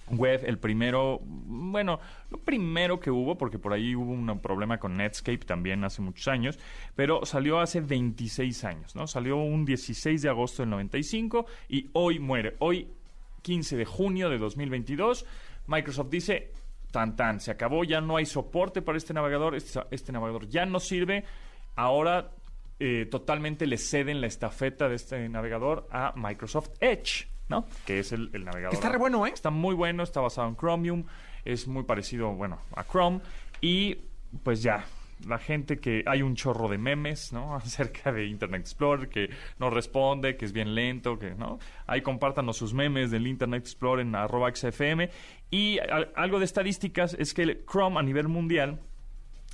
web, 0.09 0.43
el 0.45 0.57
primero, 0.57 1.19
bueno, 1.23 1.99
no 2.29 2.37
primero 2.37 2.99
que 2.99 3.09
hubo, 3.09 3.37
porque 3.37 3.57
por 3.57 3.73
ahí 3.73 3.95
hubo 3.95 4.11
un 4.11 4.39
problema 4.39 4.79
con 4.79 4.97
Netscape 4.97 5.39
también 5.39 5.83
hace 5.83 6.01
muchos 6.01 6.27
años, 6.27 6.59
pero 6.95 7.25
salió 7.25 7.59
hace 7.59 7.81
26 7.81 8.63
años, 8.65 8.95
¿no? 8.95 9.07
Salió 9.07 9.37
un 9.37 9.65
16 9.65 10.21
de 10.21 10.29
agosto 10.29 10.61
del 10.61 10.71
95 10.71 11.45
y 11.69 11.89
hoy 11.93 12.19
muere. 12.19 12.55
Hoy, 12.59 12.87
15 13.41 13.77
de 13.77 13.85
junio 13.85 14.29
de 14.29 14.37
2022, 14.37 15.25
Microsoft 15.67 16.09
dice, 16.09 16.51
tan 16.91 17.15
tan, 17.15 17.39
se 17.39 17.51
acabó, 17.51 17.83
ya 17.83 18.01
no 18.01 18.17
hay 18.17 18.25
soporte 18.25 18.81
para 18.81 18.97
este 18.97 19.13
navegador, 19.13 19.55
este, 19.55 19.79
este 19.91 20.11
navegador 20.11 20.47
ya 20.47 20.65
no 20.65 20.79
sirve, 20.79 21.23
ahora 21.75 22.31
eh, 22.79 23.07
totalmente 23.09 23.65
le 23.67 23.77
ceden 23.77 24.21
la 24.21 24.27
estafeta 24.27 24.87
de 24.89 24.95
este 24.95 25.29
navegador 25.29 25.87
a 25.91 26.13
Microsoft 26.15 26.69
Edge. 26.79 27.27
¿no? 27.49 27.65
Que 27.85 27.99
es 27.99 28.11
el, 28.11 28.29
navegador. 28.43 28.73
Está 28.73 28.89
re 28.89 28.97
bueno, 28.97 29.25
¿eh? 29.25 29.31
Está 29.33 29.49
muy 29.49 29.73
bueno, 29.73 30.03
está 30.03 30.19
basado 30.19 30.49
en 30.49 30.57
Chromium, 30.57 31.05
es 31.45 31.67
muy 31.67 31.83
parecido, 31.83 32.33
bueno, 32.33 32.59
a 32.75 32.83
Chrome. 32.83 33.21
Y 33.61 33.95
pues 34.43 34.61
ya, 34.61 34.85
la 35.25 35.37
gente 35.37 35.77
que 35.77 36.03
hay 36.05 36.21
un 36.21 36.35
chorro 36.35 36.67
de 36.67 36.77
memes, 36.77 37.33
¿no? 37.33 37.55
Acerca 37.55 38.11
de 38.11 38.25
Internet 38.25 38.61
Explorer 38.61 39.09
que 39.09 39.29
no 39.59 39.69
responde, 39.69 40.37
que 40.37 40.45
es 40.45 40.53
bien 40.53 40.75
lento, 40.75 41.17
que, 41.17 41.31
¿no? 41.31 41.59
Ahí 41.85 42.01
compártanos 42.01 42.57
sus 42.57 42.73
memes 42.73 43.11
del 43.11 43.27
Internet 43.27 43.61
Explorer 43.61 44.05
en 44.05 44.15
arroba 44.15 44.53
XFM. 44.53 45.09
Y 45.49 45.79
algo 46.15 46.39
de 46.39 46.45
estadísticas 46.45 47.15
es 47.17 47.33
que 47.33 47.43
el 47.43 47.65
Chrome 47.65 47.99
a 47.99 48.03
nivel 48.03 48.27
mundial 48.27 48.79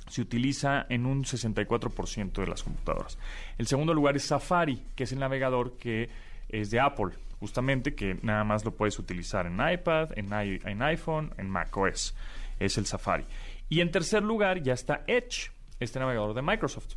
se 0.08 0.20
utiliza 0.20 0.86
en 0.88 1.06
un 1.06 1.24
64% 1.24 2.32
de 2.32 2.46
las 2.46 2.62
computadoras. 2.62 3.18
El 3.56 3.66
segundo 3.66 3.94
lugar 3.94 4.16
es 4.16 4.24
Safari, 4.24 4.82
que 4.94 5.04
es 5.04 5.12
el 5.12 5.20
navegador 5.20 5.78
que 5.78 6.10
es 6.48 6.70
de 6.70 6.80
Apple 6.80 7.14
justamente 7.44 7.94
que 7.94 8.18
nada 8.22 8.42
más 8.42 8.64
lo 8.64 8.74
puedes 8.74 8.98
utilizar 8.98 9.46
en 9.46 9.54
iPad, 9.54 10.16
en, 10.16 10.32
en 10.32 10.82
iPhone, 10.82 11.34
en 11.36 11.50
macOS. 11.50 12.14
Es 12.58 12.78
el 12.78 12.86
Safari. 12.86 13.26
Y 13.68 13.80
en 13.80 13.90
tercer 13.90 14.22
lugar 14.22 14.62
ya 14.62 14.72
está 14.72 15.04
Edge, 15.06 15.50
este 15.84 15.98
navegador 15.98 16.34
de 16.34 16.42
Microsoft, 16.42 16.94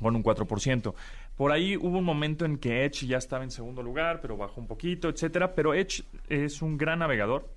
con 0.00 0.16
un 0.16 0.22
4%. 0.22 0.94
Por 1.36 1.52
ahí 1.52 1.76
hubo 1.76 1.98
un 1.98 2.04
momento 2.04 2.44
en 2.44 2.58
que 2.58 2.84
Edge 2.84 3.06
ya 3.06 3.18
estaba 3.18 3.44
en 3.44 3.50
segundo 3.50 3.82
lugar, 3.82 4.20
pero 4.20 4.36
bajó 4.36 4.60
un 4.60 4.66
poquito, 4.66 5.08
etcétera. 5.08 5.54
Pero 5.54 5.74
Edge 5.74 6.02
es 6.28 6.62
un 6.62 6.76
gran 6.76 6.98
navegador 7.00 7.48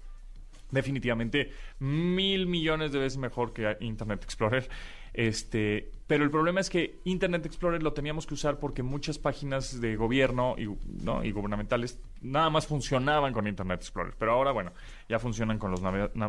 definitivamente 0.71 1.51
mil 1.80 2.47
millones 2.47 2.91
de 2.91 2.99
veces 2.99 3.17
mejor 3.17 3.54
que 3.54 3.77
Internet 3.82 4.23
Explorer. 4.23 4.67
Este, 5.13 5.91
pero 6.08 6.23
el 6.23 6.32
problema 6.32 6.62
es 6.62 6.69
que 6.69 6.99
Internet 7.04 7.45
Explorer 7.45 7.84
lo 7.84 7.93
teníamos 7.93 8.25
que 8.25 8.34
usar 8.34 8.60
porque 8.60 8.82
muchas 8.82 9.17
páginas 9.17 9.82
de 9.82 9.97
gobierno 9.97 10.56
y, 10.58 10.67
¿no? 11.04 11.23
y 11.23 11.32
gubernamentales 11.32 11.99
nada 12.21 12.49
más 12.49 12.65
funcionaban 12.65 13.34
con 13.34 13.47
Internet 13.47 13.82
Explorer. 13.82 14.13
Pero 14.17 14.32
ahora, 14.32 14.51
bueno, 14.51 14.71
ya 15.10 15.19
funcionan 15.19 15.60
con 15.60 15.71
los 15.71 15.82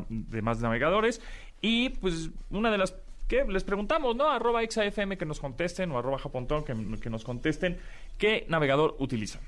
demás 0.09 0.61
navegadores. 0.61 1.20
Y 1.61 1.90
pues 1.90 2.31
una 2.51 2.70
de 2.70 2.79
las 2.79 2.94
que 3.29 3.45
les 3.45 3.65
preguntamos, 3.65 4.17
¿no? 4.17 4.31
Arroba 4.31 4.61
XAFM 4.63 5.17
que 5.17 5.25
nos 5.25 5.41
contesten 5.41 5.91
o 5.93 5.99
arroba 5.99 6.19
Japontón 6.19 6.65
que, 6.65 6.75
que 7.01 7.11
nos 7.11 7.25
contesten 7.25 7.79
qué 8.19 8.45
navegador 8.49 8.97
utilizan. 8.99 9.40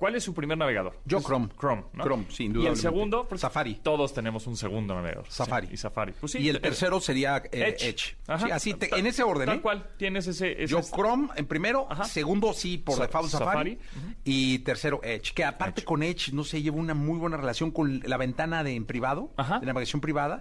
¿Cuál 0.00 0.14
es 0.14 0.24
su 0.24 0.32
primer 0.32 0.56
navegador? 0.56 0.94
Yo 1.04 1.20
Chrome. 1.20 1.50
Chrome, 1.60 1.84
¿no? 1.92 2.04
Chrome, 2.04 2.24
sin 2.30 2.54
duda. 2.54 2.64
Y 2.64 2.66
el 2.68 2.76
segundo, 2.78 3.28
Safari. 3.36 3.74
Todos 3.74 4.14
tenemos 4.14 4.46
un 4.46 4.56
segundo 4.56 4.94
navegador. 4.94 5.26
Safari. 5.28 5.68
y 5.70 5.76
Safari. 5.76 6.14
Pues 6.18 6.36
y 6.36 6.48
el 6.48 6.58
tercero 6.58 7.02
sería 7.02 7.42
eh, 7.52 7.76
Edge. 7.78 8.16
así 8.26 8.74
en 8.80 9.06
ese 9.06 9.22
orden. 9.22 9.44
Tal 9.44 9.58
¿eh? 9.58 9.60
cual, 9.60 9.86
tienes 9.98 10.26
ese, 10.26 10.66
Yo 10.66 10.80
Chrome 10.80 11.28
en 11.36 11.44
primero, 11.44 11.86
segundo 12.04 12.54
sí 12.54 12.78
por 12.78 12.98
default 12.98 13.28
Safari, 13.28 13.78
y 14.24 14.60
tercero 14.60 15.00
Edge. 15.02 15.34
Que 15.34 15.44
aparte 15.44 15.84
con 15.84 16.02
Edge, 16.02 16.32
no 16.32 16.44
sé, 16.44 16.62
llevo 16.62 16.78
una 16.78 16.94
muy 16.94 17.18
buena 17.18 17.36
relación 17.36 17.70
con 17.70 18.00
la 18.02 18.16
ventana 18.16 18.64
de 18.64 18.76
en 18.76 18.86
privado, 18.86 19.34
de 19.36 19.66
navegación 19.66 20.00
privada. 20.00 20.40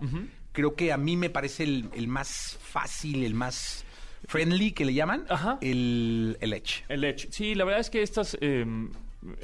Creo 0.60 0.76
que 0.76 0.92
a 0.92 0.98
mí 0.98 1.16
me 1.16 1.30
parece 1.30 1.64
el, 1.64 1.90
el 1.94 2.10
más 2.10 2.58
fácil, 2.62 3.24
el 3.24 3.34
más 3.34 3.86
friendly 4.28 4.74
que 4.74 4.84
le 4.84 4.94
llaman, 4.94 5.24
Ajá. 5.30 5.58
el, 5.62 6.36
el 6.42 6.52
Edge. 6.52 6.84
El 6.90 7.06
Edge. 7.06 7.30
Sí, 7.32 7.56
la 7.56 7.64
verdad 7.64 7.80
es 7.80 7.90
que 7.90 8.02
estas... 8.02 8.38
eh, 8.42 8.66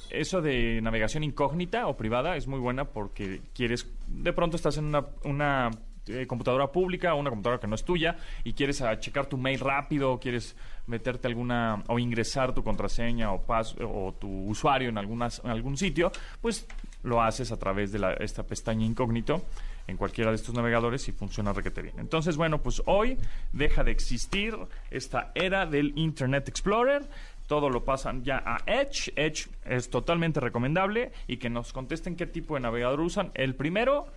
eso 0.09 0.41
de 0.41 0.81
navegación 0.81 1.23
incógnita 1.23 1.87
o 1.87 1.95
privada 1.95 2.35
es 2.35 2.47
muy 2.47 2.59
buena 2.59 2.83
porque 2.83 3.39
quieres... 3.53 3.87
De 4.09 4.33
pronto 4.33 4.57
estás 4.57 4.75
en 4.77 4.87
una... 4.87 5.05
una 5.23 5.71
eh, 6.07 6.27
computadora 6.27 6.69
pública 6.69 7.13
o 7.13 7.19
una 7.19 7.29
computadora 7.29 7.61
que 7.61 7.67
no 7.67 7.75
es 7.75 7.85
tuya 7.85 8.17
y 8.43 8.51
quieres 8.51 8.83
checar 8.99 9.27
tu 9.27 9.37
mail 9.37 9.61
rápido, 9.61 10.19
quieres 10.19 10.57
meterte 10.85 11.29
alguna 11.29 11.81
o 11.87 11.97
ingresar 11.97 12.53
tu 12.53 12.61
contraseña 12.61 13.31
o 13.31 13.41
pas, 13.41 13.73
o 13.79 14.13
tu 14.19 14.27
usuario 14.49 14.89
en 14.89 14.97
algunas 14.97 15.41
en 15.45 15.49
algún 15.49 15.77
sitio, 15.77 16.11
pues 16.41 16.67
lo 17.03 17.23
haces 17.23 17.53
a 17.53 17.57
través 17.57 17.93
de 17.93 17.99
la, 17.99 18.13
esta 18.15 18.43
pestaña 18.43 18.85
incógnito 18.85 19.45
en 19.87 19.97
cualquiera 19.97 20.31
de 20.31 20.35
estos 20.37 20.53
navegadores 20.55 21.07
y 21.07 21.11
funciona 21.11 21.53
requete 21.53 21.81
bien. 21.81 21.95
Entonces, 21.99 22.37
bueno, 22.37 22.61
pues 22.61 22.81
hoy 22.85 23.17
deja 23.53 23.83
de 23.83 23.91
existir 23.91 24.55
esta 24.91 25.31
era 25.35 25.65
del 25.65 25.93
Internet 25.97 26.49
Explorer. 26.49 27.07
Todo 27.47 27.69
lo 27.69 27.83
pasan 27.85 28.23
ya 28.23 28.41
a 28.43 28.57
Edge. 28.65 29.13
Edge 29.15 29.47
es 29.65 29.89
totalmente 29.89 30.39
recomendable 30.39 31.11
y 31.27 31.37
que 31.37 31.49
nos 31.49 31.71
contesten 31.73 32.15
qué 32.15 32.25
tipo 32.25 32.55
de 32.55 32.61
navegador 32.61 33.01
usan. 33.01 33.29
El 33.35 33.53
primero 33.53 34.07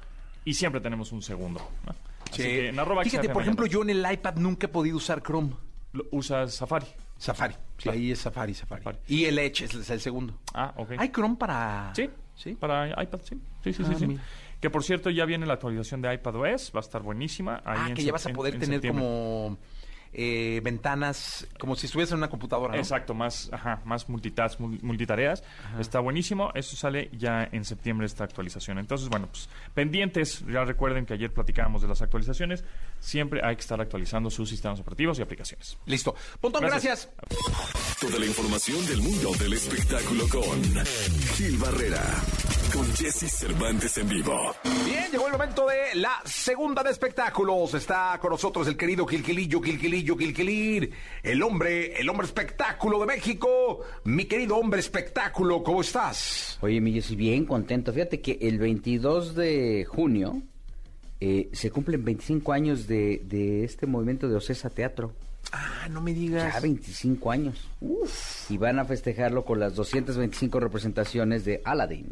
y 0.44 0.54
siempre 0.54 0.80
tenemos 0.80 1.12
un 1.12 1.20
segundo. 1.20 1.60
¿no? 1.84 1.94
Así 2.32 2.42
que 2.42 2.68
en 2.68 2.78
arroba 2.78 3.04
Fíjate, 3.04 3.28
por 3.28 3.42
ejemplo, 3.42 3.66
yo 3.66 3.82
en 3.82 3.90
el 3.90 4.06
iPad 4.10 4.36
nunca 4.36 4.66
he 4.66 4.70
podido 4.70 4.96
usar 4.96 5.22
Chrome. 5.22 5.52
Usas 6.10 6.54
Safari. 6.54 6.86
Safari. 7.18 7.54
Sí, 7.78 7.88
ahí 7.88 8.12
es 8.12 8.18
Safari, 8.20 8.54
Safari. 8.54 8.82
Safari. 8.82 8.98
Y 9.08 9.24
el 9.24 9.38
Edge 9.38 9.64
es, 9.64 9.74
es 9.74 9.90
el 9.90 10.00
segundo. 10.00 10.38
Ah, 10.54 10.72
ok. 10.76 10.92
¿Hay 10.98 11.10
Chrome 11.10 11.36
para...? 11.36 11.92
Sí, 11.94 12.08
¿Sí? 12.36 12.54
para 12.54 13.02
iPad, 13.02 13.20
sí. 13.24 13.40
Sí, 13.64 13.72
sí, 13.72 13.82
Ah, 13.84 13.94
sí, 13.98 14.06
sí. 14.06 14.18
Que 14.61 14.70
por 14.70 14.82
cierto 14.82 15.11
ya 15.11 15.24
viene 15.24 15.46
la 15.46 15.54
actualización 15.54 16.02
de 16.02 16.12
iPadOS, 16.14 16.72
va 16.74 16.80
a 16.80 16.80
estar 16.80 17.02
buenísima. 17.02 17.62
ahí 17.64 17.78
Ah, 17.80 17.88
en 17.90 17.94
que 17.94 18.02
ya 18.04 18.12
vas 18.12 18.26
a 18.26 18.30
poder 18.32 18.54
en 18.54 18.61
tener 18.61 18.76
septiembre. 18.76 19.04
como 19.04 19.59
eh, 20.12 20.61
ventanas, 20.64 21.46
como 21.59 21.76
si 21.76 21.86
estuvieras 21.86 22.12
en 22.12 22.18
una 22.18 22.28
computadora, 22.30 22.74
¿no? 22.74 22.78
Exacto, 22.80 23.14
más, 23.14 23.50
ajá, 23.52 23.82
más 23.84 24.09
multitask, 24.09 24.59
mul- 24.61 24.80
multitareas. 24.82 25.42
Está 25.78 26.00
buenísimo. 26.00 26.50
Eso 26.54 26.76
sale 26.76 27.11
ya 27.12 27.48
en 27.52 27.64
septiembre 27.64 28.06
esta 28.06 28.24
actualización. 28.24 28.78
Entonces, 28.78 29.09
bueno, 29.09 29.28
pues 29.28 29.48
pendientes. 29.74 30.44
Ya 30.46 30.64
recuerden 30.64 31.06
que 31.06 31.14
ayer 31.14 31.32
platicábamos 31.32 31.82
de 31.82 31.88
las 31.88 32.02
actualizaciones. 32.02 32.64
Siempre 33.00 33.40
hay 33.44 33.54
que 33.56 33.61
estar 33.62 33.80
actualizando 33.80 34.30
sus 34.30 34.48
sistemas 34.48 34.80
operativos 34.80 35.18
y 35.18 35.22
aplicaciones. 35.22 35.78
Listo. 35.86 36.14
Pontón, 36.40 36.62
gracias. 36.62 37.09
Gracias. 37.18 37.98
Toda 38.00 38.18
la 38.18 38.26
información 38.26 38.84
del 38.86 38.98
mundo 39.02 39.32
del 39.38 39.52
espectáculo 39.52 40.28
con 40.28 40.62
Gil 41.34 41.59
Barrera, 41.59 42.02
con 42.72 42.86
Jesse 42.94 43.30
Cervantes 43.30 43.98
en 43.98 44.09
vivo. 44.09 44.54
Bien, 44.84 45.11
llegó 45.11 45.26
el 45.26 45.32
momento 45.32 45.66
de 45.66 45.94
la 45.96 46.20
segunda 46.24 46.82
de 46.82 46.90
espectáculos. 46.90 47.74
Está 47.74 48.18
con 48.20 48.30
nosotros 48.30 48.66
el 48.68 48.76
querido 48.76 49.06
Gilquilillo, 49.06 49.61
Gilquilillo, 49.61 49.97
El 51.22 51.42
hombre, 51.42 51.99
el 52.01 52.09
hombre 52.09 52.26
espectáculo 52.26 53.01
de 53.01 53.07
México. 53.07 53.80
Mi 54.05 54.24
querido 54.24 54.57
hombre 54.57 54.80
espectáculo, 54.80 55.62
¿cómo 55.62 55.80
estás? 55.80 56.59
Oye, 56.61 56.80
mi, 56.80 57.01
soy 57.01 57.16
bien 57.16 57.44
contento. 57.44 57.92
Fíjate 57.92 58.20
que 58.20 58.38
el 58.42 58.59
22 58.59 59.34
de 59.34 59.84
junio 59.88 60.42
eh, 61.20 61.49
se 61.53 61.70
cumplen 61.70 62.05
25 62.05 62.53
años 62.53 62.86
de, 62.86 63.22
de 63.24 63.64
este 63.64 63.86
movimiento 63.86 64.28
de 64.28 64.36
Ocesa 64.36 64.70
Teatro. 64.70 65.12
Ah, 65.53 65.88
no 65.90 66.01
me 66.01 66.12
digas. 66.12 66.53
Ya 66.55 66.61
25 66.61 67.30
años. 67.30 67.68
Y 68.51 68.57
van 68.59 68.78
a 68.78 68.84
festejarlo 68.84 69.44
con 69.44 69.59
las 69.61 69.74
225 69.74 70.61
representaciones 70.61 71.44
de 71.44 71.62
Aladdin. 71.64 72.07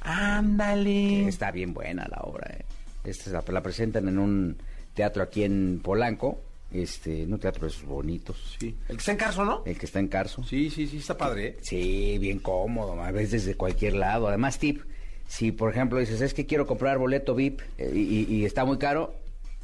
Ándale. 0.00 1.28
Está 1.28 1.50
bien 1.50 1.74
buena 1.74 2.08
la 2.08 2.18
obra. 2.22 2.50
eh. 2.58 2.64
Esta 3.04 3.30
la, 3.30 3.44
la 3.46 3.62
presentan 3.62 4.08
en 4.08 4.18
un 4.18 4.56
teatro 4.94 5.22
aquí 5.22 5.44
en 5.44 5.80
Polanco. 5.82 6.40
Este, 6.72 7.24
un 7.24 7.38
teatro 7.40 7.62
de 7.62 7.68
esos 7.72 7.84
bonitos. 7.84 8.56
Sí. 8.60 8.76
El 8.88 8.96
que 8.96 9.00
está 9.00 9.10
en 9.12 9.18
Carso, 9.18 9.44
¿no? 9.44 9.62
El 9.66 9.76
que 9.76 9.86
está 9.86 9.98
en 9.98 10.06
Carso. 10.08 10.44
Sí, 10.44 10.70
sí, 10.70 10.86
sí, 10.86 10.98
está 10.98 11.16
padre. 11.18 11.46
¿eh? 11.48 11.56
Sí, 11.62 12.16
bien 12.18 12.38
cómodo, 12.38 13.00
a 13.02 13.10
veces 13.10 13.44
desde 13.44 13.56
cualquier 13.56 13.94
lado. 13.94 14.28
Además, 14.28 14.58
tip, 14.58 14.82
si 15.26 15.50
por 15.50 15.70
ejemplo 15.72 15.98
dices, 15.98 16.20
es 16.20 16.32
que 16.32 16.46
quiero 16.46 16.66
comprar 16.66 16.98
boleto 16.98 17.34
VIP 17.34 17.60
eh, 17.78 17.90
y, 17.94 18.32
y 18.32 18.44
está 18.44 18.64
muy 18.64 18.78
caro, 18.78 19.14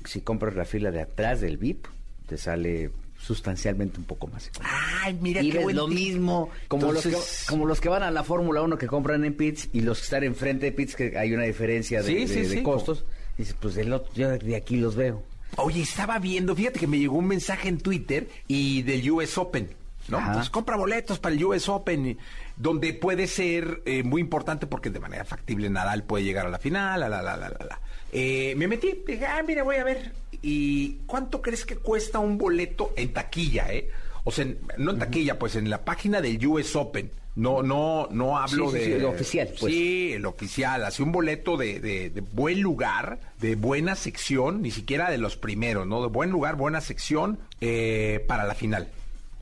si 0.05 0.21
compras 0.21 0.57
la 0.57 0.65
fila 0.65 0.91
de 0.91 1.01
atrás 1.03 1.41
del 1.41 1.59
VIP, 1.59 1.87
te 2.29 2.37
sale 2.39 2.91
sustancialmente 3.19 3.99
un 3.99 4.05
poco 4.05 4.27
más 4.27 4.49
económico. 4.49 4.77
Ay, 5.03 5.19
mira 5.21 5.43
y 5.43 5.51
qué 5.51 5.59
buen 5.61 5.77
lo 5.77 5.87
tip. 5.87 5.95
mismo, 5.97 6.51
como, 6.69 6.91
los 6.93 7.03
que, 7.05 7.15
como 7.49 7.67
los 7.67 7.81
que 7.81 7.89
van 7.89 8.03
a 8.03 8.11
la 8.11 8.25
Fórmula 8.25 8.63
1 8.63 8.79
que 8.79 8.87
compran 8.89 9.25
en 9.25 9.35
pits 9.35 9.69
y 9.73 9.81
los 9.81 9.99
que 9.99 10.05
están 10.05 10.25
enfrente 10.25 10.67
de 10.67 10.73
pits, 10.73 10.97
que 10.97 11.17
hay 11.17 11.33
una 11.33 11.45
diferencia 11.45 12.03
de, 12.03 12.09
Sí, 12.09 12.15
de- 12.35 12.45
sí, 12.49 12.57
de 12.57 12.63
costos. 12.63 13.05
Dices, 13.39 13.55
pues 13.61 13.75
del 13.75 13.93
otro- 13.93 14.13
yo 14.15 14.29
de 14.31 14.57
aquí 14.57 14.77
los 14.77 14.97
veo. 14.97 15.23
Oye, 15.57 15.83
estaba 15.83 16.19
viendo, 16.19 16.55
fíjate 16.55 16.79
que 16.79 16.87
me 16.87 16.99
llegó 16.99 17.17
un 17.17 17.27
mensaje 17.27 17.69
en 17.69 17.79
Twitter 17.79 18.29
y 18.47 18.83
del 18.83 19.11
US 19.11 19.39
Open, 19.39 19.71
¿no? 20.09 20.19
Ajá. 20.19 20.27
Entonces 20.29 20.51
compra 20.51 20.77
boletos 20.77 21.19
para 21.19 21.35
el 21.35 21.45
US 21.45 21.69
Open, 21.69 22.19
donde 22.57 22.93
puede 22.93 23.27
ser 23.27 23.83
eh, 23.87 24.03
muy 24.03 24.21
importante 24.21 24.67
porque 24.67 24.91
de 24.91 25.01
manera 25.01 25.25
factible 25.25 25.71
Nadal 25.71 26.05
puede 26.05 26.25
llegar 26.25 26.47
a 26.47 26.51
la 26.51 26.59
final, 26.59 27.01
la, 27.01 27.09
la, 27.09 27.23
la, 27.23 27.37
la, 27.37 27.49
la. 27.49 27.81
Eh, 28.13 28.55
me 28.57 28.69
metí, 28.69 29.03
dije, 29.07 29.27
ah, 29.27 29.43
mira, 29.47 29.63
voy 29.63 29.77
a 29.77 29.85
ver. 29.85 30.13
¿Y 30.43 30.99
cuánto 31.07 31.43
crees 31.43 31.65
que 31.65 31.77
cuesta 31.77 32.19
un 32.19 32.39
boleto 32.39 32.93
en 32.97 33.13
taquilla, 33.13 33.73
eh? 33.73 33.91
O 34.25 34.31
sea, 34.31 34.47
no 34.79 34.91
en 34.91 34.99
taquilla, 34.99 35.39
pues 35.39 35.57
en 35.57 35.71
la 35.71 35.85
página 35.85 36.21
del 36.21 36.45
US 36.47 36.77
Open. 36.77 37.11
No, 37.37 37.63
no, 37.63 38.09
no 38.11 38.39
hablo 38.39 38.71
Sí, 38.71 38.73
sí, 38.73 38.79
de... 38.79 38.85
sí, 38.87 38.93
el 38.93 39.05
oficial, 39.05 39.49
pues. 39.61 39.73
Sí, 39.75 40.13
el 40.15 40.25
oficial. 40.27 40.85
Así 40.85 41.03
un 41.03 41.13
boleto 41.13 41.57
de, 41.59 41.81
de- 41.81 42.11
de 42.11 42.21
buen 42.23 42.61
lugar, 42.63 43.19
de 43.41 43.55
buena 43.57 43.95
sección, 43.95 44.63
ni 44.63 44.71
siquiera 44.71 45.11
de 45.11 45.19
los 45.19 45.37
primeros, 45.37 45.87
¿no? 45.87 46.01
De 46.03 46.09
buen 46.09 46.31
lugar, 46.31 46.57
buena 46.57 46.81
sección 46.81 47.39
eh, 47.61 48.25
para 48.27 48.45
la 48.45 48.55
final. 48.55 48.89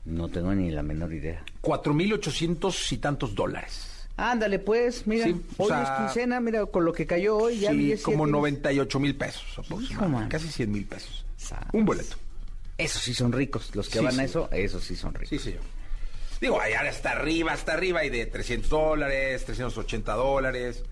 No 0.03 0.27
tengo 0.27 0.53
ni 0.53 0.69
la 0.71 0.83
menor 0.83 1.13
idea. 1.13 1.41
Cuatro 1.61 1.93
mil 1.93 2.11
ochocientos 2.13 2.91
y 2.91 2.97
tantos 2.97 3.33
dólares. 3.33 3.91
Ándale, 4.17 4.59
pues, 4.59 5.07
mira, 5.07 5.27
o 5.57 5.63
hoy 5.63 5.69
sea, 5.69 5.83
es 5.83 5.89
quincena, 6.13 6.39
mira, 6.39 6.65
con 6.67 6.85
lo 6.85 6.93
que 6.93 7.05
cayó 7.05 7.37
hoy 7.37 7.59
ya 7.59 7.71
Sí, 7.71 7.77
vi 7.77 7.97
como 7.97 8.17
siete- 8.25 8.31
98 8.31 8.99
mil 8.99 9.15
pesos 9.15 9.43
aproximadamente. 9.57 10.29
Casi 10.29 10.47
100 10.49 10.71
mil 10.71 10.85
pesos. 10.85 11.25
Un 11.73 11.83
boleto. 11.85 12.15
Esos 12.77 13.01
sí 13.01 13.13
son 13.13 13.31
ricos, 13.31 13.73
los 13.75 13.87
que 13.89 13.99
van 14.01 14.19
a 14.19 14.23
eso, 14.25 14.49
esos 14.51 14.83
sí 14.83 14.95
son 14.97 15.13
ricos. 15.13 15.29
Sí, 15.29 15.39
señor. 15.39 15.61
Digo, 16.45 16.61
allá 16.61 16.81
hasta 16.87 17.09
arriba, 17.09 17.53
hasta 17.53 17.73
arriba 17.73 18.01
hay 18.01 18.11
de 18.11 18.27
300 18.27 18.69
dólares, 18.69 19.45
380 19.45 20.13
dólares. 20.13 20.83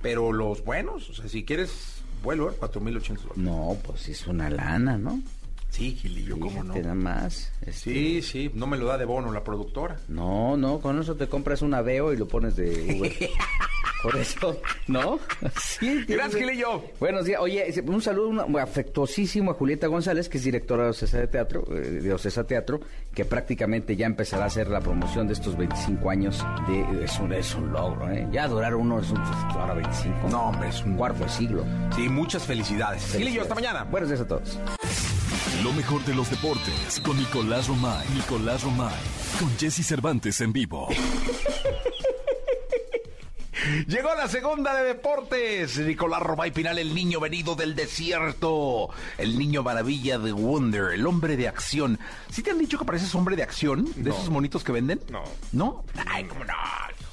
Pero 0.00 0.32
los 0.32 0.64
buenos, 0.64 1.10
o 1.10 1.12
sea, 1.12 1.28
si 1.28 1.44
quieres 1.44 2.02
vuelo, 2.22 2.50
¿eh? 2.50 2.54
4.800 2.58 3.16
dólares. 3.18 3.36
No, 3.36 3.76
pues 3.84 4.08
es 4.08 4.26
una 4.26 4.48
lana, 4.48 4.96
¿no? 4.96 5.20
Sí, 5.72 5.96
Gilillo, 5.96 6.38
¿cómo 6.38 6.62
no? 6.62 6.74
Nada 6.74 6.94
más. 6.94 7.50
este, 7.62 7.72
Sí, 7.72 8.22
sí, 8.22 8.50
no 8.54 8.66
me 8.66 8.76
lo 8.76 8.84
da 8.86 8.98
de 8.98 9.06
bono 9.06 9.32
la 9.32 9.42
productora. 9.42 9.96
No, 10.06 10.54
no, 10.58 10.80
con 10.80 11.00
eso 11.00 11.14
te 11.16 11.28
compras 11.28 11.62
un 11.62 11.72
aveo 11.72 12.12
y 12.12 12.16
lo 12.18 12.28
pones 12.28 12.56
de 12.56 12.98
Uber. 12.98 13.12
Por 14.02 14.16
eso, 14.16 14.60
¿no? 14.88 15.18
Sí, 15.58 16.04
Gracias, 16.08 16.42
Gilillo. 16.42 16.82
Buenos 17.00 17.24
días. 17.24 17.40
Oye, 17.40 17.72
un 17.86 18.02
saludo 18.02 18.44
afectuosísimo 18.58 19.52
a 19.52 19.54
Julieta 19.54 19.86
González, 19.86 20.28
que 20.28 20.38
es 20.38 20.44
directora 20.44 20.84
de 20.84 20.90
Ocesa 20.90 21.18
de 21.18 21.28
Teatro, 21.28 21.64
eh, 21.70 21.80
de 22.02 22.12
Ocesa 22.12 22.44
Teatro, 22.44 22.80
que 23.14 23.24
prácticamente 23.24 23.96
ya 23.96 24.04
empezará 24.06 24.44
a 24.44 24.46
hacer 24.48 24.68
la 24.68 24.80
promoción 24.80 25.26
de 25.28 25.34
estos 25.34 25.56
25 25.56 26.10
años. 26.10 26.44
De, 26.66 27.04
es, 27.04 27.18
un, 27.18 27.32
es 27.32 27.54
un 27.54 27.72
logro, 27.72 28.10
¿eh? 28.10 28.28
Ya 28.30 28.46
durar 28.48 28.74
uno 28.74 28.98
es 29.00 29.08
un 29.08 29.18
ahora 29.18 29.72
25. 29.74 30.28
No, 30.28 30.48
hombre, 30.48 30.68
es 30.68 30.82
un 30.82 30.96
cuarto 30.96 31.22
de 31.22 31.30
siglo. 31.30 31.64
Sí, 31.94 32.08
muchas 32.08 32.42
felicidades. 32.44 33.04
Gilillo, 33.16 33.42
hasta 33.42 33.54
mañana. 33.54 33.84
Buenos 33.84 34.10
días 34.10 34.20
a 34.20 34.26
todos. 34.26 34.58
Lo 35.60 35.72
mejor 35.72 36.04
de 36.04 36.14
los 36.14 36.28
deportes 36.30 37.00
con 37.04 37.16
Nicolás 37.16 37.68
Romay. 37.68 38.08
Nicolás 38.14 38.62
Romay. 38.64 38.94
Con 39.38 39.56
Jesse 39.58 39.86
Cervantes 39.86 40.40
en 40.40 40.52
vivo. 40.52 40.88
Llegó 43.86 44.12
la 44.16 44.26
segunda 44.26 44.74
de 44.74 44.82
deportes. 44.84 45.78
Nicolás 45.78 46.20
Romay 46.20 46.50
Pinal, 46.50 46.78
el 46.78 46.94
niño 46.94 47.20
venido 47.20 47.54
del 47.54 47.76
desierto. 47.76 48.88
El 49.18 49.38
niño 49.38 49.62
maravilla 49.62 50.18
de 50.18 50.32
Wonder, 50.32 50.94
el 50.94 51.06
hombre 51.06 51.36
de 51.36 51.46
acción. 51.46 52.00
¿Sí 52.28 52.42
te 52.42 52.50
han 52.50 52.58
dicho 52.58 52.76
que 52.76 52.84
pareces 52.84 53.14
hombre 53.14 53.36
de 53.36 53.44
acción? 53.44 53.86
¿De 53.94 54.10
esos 54.10 54.30
monitos 54.30 54.64
que 54.64 54.72
venden? 54.72 55.00
No. 55.10 55.22
¿No? 55.52 55.84
Ay, 56.06 56.24
cómo 56.24 56.44
no. 56.44 56.54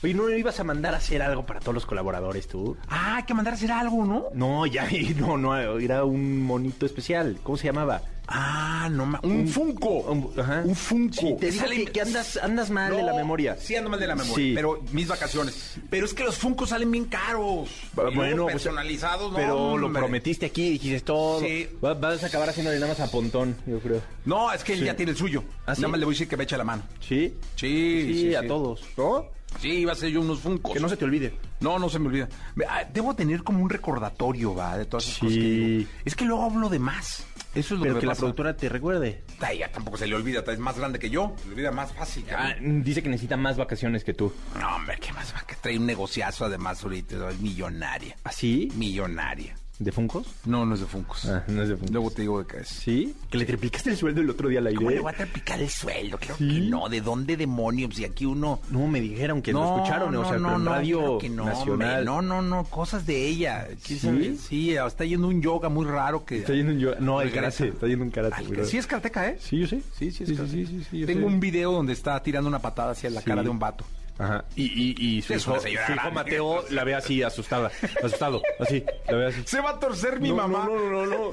Oye, 0.02 0.14
¿no 0.14 0.30
ibas 0.30 0.60
a 0.60 0.64
mandar 0.64 0.94
a 0.94 0.98
hacer 0.98 1.22
algo 1.22 1.46
para 1.46 1.60
todos 1.60 1.74
los 1.76 1.86
colaboradores 1.86 2.48
tú? 2.48 2.78
Ah, 2.88 3.18
hay 3.18 3.24
que 3.24 3.34
mandar 3.34 3.54
a 3.54 3.58
hacer 3.58 3.72
algo, 3.72 4.06
¿no? 4.06 4.26
No, 4.34 4.66
ya, 4.66 4.88
no, 5.18 5.38
no, 5.38 5.56
era 5.78 6.06
un 6.06 6.42
monito 6.42 6.86
especial. 6.86 7.38
¿Cómo 7.44 7.58
se 7.58 7.68
llamaba? 7.68 8.02
Ah, 8.32 8.88
no 8.92 9.08
ma- 9.08 9.20
Un, 9.24 9.48
Funko. 9.48 9.90
Un, 10.02 10.40
ajá. 10.40 10.62
Un 10.64 10.76
Funko. 10.76 11.14
Sí, 11.20 11.36
te 11.40 11.50
digo 11.50 11.64
Sale- 11.66 11.86
que, 11.86 11.92
que 11.92 12.02
andas, 12.02 12.38
andas 12.38 12.70
mal 12.70 12.96
de 12.96 13.02
la 13.02 13.14
memoria. 13.14 13.58
Sí, 13.60 13.76
ando 13.76 13.90
mal 13.90 14.00
de 14.00 14.06
la 14.06 14.16
memoria. 14.16 14.36
Sí. 14.36 14.52
Pero 14.56 14.84
mis 14.92 15.08
vacaciones. 15.08 15.76
Pero 15.90 16.06
es 16.06 16.14
que 16.14 16.24
los 16.24 16.36
Funko 16.38 16.68
salen 16.68 16.92
bien 16.92 17.06
caros. 17.06 17.70
Bueno, 17.94 18.44
pues, 18.44 18.54
personalizados, 18.54 19.32
no, 19.32 19.38
Pero 19.38 19.78
lo 19.78 19.92
prometiste 19.92 20.46
aquí 20.46 20.68
y 20.68 20.70
dijiste 20.74 21.02
todo. 21.02 21.40
Sí. 21.40 21.68
Va- 21.84 21.96
Vas 21.96 22.24
a 22.24 22.28
acabar 22.28 22.50
haciéndole 22.50 22.78
nada 22.80 22.94
más 22.94 23.00
a 23.00 23.10
Pontón, 23.12 23.56
yo 23.66 23.80
creo. 23.80 24.02
No, 24.26 24.52
es 24.54 24.64
que 24.64 24.74
él 24.74 24.84
ya 24.86 24.96
tiene 24.96 25.12
el 25.14 25.18
suyo. 25.18 25.44
¿Ah, 25.66 25.74
sí? 25.74 25.82
Nada 25.82 25.92
más 25.92 26.00
le 26.00 26.06
voy 26.06 26.14
a 26.14 26.16
decir 26.16 26.28
que 26.28 26.38
me 26.38 26.44
eche 26.44 26.56
la 26.58 26.64
mano. 26.64 26.84
¿Sí? 27.00 27.34
Sí, 27.56 28.14
Sí, 28.14 28.36
a 28.36 28.46
todos. 28.48 28.82
¿No? 28.96 29.26
Sí, 29.60 29.70
iba 29.80 29.94
a 29.94 29.96
ser 29.96 30.10
yo 30.12 30.22
unos 30.22 30.40
funcos. 30.42 30.74
Que 30.74 30.80
no 30.80 30.88
se 30.88 30.96
te 30.96 31.06
olvide. 31.06 31.34
No, 31.60 31.80
no 31.80 31.90
se 31.90 31.98
me 31.98 32.08
olvida. 32.08 32.30
Ah, 32.70 32.84
Debo 32.94 33.16
tener 33.16 33.42
como 33.44 33.64
un 33.64 33.70
recordatorio, 33.70 34.54
va, 34.54 34.78
de 34.78 34.86
todas 34.86 35.06
esas 35.06 35.16
Sí. 35.16 35.22
cosas 35.22 35.38
que 35.38 35.44
digo. 35.44 35.90
Es 36.06 36.16
que 36.16 36.26
luego 36.26 36.44
hablo 36.44 36.70
de 36.70 36.78
más. 36.78 37.26
Eso 37.56 37.74
es 37.74 37.80
lo 37.80 37.86
pero 37.86 38.00
que, 38.00 38.06
la 38.06 38.16
productora 38.16 38.56
te 38.56 38.70
recuerde. 38.70 39.24
Ay, 39.39 39.60
ya 39.60 39.72
tampoco 39.72 39.97
se 39.97 40.06
le 40.06 40.16
olvida, 40.16 40.43
es 40.45 40.60
más 40.60 40.78
grande 40.78 41.00
que 41.00 41.10
yo. 41.10 41.34
Se 41.39 41.45
le 41.45 41.54
olvida 41.54 41.72
más 41.72 41.91
fácil. 41.93 42.26
Ah, 42.30 42.54
cabrón. 42.54 42.84
dice 42.84 43.02
que 43.02 43.10
necesita 43.10 43.38
más 43.38 43.58
vacaciones 43.58 44.04
que 44.04 44.14
tú. 44.14 44.32
No, 44.60 44.76
hombre, 44.76 44.97
¿qué 45.02 45.12
más 45.14 45.34
va? 45.34 45.41
Que 45.47 45.56
trae 45.56 45.78
un 45.78 45.86
negociazo 45.86 46.45
además 46.45 46.84
ahorita. 46.84 47.30
Es 47.30 47.39
millonaria. 47.39 48.16
¿Así? 48.24 48.72
Millonaria. 48.76 49.56
¿De 49.80 49.94
Funcos? 49.94 50.28
No, 50.46 50.66
no 50.66 50.74
es 50.76 50.82
de 50.82 50.86
Funcos. 50.88 51.24
Ah, 51.26 51.46
no 51.48 51.64
es 51.64 51.70
de 51.70 51.76
Funcos. 51.76 51.92
Luego 51.92 52.12
te 52.12 52.22
digo 52.24 52.40
de 52.44 52.46
qué 52.46 52.58
es. 52.60 52.68
¿Sí? 52.68 53.16
Que 53.30 53.38
le 53.38 53.46
triplicaste 53.46 53.90
el 53.92 53.96
sueldo 53.96 54.20
el 54.20 54.30
otro 54.30 54.50
día 54.50 54.60
al 54.60 54.68
aire. 54.68 54.76
¿Cómo 54.76 54.90
le 54.90 55.00
voy 55.00 55.14
a 55.14 55.16
triplicar 55.16 55.62
el 55.62 55.70
sueldo? 55.70 56.18
Claro 56.18 56.36
que 56.38 56.44
no. 56.44 56.90
¿De 56.90 57.00
dónde 57.00 57.38
demonios? 57.38 57.96
Si 57.96 58.04
aquí 58.04 58.26
uno... 58.26 58.60
No, 58.72 58.88
me 58.88 59.00
dijeron 59.00 59.42
que 59.42 59.54
lo 59.54 59.64
escucharon, 59.64 60.14
o 60.18 60.24
sea, 60.26 60.34
pero 60.38 60.56
en 60.56 60.66
radio 60.66 61.18
que 61.18 61.30
no, 61.30 61.46
nacional. 61.46 62.04
No, 62.04 62.22
no, 62.22 62.42
no, 62.42 62.66
cosas 62.66 63.06
de 63.06 63.26
ella. 63.26 63.68
¿Quién 63.86 64.00
¿Sí? 64.00 64.06
sabe? 64.06 64.36
Sí, 64.36 64.72
está 64.76 65.06
yendo 65.06 65.28
un 65.30 65.42
yoga 65.42 65.70
muy 65.70 65.86
raro 65.86 66.26
que... 66.26 66.40
Está 66.40 66.54
yendo 66.54 66.74
un 66.74 66.80
yo- 66.80 66.96
No, 67.00 67.22
el 67.22 67.32
karate. 67.32 67.70
Está 67.70 67.88
yendo 67.88 68.04
un 68.04 68.12
karate. 68.12 68.36
Al- 68.36 68.66
sí 68.66 68.78
es 68.78 68.86
karateca, 68.86 69.30
¿eh? 69.30 69.38
Sí, 69.40 69.60
yo 69.60 69.68
sé. 69.68 69.82
Sí, 69.98 70.12
sí, 70.12 70.24
es 70.24 70.30
sí, 70.30 70.36
sí, 70.36 70.66
sí, 70.66 70.84
sí, 70.92 71.06
Tengo 71.06 71.26
un 71.26 71.40
video 71.40 71.72
donde 71.72 71.94
está 71.94 72.22
tirando 72.22 72.50
una 72.50 72.60
patada 72.60 72.92
hacia 72.92 73.10
la 73.10 73.22
cara 73.22 73.44
de 73.44 73.50
un 73.50 73.60
vato. 73.60 73.86
Ajá. 74.20 74.43
Y, 74.57 74.63
y, 74.65 75.17
y 75.17 75.22
su, 75.22 75.34
hijo, 75.34 75.59
su 75.61 75.67
hijo. 75.70 76.11
Mateo 76.13 76.65
la 76.72 76.84
ve 76.84 76.93
así, 76.93 77.24
asustada. 77.24 77.72
Asustado. 78.03 78.41
Así. 78.59 78.84
La 79.07 79.15
ve 79.15 79.26
así. 79.28 79.41
Se 79.45 79.61
va 79.61 79.72
a 79.72 79.80
torcer 79.80 80.20
mi 80.20 80.30
No, 80.30 80.36
mamá. 80.36 80.65
No, 80.65 80.76
no, 80.76 81.05
no, 81.05 81.05
no. 81.05 81.30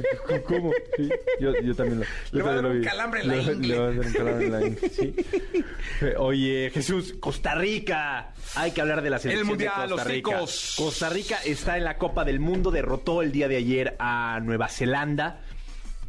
¿Cómo? 0.46 0.72
Sí, 0.96 1.08
yo, 1.40 1.52
yo 1.62 1.74
también 1.76 2.00
lo. 2.00 2.04
Le 2.32 2.38
yo 2.40 2.44
va 2.44 2.50
a 2.50 2.54
dar 2.56 2.66
un 2.66 2.82
calambre 2.82 3.20
en 3.20 3.28
la 3.28 3.34
Le 3.36 3.42
ingle. 3.52 3.68
Le 3.68 3.78
va 3.78 3.84
a 3.84 3.90
dar 3.92 4.06
un 4.06 4.12
calambre 4.12 4.46
en 4.46 4.52
la 4.52 4.66
ingle, 4.66 4.88
sí. 4.90 5.14
Eh, 6.00 6.14
Oye, 6.18 6.70
Jesús, 6.74 7.14
Costa 7.20 7.54
Rica. 7.54 8.32
Hay 8.56 8.72
que 8.72 8.80
hablar 8.80 9.00
de 9.00 9.10
la 9.10 9.18
selección 9.20 9.46
Mundial, 9.46 9.72
de 9.74 9.80
Costa 9.82 9.96
los 9.96 10.04
Rica. 10.04 10.30
ticos. 10.30 10.74
Costa 10.76 11.08
Rica 11.10 11.38
está 11.44 11.76
en 11.76 11.84
la 11.84 11.98
Copa 11.98 12.24
del 12.24 12.40
Mundo, 12.40 12.72
derrotó 12.72 13.22
el 13.22 13.30
día 13.30 13.46
de 13.46 13.56
ayer 13.56 13.94
a 14.00 14.40
Nueva 14.42 14.68
Zelanda. 14.68 15.40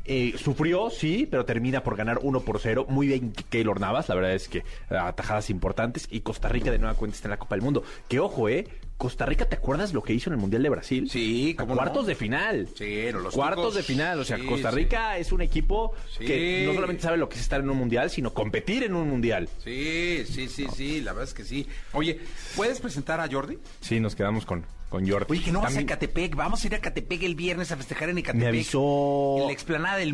Eh, 0.08 0.36
sufrió, 0.38 0.90
sí, 0.92 1.28
pero 1.30 1.46
termina 1.46 1.82
por 1.84 1.96
ganar 1.98 2.20
1 2.22 2.40
por 2.42 2.60
0. 2.60 2.86
Muy 2.90 3.08
bien 3.08 3.34
Keylor 3.50 3.80
Navas, 3.80 4.08
la 4.10 4.16
verdad 4.16 4.34
es 4.34 4.48
que 4.48 4.60
eh, 4.60 4.64
atajadas 4.90 5.50
importantes. 5.50 6.08
Y 6.12 6.22
Costa 6.22 6.48
Rica 6.48 6.70
de 6.72 6.78
nueva 6.80 6.96
cuenta 6.96 7.16
está 7.16 7.28
en 7.28 7.32
la 7.32 7.38
Copa 7.40 7.56
del 7.56 7.64
Mundo. 7.64 7.84
Que 8.08 8.20
ojo, 8.20 8.48
¿eh? 8.50 8.68
Costa 8.98 9.26
Rica, 9.26 9.44
¿te 9.46 9.58
acuerdas 9.58 9.94
lo 9.94 10.02
que 10.04 10.14
hizo 10.14 10.30
en 10.30 10.36
el 10.36 10.40
Mundial 10.40 10.64
de 10.64 10.70
Brasil? 10.70 11.10
Sí, 11.10 11.54
A 11.58 11.62
cómo 11.64 11.76
Cuartos 11.76 12.04
no. 12.04 12.08
de 12.08 12.16
final. 12.16 12.70
Sí, 12.78 13.08
no, 13.12 13.20
los 13.20 13.34
Cuartos 13.34 13.64
ticos. 13.66 13.76
de 13.76 13.84
final. 13.84 14.20
O 14.20 14.24
sea, 14.24 14.38
Sí, 14.38 14.46
Costa 14.46 14.70
sí. 14.70 14.76
Rica 14.78 15.18
es 15.18 15.32
un 15.34 15.42
equipo 15.42 15.92
Sí. 16.18 16.24
que 16.24 16.64
no 16.66 16.74
solamente 16.76 17.02
sabe 17.04 17.18
lo 17.18 17.28
que 17.28 17.36
es 17.36 17.42
estar 17.42 17.60
en 17.60 17.70
un 17.70 17.78
mundial, 17.78 18.10
sino 18.10 18.34
competir 18.34 18.84
en 18.84 18.96
un 18.96 19.10
mundial. 19.10 19.50
Sí, 19.64 20.24
sí, 20.30 20.48
sí, 20.48 20.68
sí, 20.74 21.02
la 21.02 21.12
verdad 21.12 21.28
es 21.28 21.34
que 21.34 21.44
sí. 21.44 21.68
Oye, 21.92 22.20
¿puedes 22.56 22.80
presentar 22.80 23.20
a 23.20 23.28
Jordi? 23.30 23.58
Sí, 23.82 24.00
nos 24.00 24.16
quedamos 24.16 24.46
con, 24.46 24.64
con. 25.04 25.28
Oye, 25.30 25.42
que 25.44 25.52
no 25.52 25.60
vas 25.60 25.68
a 25.72 25.76
También- 25.76 25.88
Ecatepec. 25.88 26.36
Vamos 26.36 26.64
a 26.64 26.68
ir 26.68 26.74
a 26.74 26.78
Ecatepec 26.78 27.24
el 27.24 27.36
viernes 27.36 27.72
a 27.72 27.78
festejar 27.78 28.10
en 28.10 28.18
Ecatepec. 28.20 28.42
Me 28.42 28.48
avisó. 28.48 29.38
En 29.40 29.48
la 29.48 29.54
explanada 29.54 29.98
del, 29.98 30.14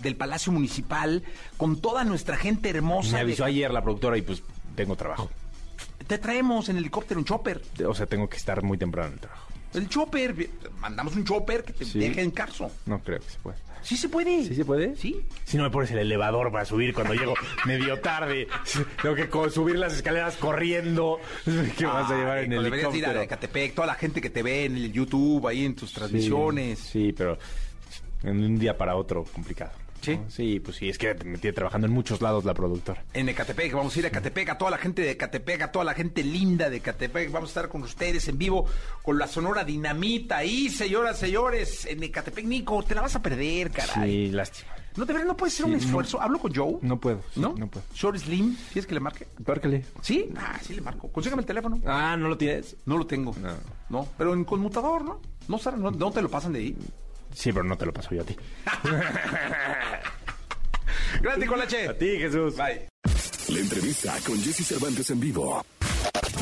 del 0.00 0.16
Palacio 0.16 0.52
Municipal 0.52 1.22
con 1.56 1.80
toda 1.80 2.04
nuestra 2.04 2.36
gente 2.36 2.68
hermosa. 2.70 3.14
Me 3.16 3.20
avisó 3.20 3.44
ayer 3.44 3.70
la 3.72 3.82
productora 3.82 4.16
y 4.18 4.22
pues 4.22 4.42
tengo 4.74 4.96
trabajo. 4.96 5.30
Te 6.06 6.18
traemos 6.18 6.68
en 6.68 6.78
helicóptero 6.78 7.20
un 7.20 7.24
chopper. 7.26 7.62
O 7.86 7.94
sea, 7.94 8.06
tengo 8.06 8.28
que 8.28 8.36
estar 8.36 8.62
muy 8.62 8.78
temprano 8.78 9.08
en 9.08 9.14
el 9.14 9.20
trabajo. 9.20 9.48
El 9.74 9.88
chopper. 9.88 10.32
vi- 10.32 10.48
Mandamos 10.80 11.14
un 11.16 11.24
chopper 11.24 11.62
que 11.64 11.72
te 11.74 11.84
Sí. 11.84 11.98
deje 11.98 12.22
en 12.22 12.30
Carso. 12.30 12.70
No 12.86 13.00
creo 13.00 13.18
que 13.20 13.28
se 13.30 13.38
pueda. 13.38 13.58
Sí 13.82 13.96
se 13.96 14.08
puede. 14.08 14.44
¿Sí 14.44 14.54
se 14.54 14.64
puede? 14.64 14.96
Sí. 14.96 15.24
Si 15.44 15.56
no 15.56 15.62
me 15.64 15.70
pones 15.70 15.90
el 15.90 15.98
elevador 15.98 16.50
para 16.52 16.64
subir 16.64 16.94
cuando 16.94 17.14
llego 17.14 17.34
medio 17.66 18.00
tarde. 18.00 18.48
Tengo 19.02 19.14
que 19.14 19.50
subir 19.50 19.76
las 19.76 19.94
escaleras 19.94 20.36
corriendo. 20.36 21.20
¿Qué 21.76 21.86
vas 21.86 22.10
a 22.10 22.16
llevar 22.16 22.38
en 22.38 22.52
el 22.52 22.64
Deberías 22.64 22.94
ir 22.94 23.04
a 23.04 23.10
helicóptero? 23.10 23.22
Ecatepec. 23.22 23.74
Toda 23.74 23.86
la 23.86 23.94
gente 23.94 24.20
que 24.20 24.30
te 24.30 24.42
ve 24.42 24.64
en 24.64 24.76
el 24.76 24.92
YouTube, 24.92 25.46
ahí 25.46 25.64
en 25.64 25.74
tus 25.74 25.92
transmisiones. 25.92 26.78
Sí, 26.78 27.14
pero 27.16 27.38
en 28.22 28.44
un 28.44 28.58
día 28.58 28.76
para 28.76 28.96
otro 28.96 29.24
complicado. 29.24 29.72
¿Sí? 30.00 30.16
¿no? 30.16 30.30
Sí, 30.30 30.60
pues 30.60 30.76
sí, 30.76 30.88
es 30.88 30.98
que 30.98 31.14
me 31.24 31.38
tiene 31.38 31.54
trabajando 31.54 31.86
en 31.86 31.92
muchos 31.92 32.20
lados 32.20 32.44
la 32.44 32.54
productora. 32.54 33.04
En 33.12 33.28
Ecatepec, 33.28 33.72
vamos 33.72 33.94
a 33.94 33.98
ir 33.98 34.04
a 34.04 34.08
Ecatepec, 34.08 34.48
a 34.50 34.58
toda 34.58 34.70
la 34.70 34.78
gente 34.78 35.02
de 35.02 35.10
Ecatepec, 35.12 35.62
a 35.62 35.72
toda 35.72 35.84
la 35.84 35.94
gente 35.94 36.22
linda 36.22 36.70
de 36.70 36.76
Ecatepec. 36.78 37.30
Vamos 37.30 37.50
a 37.50 37.52
estar 37.52 37.68
con 37.68 37.82
ustedes 37.82 38.28
en 38.28 38.38
vivo 38.38 38.66
con 39.02 39.18
la 39.18 39.26
Sonora 39.26 39.64
Dinamita 39.64 40.38
ahí, 40.38 40.68
señoras, 40.70 41.18
señores, 41.18 41.84
en 41.86 42.02
Ecatepec. 42.02 42.44
Nico, 42.44 42.82
te 42.82 42.94
la 42.94 43.02
vas 43.02 43.16
a 43.16 43.22
perder, 43.22 43.70
caray. 43.70 44.28
Sí, 44.28 44.32
lástima. 44.32 44.72
No, 44.96 45.04
de 45.04 45.12
verdad, 45.12 45.28
no 45.28 45.36
puedes 45.36 45.54
hacer 45.54 45.66
Sí, 45.66 45.70
un 45.72 45.78
no. 45.78 45.84
esfuerzo. 45.84 46.20
Hablo 46.20 46.38
con 46.40 46.52
Joe. 46.52 46.78
No 46.82 46.98
puedo. 46.98 47.22
sí, 47.32 47.38
¿No? 47.38 47.54
No 47.56 47.68
puedo. 47.68 47.84
Short 47.94 48.18
Slim, 48.18 48.56
¿quieres 48.72 48.86
que 48.86 48.94
le 48.94 49.00
marque? 49.00 49.28
Márcale. 49.46 49.84
¿Sí? 50.02 50.28
Ah, 50.36 50.58
sí 50.60 50.74
le 50.74 50.80
marco. 50.80 51.06
Consígame 51.12 51.42
el 51.42 51.46
teléfono. 51.46 51.80
Ah, 51.86 52.16
¿no 52.18 52.28
lo 52.28 52.36
tienes? 52.36 52.76
No 52.84 52.98
lo 52.98 53.06
tengo. 53.06 53.32
No. 53.40 53.54
No, 53.90 54.08
pero 54.18 54.34
en 54.34 54.44
conmutador, 54.44 55.04
¿no? 55.04 55.20
No, 55.46 55.56
Sara, 55.58 55.76
no, 55.76 55.90
no 55.92 56.10
te 56.10 56.20
lo 56.20 56.28
pasan 56.28 56.52
de 56.52 56.58
ahí. 56.58 56.76
Sí, 57.38 57.52
pero 57.52 57.62
no 57.64 57.78
te 57.78 57.86
lo 57.86 57.92
paso 57.92 58.08
yo 58.12 58.22
a 58.22 58.24
ti. 58.24 58.34
Gracias, 61.22 61.38
Nicolache. 61.38 61.88
A 61.88 61.96
ti, 61.96 62.18
Jesús. 62.18 62.56
Bye. 62.56 62.88
La 63.48 63.60
entrevista 63.60 64.16
con 64.26 64.42
Jesse 64.42 64.66
Cervantes 64.66 65.08
en 65.10 65.20
vivo. 65.20 65.64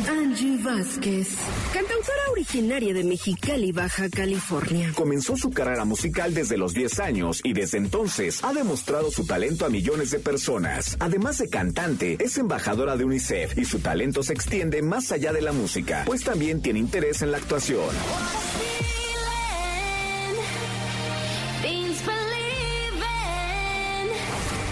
Angie 0.08 0.56
Vázquez, 0.62 1.28
cantautora 1.72 2.30
originaria 2.32 2.94
de 2.94 3.04
Mexicali, 3.04 3.72
Baja 3.72 4.08
California. 4.08 4.92
Comenzó 4.94 5.36
su 5.36 5.50
carrera 5.50 5.84
musical 5.84 6.32
desde 6.32 6.56
los 6.56 6.72
10 6.72 7.00
años 7.00 7.40
y 7.44 7.52
desde 7.52 7.76
entonces 7.76 8.42
ha 8.42 8.54
demostrado 8.54 9.10
su 9.10 9.26
talento 9.26 9.66
a 9.66 9.68
millones 9.68 10.10
de 10.10 10.18
personas. 10.18 10.96
Además 10.98 11.36
de 11.38 11.50
cantante, 11.50 12.16
es 12.20 12.38
embajadora 12.38 12.96
de 12.96 13.04
UNICEF 13.04 13.58
y 13.58 13.66
su 13.66 13.80
talento 13.80 14.22
se 14.22 14.32
extiende 14.32 14.80
más 14.80 15.12
allá 15.12 15.34
de 15.34 15.42
la 15.42 15.52
música, 15.52 16.04
pues 16.06 16.24
también 16.24 16.62
tiene 16.62 16.78
interés 16.78 17.20
en 17.20 17.32
la 17.32 17.38
actuación. 17.38 17.84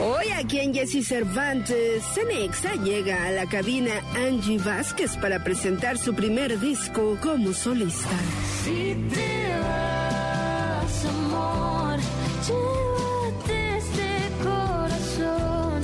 Hoy 0.00 0.26
aquí 0.32 0.58
en 0.58 0.74
Jesse 0.74 1.06
Cervantes, 1.06 2.02
Cenexa 2.14 2.74
llega 2.82 3.26
a 3.26 3.30
la 3.30 3.46
cabina 3.46 3.92
Angie 4.26 4.58
Vázquez 4.58 5.16
para 5.16 5.44
presentar 5.44 5.98
su 5.98 6.14
primer 6.14 6.58
disco 6.58 7.16
como 7.22 7.52
solista. 7.52 8.10
Si 8.64 8.94
te 9.12 9.48
vas, 9.60 11.04
amor, 11.04 11.98
llévate 12.44 13.76
este 13.78 14.30
corazón 14.42 15.82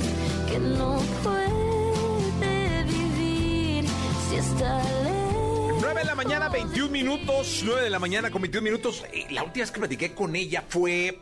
que 0.49 0.59
no 0.59 0.99
puede 1.23 2.83
vivir 2.83 3.85
si 4.29 4.35
está 4.35 4.77
lejos. 5.03 5.77
9 5.81 5.99
de 6.01 6.05
la 6.05 6.15
mañana, 6.15 6.49
21 6.49 6.91
minutos. 6.91 7.61
9 7.63 7.81
de 7.83 7.89
la 7.89 7.99
mañana 7.99 8.29
con 8.29 8.41
21 8.41 8.61
minutos. 8.63 9.05
Eh, 9.13 9.27
La 9.31 9.43
última 9.43 9.63
vez 9.63 9.71
que 9.71 9.79
platiqué 9.79 10.13
con 10.13 10.35
ella 10.35 10.65
fue 10.67 11.17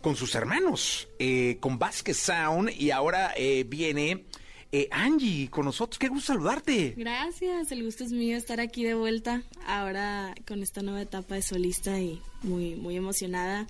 con 0.00 0.16
sus 0.16 0.34
hermanos, 0.34 1.08
eh, 1.18 1.58
con 1.60 1.78
Vázquez 1.78 2.16
Sound. 2.16 2.70
Y 2.78 2.90
ahora 2.90 3.32
eh, 3.36 3.64
viene 3.64 4.24
eh, 4.72 4.88
Angie 4.90 5.48
con 5.50 5.64
nosotros. 5.64 5.98
Qué 5.98 6.08
gusto 6.08 6.32
saludarte. 6.32 6.94
Gracias, 6.96 7.72
el 7.72 7.84
gusto 7.84 8.04
es 8.04 8.12
mío 8.12 8.36
estar 8.36 8.60
aquí 8.60 8.84
de 8.84 8.94
vuelta, 8.94 9.42
ahora 9.66 10.34
con 10.46 10.62
esta 10.62 10.82
nueva 10.82 11.02
etapa 11.02 11.34
de 11.34 11.42
solista 11.42 12.00
y 12.00 12.20
muy, 12.42 12.76
muy 12.76 12.96
emocionada. 12.96 13.66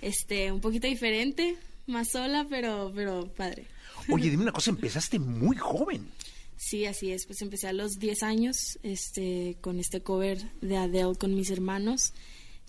Este, 0.00 0.52
un 0.52 0.60
poquito 0.60 0.86
diferente, 0.86 1.56
más 1.86 2.10
sola, 2.10 2.46
pero, 2.48 2.92
pero 2.94 3.26
padre. 3.34 3.66
Oye, 4.10 4.30
dime 4.30 4.44
una 4.44 4.52
cosa, 4.52 4.70
empezaste 4.70 5.18
muy 5.18 5.56
joven. 5.56 6.08
Sí, 6.56 6.86
así 6.86 7.12
es, 7.12 7.24
pues 7.26 7.40
empecé 7.40 7.68
a 7.68 7.72
los 7.72 8.00
10 8.00 8.22
años, 8.24 8.80
este, 8.82 9.56
con 9.60 9.78
este 9.78 10.00
cover 10.00 10.38
de 10.60 10.76
Adele 10.76 11.14
con 11.16 11.34
mis 11.34 11.50
hermanos 11.50 12.12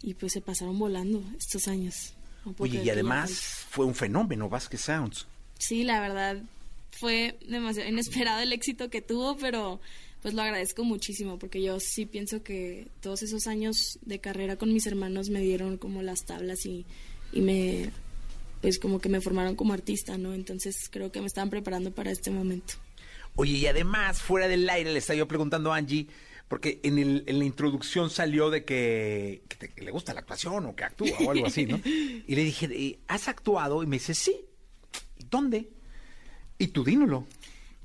y 0.03 0.13
pues 0.13 0.33
se 0.33 0.41
pasaron 0.41 0.77
volando 0.77 1.23
estos 1.37 1.67
años. 1.67 2.13
Oye, 2.57 2.81
y 2.83 2.89
además 2.89 3.29
fue- 3.31 3.69
fue 3.69 3.85
un 3.85 3.95
fenómeno 3.95 4.49
Vázquez 4.49 4.81
Sounds. 4.81 5.27
Sí, 5.57 5.83
la 5.83 5.99
verdad 5.99 6.37
fue 6.91 7.37
demasiado 7.47 7.87
inesperado 7.89 8.39
el 8.41 8.51
éxito 8.53 8.89
que 8.89 9.01
tuvo, 9.01 9.37
pero 9.37 9.79
pues 10.21 10.33
lo 10.33 10.41
agradezco 10.41 10.83
muchísimo 10.83 11.37
porque 11.39 11.61
yo 11.61 11.79
sí 11.79 12.05
pienso 12.05 12.43
que 12.43 12.87
todos 13.01 13.21
esos 13.23 13.47
años 13.47 13.99
de 14.01 14.19
carrera 14.19 14.55
con 14.57 14.73
mis 14.73 14.85
hermanos 14.87 15.29
me 15.29 15.39
dieron 15.41 15.77
como 15.77 16.01
las 16.01 16.25
tablas 16.25 16.65
y, 16.65 16.85
y 17.31 17.41
me 17.41 17.91
pues 18.61 18.77
como 18.79 18.99
que 18.99 19.07
me 19.07 19.21
formaron 19.21 19.55
como 19.55 19.71
artista, 19.71 20.17
¿no? 20.17 20.33
Entonces 20.33 20.89
creo 20.91 21.11
que 21.13 21.21
me 21.21 21.27
estaban 21.27 21.49
preparando 21.49 21.91
para 21.93 22.11
este 22.11 22.29
momento. 22.31 22.73
Oye, 23.35 23.53
y 23.53 23.67
además, 23.67 24.21
fuera 24.21 24.49
del 24.49 24.69
aire, 24.69 24.91
le 24.91 24.99
estaba 24.99 25.15
yo 25.17 25.27
preguntando 25.29 25.71
a 25.71 25.77
Angie, 25.77 26.07
porque 26.49 26.81
en, 26.83 26.97
el, 26.99 27.23
en 27.27 27.39
la 27.39 27.45
introducción 27.45 28.09
salió 28.09 28.49
de 28.49 28.65
que, 28.65 29.43
que 29.47 29.55
te- 29.55 29.69
que 29.69 29.83
le 29.85 29.91
gusta 29.91 30.13
la 30.13 30.19
actuación 30.19 30.65
o 30.65 30.75
que 30.75 30.83
actúa 30.83 31.09
o 31.25 31.31
algo 31.31 31.45
así, 31.45 31.65
¿no? 31.65 31.79
Y 31.85 32.35
le 32.35 32.43
dije, 32.43 32.67
eh, 32.71 32.99
¿has 33.07 33.29
actuado? 33.29 33.81
Y 33.83 33.87
me 33.87 33.95
dice, 33.95 34.13
sí. 34.13 34.35
¿Dónde? 35.29 35.69
Y 36.57 36.67
tú 36.67 36.83
dínoslo. 36.83 37.25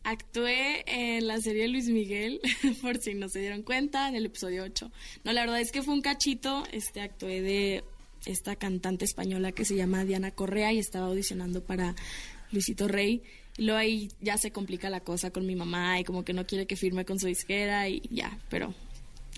Actué 0.02 0.84
en 0.86 1.26
la 1.26 1.40
serie 1.40 1.66
Luis 1.68 1.88
Miguel, 1.88 2.40
por 2.82 2.98
si 2.98 3.14
no 3.14 3.28
se 3.28 3.38
dieron 3.40 3.62
cuenta, 3.62 4.08
en 4.08 4.16
el 4.16 4.26
episodio 4.26 4.64
8. 4.64 4.90
No, 5.24 5.32
la 5.32 5.42
verdad 5.42 5.60
es 5.60 5.72
que 5.72 5.82
fue 5.82 5.94
un 5.94 6.02
cachito, 6.02 6.64
este, 6.72 7.00
actué 7.00 7.40
de 7.40 7.84
esta 8.26 8.56
cantante 8.56 9.04
española 9.04 9.52
que 9.52 9.64
se 9.64 9.76
llama 9.76 10.04
Diana 10.04 10.30
Correa 10.30 10.72
y 10.72 10.78
estaba 10.78 11.06
audicionando 11.06 11.62
para 11.64 11.94
Luisito 12.50 12.88
Rey. 12.88 13.22
Luego 13.59 13.78
ahí 13.78 14.09
ya 14.20 14.36
se 14.36 14.50
complica 14.50 14.90
la 14.90 15.00
cosa 15.00 15.30
con 15.30 15.46
mi 15.46 15.55
mamá 15.55 16.00
y 16.00 16.05
como 16.05 16.24
que 16.24 16.32
no 16.32 16.46
quiere 16.46 16.66
que 16.66 16.76
firme 16.76 17.05
con 17.05 17.20
su 17.20 17.26
disquera 17.26 17.88
y 17.88 18.02
ya, 18.11 18.38
pero 18.48 18.74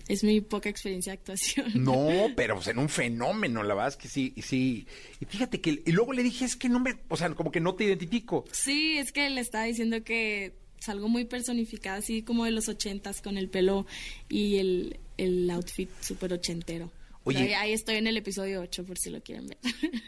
es 0.09 0.25
mi 0.25 0.41
poca 0.41 0.69
experiencia 0.69 1.13
de 1.13 1.19
actuación. 1.19 1.73
No, 1.75 2.29
pero 2.37 2.55
pues, 2.55 2.69
en 2.69 2.79
un 2.79 2.89
fenómeno, 2.89 3.63
la 3.63 3.75
verdad 3.75 3.89
es 3.89 3.97
que 3.97 4.09
sí, 4.09 4.33
sí. 4.43 4.87
Y 5.21 5.25
fíjate 5.25 5.61
que, 5.61 5.83
y 5.85 5.93
luego 5.93 6.13
le 6.13 6.23
dije, 6.23 6.45
es 6.45 6.57
que 6.57 6.69
no 6.69 6.81
me, 6.81 6.97
o 7.09 7.17
sea, 7.17 7.35
como 7.35 7.51
que 7.51 7.61
no 7.61 7.75
te 7.75 7.85
identifico. 7.85 8.45
Sí, 8.53 8.99
es 8.99 9.13
que 9.13 9.29
le 9.31 9.41
estaba 9.41 9.65
diciendo 9.65 10.03
que 10.05 10.55
salgo 10.79 11.09
muy 11.09 11.25
personificada, 11.25 11.99
así 11.99 12.23
como 12.23 12.45
de 12.45 12.53
los 12.53 12.69
ochentas, 12.69 13.21
con 13.21 13.37
el 13.37 13.49
pelo 13.49 13.87
y 14.29 14.59
el, 14.59 15.01
el 15.17 15.51
outfit 15.51 15.91
súper 16.01 16.33
ochentero. 16.33 16.93
Oye. 17.25 17.39
Ahí, 17.39 17.53
ahí 17.55 17.73
estoy 17.73 17.97
en 17.97 18.07
el 18.07 18.17
episodio 18.17 18.61
8, 18.61 18.85
por 18.85 18.99
si 18.99 19.11
lo 19.11 19.21
quieren 19.21 19.49
ver. 19.49 19.59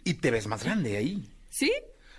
Y 0.05 0.15
te 0.15 0.31
ves 0.31 0.47
más 0.47 0.63
grande 0.63 0.97
ahí. 0.97 1.25
¿Sí? 1.51 1.73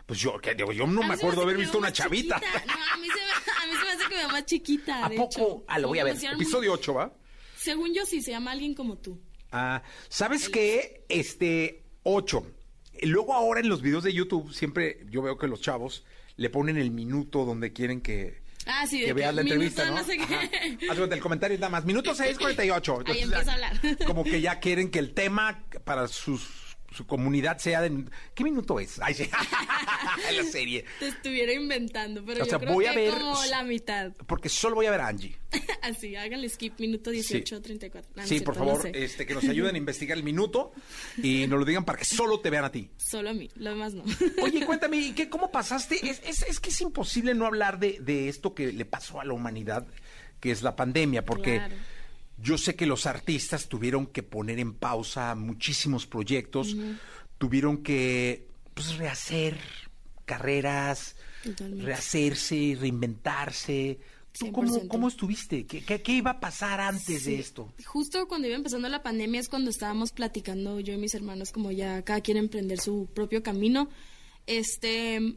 Pues 0.09 0.19
yo, 0.21 0.39
que 0.41 0.55
digo, 0.55 0.71
yo 0.73 0.87
no 0.87 1.03
me 1.03 1.13
acuerdo 1.13 1.43
haber 1.43 1.55
visto 1.55 1.77
una 1.77 1.93
chavita. 1.93 2.39
chiquita. 2.39 2.65
No, 2.65 2.73
a 2.93 2.97
mí, 2.97 3.07
se 3.07 3.13
me, 3.13 3.53
a 3.63 3.67
mí 3.67 3.73
se 3.79 3.85
me 3.85 3.91
hace 3.91 4.03
que 4.09 4.15
me 4.15 4.15
veo 4.15 4.29
más 4.29 4.45
chiquita. 4.45 5.05
¿A 5.05 5.09
de 5.09 5.15
poco? 5.17 5.29
hecho. 5.31 5.63
Ah, 5.67 5.77
lo 5.77 5.87
voy 5.89 5.99
a 5.99 6.03
ver. 6.03 6.15
Episodio 6.15 6.71
muy- 6.71 6.79
8, 6.79 6.93
¿va? 6.95 7.13
Según 7.55 7.93
yo, 7.93 8.05
sí, 8.07 8.19
se 8.23 8.31
llama 8.31 8.51
alguien 8.51 8.73
como 8.73 8.97
tú. 8.97 9.21
Ah, 9.51 9.83
¿sabes 10.09 10.49
qué? 10.49 11.05
Este, 11.09 11.83
8. 12.03 12.43
Luego 13.03 13.35
ahora 13.35 13.59
en 13.59 13.69
los 13.69 13.83
videos 13.83 14.03
de 14.03 14.11
YouTube, 14.11 14.51
siempre 14.51 15.05
yo 15.11 15.21
veo 15.21 15.37
que 15.37 15.47
los 15.47 15.61
chavos 15.61 16.03
le 16.37 16.49
ponen 16.49 16.77
el 16.77 16.89
minuto 16.89 17.45
donde 17.45 17.71
quieren 17.71 18.01
que, 18.01 18.41
Ah, 18.65 18.87
sí, 18.87 19.01
de 19.01 19.05
que 19.05 19.13
veas 19.13 19.35
la 19.35 19.43
minuto 19.43 19.61
entrevista, 19.61 19.89
¿no? 19.91 19.97
no 19.97 20.03
sé 20.03 20.17
qué. 20.17 20.87
Ajá. 20.89 21.03
El 21.03 21.19
comentario 21.21 21.53
es 21.53 21.61
nada 21.61 21.69
más. 21.69 21.85
Minuto 21.85 22.15
6.48. 22.15 23.03
Ahí 23.07 23.19
empieza 23.21 23.51
a 23.51 23.53
hablar. 23.53 23.79
Como 24.07 24.23
que 24.23 24.41
ya 24.41 24.59
quieren 24.59 24.89
que 24.89 24.97
el 24.99 25.13
tema 25.13 25.63
para 25.83 26.07
sus, 26.07 26.68
su 26.91 27.05
comunidad 27.05 27.57
sea 27.59 27.81
de... 27.81 28.05
¿Qué 28.33 28.43
minuto 28.43 28.79
es? 28.79 28.99
Ay, 29.01 29.13
sí. 29.13 29.29
la 30.35 30.43
serie. 30.43 30.85
Te 30.99 31.07
estuviera 31.07 31.53
inventando, 31.53 32.23
pero 32.25 32.41
O 32.41 32.45
yo 32.45 32.49
sea, 32.49 32.59
creo 32.59 32.73
voy 32.73 32.85
que 32.85 32.89
a 32.89 32.93
ver- 32.95 33.13
como 33.13 33.45
la 33.45 33.63
mitad. 33.63 34.11
Porque 34.27 34.49
solo 34.49 34.75
voy 34.75 34.85
a 34.87 34.91
ver 34.91 35.01
a 35.01 35.07
Angie. 35.07 35.35
Así, 35.81 36.15
háganle 36.15 36.49
skip 36.49 36.79
minuto 36.79 37.09
18, 37.09 37.61
34. 37.61 38.11
No, 38.15 38.25
sí, 38.27 38.39
por 38.41 38.55
no 38.57 38.65
favor, 38.65 38.81
sé. 38.83 38.91
este, 39.03 39.25
que 39.25 39.33
nos 39.33 39.43
ayuden 39.45 39.75
a 39.75 39.77
investigar 39.77 40.17
el 40.17 40.23
minuto 40.23 40.71
y 41.21 41.47
nos 41.47 41.59
lo 41.59 41.65
digan 41.65 41.85
para 41.85 41.97
que 41.97 42.05
solo 42.05 42.39
te 42.39 42.49
vean 42.49 42.65
a 42.65 42.71
ti. 42.71 42.89
Solo 42.97 43.29
a 43.29 43.33
mí, 43.33 43.49
lo 43.55 43.69
demás 43.71 43.93
no. 43.93 44.03
Oye, 44.41 44.65
cuéntame, 44.65 44.97
¿y 44.97 45.11
qué, 45.13 45.29
cómo 45.29 45.51
pasaste? 45.51 45.95
Es, 46.09 46.21
es, 46.25 46.43
es 46.43 46.59
que 46.59 46.69
es 46.69 46.81
imposible 46.81 47.33
no 47.33 47.45
hablar 47.45 47.79
de, 47.79 47.97
de 47.99 48.29
esto 48.29 48.53
que 48.53 48.71
le 48.73 48.85
pasó 48.85 49.19
a 49.21 49.25
la 49.25 49.33
humanidad, 49.33 49.87
que 50.39 50.51
es 50.51 50.61
la 50.61 50.75
pandemia, 50.75 51.25
porque 51.25 51.55
Claro. 51.57 51.75
Yo 52.41 52.57
sé 52.57 52.75
que 52.75 52.85
los 52.85 53.05
artistas 53.05 53.67
tuvieron 53.67 54.07
que 54.07 54.23
poner 54.23 54.59
en 54.59 54.73
pausa 54.73 55.35
muchísimos 55.35 56.07
proyectos, 56.07 56.75
tuvieron 57.37 57.83
que 57.83 58.47
pues, 58.73 58.97
rehacer 58.97 59.57
carreras, 60.25 61.15
Totalmente. 61.43 61.85
rehacerse, 61.85 62.77
reinventarse. 62.79 63.99
¿Tú 64.37 64.51
cómo, 64.51 64.67
100%. 64.69 64.87
cómo 64.87 65.07
estuviste? 65.07 65.65
¿Qué, 65.65 65.83
qué, 65.83 66.01
qué 66.01 66.11
iba 66.11 66.31
a 66.31 66.39
pasar 66.39 66.79
antes 66.79 67.25
de 67.25 67.39
esto? 67.39 67.73
Justo 67.85 68.27
cuando 68.27 68.47
iba 68.47 68.55
empezando 68.55 68.87
la 68.87 69.01
pandemia 69.01 69.39
es 69.39 69.49
cuando 69.49 69.71
estábamos 69.71 70.11
platicando 70.11 70.79
yo 70.79 70.93
y 70.93 70.97
mis 70.97 71.15
hermanos 71.15 71.51
como 71.51 71.71
ya 71.71 72.03
cada 72.03 72.21
quien 72.21 72.37
emprender 72.37 72.79
su 72.79 73.09
propio 73.13 73.41
camino. 73.41 73.89
Este 74.45 75.35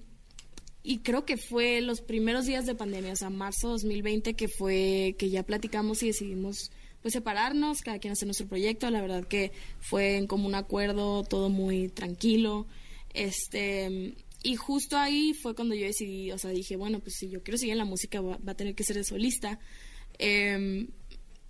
y 0.84 0.98
creo 0.98 1.24
que 1.24 1.36
fue 1.36 1.80
los 1.80 2.00
primeros 2.00 2.44
días 2.44 2.66
de 2.66 2.74
pandemia, 2.74 3.12
o 3.12 3.16
sea, 3.16 3.30
marzo 3.30 3.68
2020 3.70 4.34
que 4.34 4.48
fue 4.48 5.14
que 5.18 5.30
ya 5.30 5.44
platicamos 5.44 6.02
y 6.02 6.08
decidimos 6.08 6.70
pues 7.02 7.12
separarnos, 7.12 7.82
cada 7.82 7.98
quien 7.98 8.12
hacer 8.12 8.26
nuestro 8.26 8.46
proyecto. 8.46 8.90
La 8.90 9.02
verdad 9.02 9.26
que 9.26 9.52
fue 9.80 10.16
en 10.16 10.26
común 10.26 10.54
acuerdo, 10.54 11.24
todo 11.24 11.50
muy 11.50 11.88
tranquilo. 11.88 12.66
Este 13.12 14.14
y 14.42 14.56
justo 14.56 14.96
ahí 14.98 15.34
fue 15.34 15.54
cuando 15.54 15.74
yo 15.74 15.86
decidí, 15.86 16.32
o 16.32 16.38
sea, 16.38 16.50
dije, 16.50 16.76
bueno, 16.76 16.98
pues 16.98 17.16
si 17.16 17.28
yo 17.28 17.42
quiero 17.42 17.58
seguir 17.58 17.72
en 17.72 17.78
la 17.78 17.84
música 17.84 18.20
va, 18.20 18.38
a 18.44 18.54
tener 18.54 18.74
que 18.74 18.82
ser 18.82 18.96
de 18.96 19.04
solista. 19.04 19.60
Em, 20.18 20.88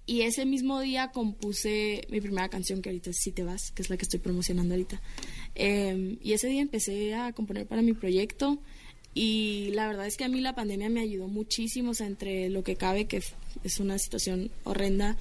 y 0.04 0.22
ese 0.22 0.44
mismo 0.44 0.80
día 0.80 1.10
compuse 1.10 2.02
mi 2.10 2.20
primera 2.20 2.48
canción, 2.48 2.82
que 2.82 2.90
ahorita 2.90 3.10
es 3.10 3.18
Si 3.18 3.32
te 3.32 3.44
vas, 3.44 3.70
que 3.70 3.82
es 3.82 3.88
la 3.88 3.96
que 3.96 4.02
estoy 4.02 4.20
promocionando 4.20 4.74
ahorita. 4.74 5.00
Eh, 5.54 6.18
y 6.20 6.32
ese 6.32 6.48
día 6.48 6.60
empecé 6.60 7.14
a 7.14 7.32
componer 7.32 7.66
para 7.66 7.82
mi 7.82 7.94
proyecto. 7.94 8.58
Y 9.14 9.70
la 9.72 9.86
verdad 9.86 10.06
es 10.06 10.16
que 10.16 10.24
a 10.24 10.28
mí 10.28 10.40
la 10.40 10.54
pandemia 10.54 10.88
me 10.90 11.00
ayudó 11.00 11.28
muchísimo, 11.28 11.90
o 11.90 11.94
sea, 11.94 12.06
entre 12.06 12.50
lo 12.50 12.62
que 12.62 12.76
cabe, 12.76 13.06
que 13.06 13.22
es 13.62 13.78
una 13.78 13.98
situación 13.98 14.50
horrenda, 14.64 15.16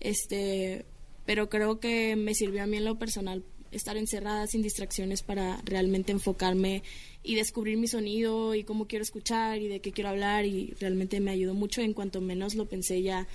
este, 0.00 0.84
pero 1.24 1.48
creo 1.48 1.80
que 1.80 2.16
me 2.16 2.34
sirvió 2.34 2.62
a 2.62 2.66
mí 2.66 2.76
en 2.76 2.84
lo 2.84 2.98
personal 2.98 3.44
estar 3.72 3.96
encerrada 3.96 4.46
sin 4.46 4.62
distracciones 4.62 5.22
para 5.22 5.60
realmente 5.64 6.12
enfocarme 6.12 6.82
y 7.22 7.34
descubrir 7.34 7.76
mi 7.76 7.88
sonido 7.88 8.54
y 8.54 8.64
cómo 8.64 8.86
quiero 8.86 9.02
escuchar 9.02 9.60
y 9.60 9.68
de 9.68 9.80
qué 9.80 9.92
quiero 9.92 10.10
hablar 10.10 10.46
y 10.46 10.72
realmente 10.80 11.20
me 11.20 11.32
ayudó 11.32 11.54
mucho. 11.54 11.80
En 11.82 11.92
cuanto 11.92 12.20
menos 12.20 12.54
lo 12.54 12.66
pensé 12.66 13.02
ya 13.02 13.26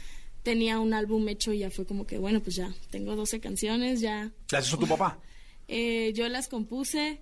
tenía 0.44 0.80
un 0.80 0.94
álbum 0.94 1.28
hecho 1.30 1.54
y 1.54 1.60
ya 1.60 1.70
fue 1.70 1.86
como 1.86 2.08
que 2.08 2.18
bueno 2.18 2.40
pues 2.42 2.56
ya 2.56 2.74
tengo 2.90 3.16
12 3.16 3.40
canciones 3.40 4.00
ya. 4.00 4.32
¿Las 4.52 4.68
hizo 4.68 4.80
tu 4.80 4.88
papá? 4.88 5.20
eh, 5.68 6.12
yo 6.16 6.28
las 6.30 6.48
compuse. 6.48 7.20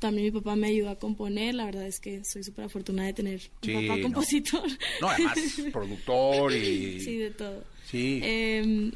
También 0.00 0.26
mi 0.26 0.30
papá 0.30 0.54
me 0.54 0.68
ayudó 0.68 0.90
a 0.90 0.98
componer. 0.98 1.54
La 1.54 1.64
verdad 1.64 1.86
es 1.86 1.98
que 1.98 2.24
soy 2.24 2.44
súper 2.44 2.66
afortunada 2.66 3.06
de 3.08 3.14
tener 3.14 3.40
Sí, 3.62 3.72
un 3.74 3.86
papá 3.86 3.96
no. 3.96 4.02
compositor. 4.02 4.68
No, 5.00 5.08
además, 5.08 5.38
productor 5.72 6.52
y... 6.54 7.00
sí 7.00 7.16
de 7.16 7.30
todo 7.30 7.64
Sí. 7.90 8.20
Eh, 8.22 8.92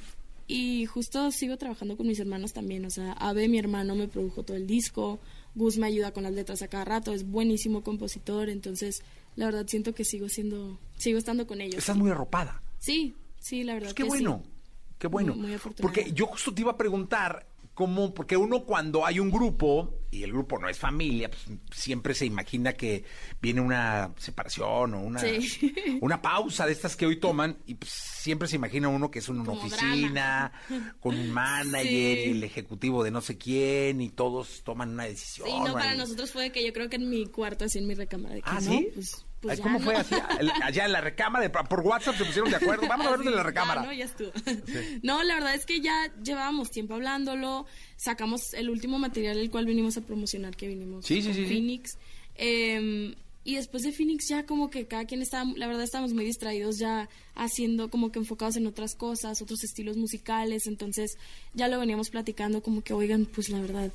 y 0.49 0.85
justo 0.87 1.31
sigo 1.31 1.57
trabajando 1.57 1.97
con 1.97 2.07
mis 2.07 2.19
hermanos 2.21 2.53
también. 2.53 2.85
O 2.85 2.91
sea, 2.91 3.13
Abe, 3.13 3.49
mi 3.49 3.59
hermano, 3.59 3.95
me 3.95 4.09
produjo 4.09 4.43
todo 4.43 4.57
el 4.57 4.67
disco. 4.67 5.19
Gus 5.55 5.79
me 5.79 5.87
ayuda 5.87 6.13
con 6.13 6.25
las 6.25 6.33
letras 6.33 6.63
a 6.63 6.69
cada 6.69 6.85
rato. 6.85 7.13
Es 7.13 7.27
buenísimo 7.29 7.83
compositor. 7.83 8.49
Entonces, 8.49 9.03
la 9.37 9.47
verdad, 9.47 9.67
siento 9.67 9.95
que 9.95 10.05
sigo 10.05 10.29
siendo, 10.29 10.79
sigo 10.99 11.19
estando 11.19 11.47
con 11.47 11.61
ellos. 11.61 11.77
Estás 11.79 11.97
muy 11.97 12.11
arropada. 12.11 12.63
Sí, 12.79 13.15
sí, 13.41 13.63
la 13.65 13.75
verdad. 13.75 13.89
Pues 13.89 13.95
qué 13.95 14.03
que 14.03 14.09
bueno, 14.09 14.43
sí. 14.45 14.51
qué 14.99 15.07
bueno. 15.07 15.35
Muy- 15.35 15.51
muy 15.53 15.59
porque 15.81 16.13
yo 16.13 16.27
justo 16.27 16.53
te 16.53 16.61
iba 16.63 16.73
a 16.73 16.77
preguntar 16.77 17.47
cómo, 17.83 18.15
porque 18.15 18.37
uno 18.37 18.65
cuando 18.65 19.05
hay 19.05 19.19
un 19.19 19.31
grupo 19.31 19.99
y 20.11 20.23
el 20.23 20.33
grupo 20.33 20.59
no 20.59 20.69
es 20.69 20.79
familia, 20.79 21.31
pues, 21.31 21.59
siempre 21.73 22.15
se 22.15 22.27
imagina 22.27 22.75
que 22.75 23.05
viene 23.41 23.61
una 23.61 24.13
separación 24.19 24.95
o 24.95 25.01
una, 25.01 25.19
Sí. 25.21 25.75
una 26.01 26.21
pausa 26.23 26.67
de 26.67 26.73
estas 26.73 26.95
que 26.97 27.07
hoy 27.07 27.17
toman 27.19 27.59
y 27.67 27.75
pues, 27.75 27.91
siempre 27.91 28.47
se 28.47 28.57
imagina 28.57 28.89
uno 28.89 29.11
que 29.11 29.19
es 29.21 29.29
una 29.29 29.45
Como 29.45 29.59
oficina 29.61 30.53
drama. 30.69 30.97
con 31.01 31.19
un 31.19 31.31
manager 31.33 32.19
Sí. 32.19 32.25
y 32.27 32.31
el 32.33 32.45
ejecutivo 32.45 33.03
de 33.03 33.11
no 33.11 33.21
sé 33.21 33.37
quién 33.39 34.01
y 34.01 34.11
todos 34.11 34.63
toman 34.65 34.91
una 34.91 35.05
decisión. 35.05 35.49
Sí, 35.49 35.55
no, 35.65 35.73
para 35.73 35.95
nosotros 35.95 36.31
fue 36.31 36.53
que 36.53 36.65
yo 36.65 36.73
creo 36.73 36.89
que 36.89 36.97
en 36.97 37.09
mi 37.09 37.27
cuarto, 37.27 37.65
así 37.65 37.79
en 37.79 37.87
mi 37.87 37.95
recámara. 37.95 38.35
De 38.37 38.43
que 38.43 38.51
Ah, 38.51 38.61
no, 38.61 38.71
¿sí? 38.71 38.89
Pues, 38.95 39.27
pues 39.43 39.61
¿Cómo 39.61 39.79
no. 39.79 39.85
fue 39.85 39.97
así? 39.97 40.15
Allá 40.63 40.87
en 40.87 40.93
la 40.93 41.01
recámara, 41.01 41.43
de- 41.43 41.51
por 41.51 41.81
WhatsApp 41.81 42.17
se 42.17 42.25
pusieron 42.25 42.51
de 42.51 42.57
acuerdo. 42.57 42.87
Vamos 42.89 43.07
a 43.07 43.11
vernos 43.11 43.27
en 43.27 43.37
la 43.37 43.43
recámara. 43.43 43.83
ya, 43.83 43.87
no, 43.89 43.93
ya 43.93 44.05
estuvo. 44.07 44.31
No, 45.03 45.23
la 45.25 45.35
verdad 45.35 45.55
es 45.55 45.67
que 45.67 45.81
ya 45.81 46.11
llevábamos 46.23 46.71
tiempo 46.71 46.95
hablándolo. 46.95 47.67
Sacamos 47.97 48.55
el 48.55 48.71
último 48.71 48.99
material, 48.99 49.39
el 49.39 49.51
cual 49.51 49.67
vinimos 49.67 49.97
a 49.97 50.01
promocionar, 50.03 50.57
que 50.57 50.69
vinimos 50.69 51.05
Sí, 51.05 51.21
sí, 51.21 51.29
con 51.29 51.37
sí, 51.37 51.43
sí. 51.43 51.49
Phoenix. 51.49 51.99
Eh, 52.37 53.15
y 53.45 53.57
después 53.57 53.83
de 53.83 53.91
Phoenix 53.91 54.29
ya 54.29 54.47
como 54.47 54.71
que 54.71 54.87
cada 54.87 55.05
quien 55.05 55.21
estaba, 55.21 55.51
la 55.57 55.67
verdad 55.67 55.83
estábamos 55.83 56.15
muy 56.15 56.25
distraídos 56.25 56.79
ya 56.79 57.09
haciendo 57.35 57.91
como 57.91 58.13
que 58.13 58.21
enfocados 58.21 58.55
en 58.57 58.69
otras 58.69 58.95
cosas, 58.95 59.43
otros 59.43 59.65
estilos 59.65 59.97
musicales. 59.97 60.67
Entonces 60.69 61.19
ya 61.53 61.67
lo 61.67 61.81
veníamos 61.81 62.11
platicando 62.11 62.63
como 62.63 62.83
que, 62.83 62.93
oigan, 62.95 63.27
pues 63.27 63.49
la 63.49 63.61
verdad, 63.61 63.91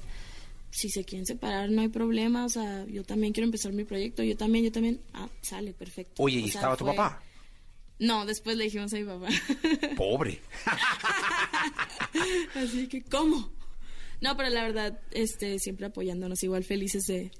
si 0.71 0.89
se 0.89 1.03
quieren 1.05 1.25
separar 1.25 1.69
no 1.69 1.81
hay 1.81 1.87
problema. 1.89 2.45
O 2.45 2.49
sea, 2.49 2.85
yo 2.85 3.03
también 3.03 3.33
quiero 3.33 3.45
empezar 3.45 3.71
mi 3.73 3.83
proyecto, 3.83 4.23
yo 4.23 4.35
también, 4.37 4.65
yo 4.65 4.71
también. 4.71 5.01
Ah, 5.13 5.29
sale, 5.41 5.73
perfecto. 5.73 6.21
Oye, 6.23 6.37
O 6.37 6.39
¿y 6.45 6.49
sea, 6.49 6.61
estaba 6.61 6.77
tu 6.77 6.85
fue- 6.85 6.95
papá? 6.95 7.21
No, 7.99 8.25
después 8.27 8.55
le 8.57 8.65
dijimos 8.65 8.93
a 8.93 8.97
mi 8.97 9.05
papá. 9.05 9.27
Pobre. 9.97 10.39
Así 12.55 12.87
que, 12.87 13.01
¿cómo? 13.03 13.49
No, 14.21 14.35
pero 14.35 14.49
la 14.49 14.63
verdad, 14.63 14.99
este, 15.11 15.59
siempre 15.59 15.85
apoyándonos, 15.87 16.41
igual 16.43 16.63
felices 16.63 17.05
de, 17.05 17.31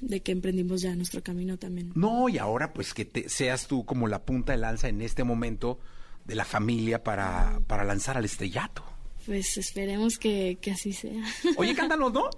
de 0.00 0.20
que 0.20 0.32
emprendimos 0.32 0.80
ya 0.82 0.94
nuestro 0.94 1.22
camino 1.22 1.58
también. 1.58 1.92
No, 1.94 2.28
y 2.28 2.38
ahora 2.38 2.72
pues 2.72 2.94
que 2.94 3.04
te, 3.04 3.28
seas 3.28 3.66
tú 3.66 3.84
como 3.84 4.08
la 4.08 4.22
punta 4.24 4.52
de 4.52 4.58
lanza 4.58 4.88
en 4.88 5.02
este 5.02 5.24
momento 5.24 5.78
de 6.24 6.34
la 6.34 6.44
familia 6.44 7.02
para, 7.02 7.60
para 7.66 7.84
lanzar 7.84 8.16
al 8.16 8.24
estrellato. 8.24 8.84
Pues 9.26 9.56
esperemos 9.56 10.18
que, 10.18 10.58
que 10.60 10.72
así 10.72 10.92
sea. 10.92 11.22
Oye, 11.56 11.74
cántanos, 11.74 12.12
¿no? 12.12 12.28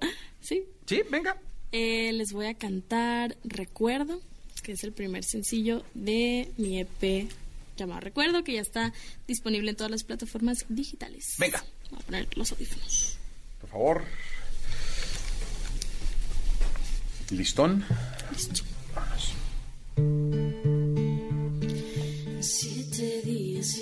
Sí. 0.41 0.65
Sí, 0.87 1.03
venga. 1.11 1.37
Eh, 1.73 2.13
les 2.13 2.33
voy 2.33 2.47
a 2.47 2.55
cantar 2.55 3.37
Recuerdo, 3.43 4.21
que 4.63 4.73
es 4.73 4.85
el 4.85 4.93
primer 4.93 5.25
sencillo 5.25 5.85
de 5.95 6.53
mi 6.57 6.79
EP 6.79 7.29
llamado 7.77 8.01
Recuerdo, 8.01 8.45
que 8.45 8.53
ya 8.53 8.61
está 8.61 8.93
disponible 9.27 9.71
en 9.71 9.77
todas 9.77 9.91
las 9.91 10.05
plataformas 10.05 10.67
digitales. 10.69 11.35
Venga. 11.39 11.65
Voy 11.91 12.01
a 12.01 12.03
poner 12.05 12.37
los 12.37 12.53
audífonos. 12.53 13.19
Por 13.61 13.71
favor. 13.71 14.05
¿Listón? 17.31 17.85
Siete 22.41 23.23
días 23.23 23.79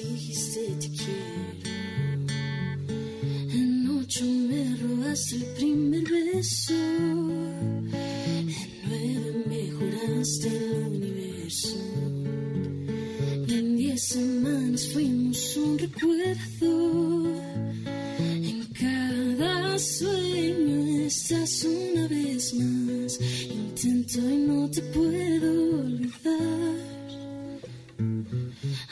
das 5.13 5.31
el 5.33 5.45
primer 5.59 6.05
beso, 6.05 6.73
en 6.73 8.47
nueve 8.89 9.45
mejoraste 9.47 10.49
el 10.49 10.73
universo. 10.87 11.77
En 13.47 13.77
diez 13.77 14.03
semanas 14.09 14.89
fuimos 14.91 15.57
un 15.59 15.79
recuerdo. 15.79 16.73
En 18.49 18.65
cada 18.73 19.79
sueño 19.79 21.05
estás 21.07 21.65
una 21.65 22.09
vez 22.09 22.55
más. 22.55 23.21
Intento 23.21 24.19
y 24.19 24.39
no 24.49 24.71
te 24.71 24.81
puedo 24.95 25.51
olvidar. 25.81 26.92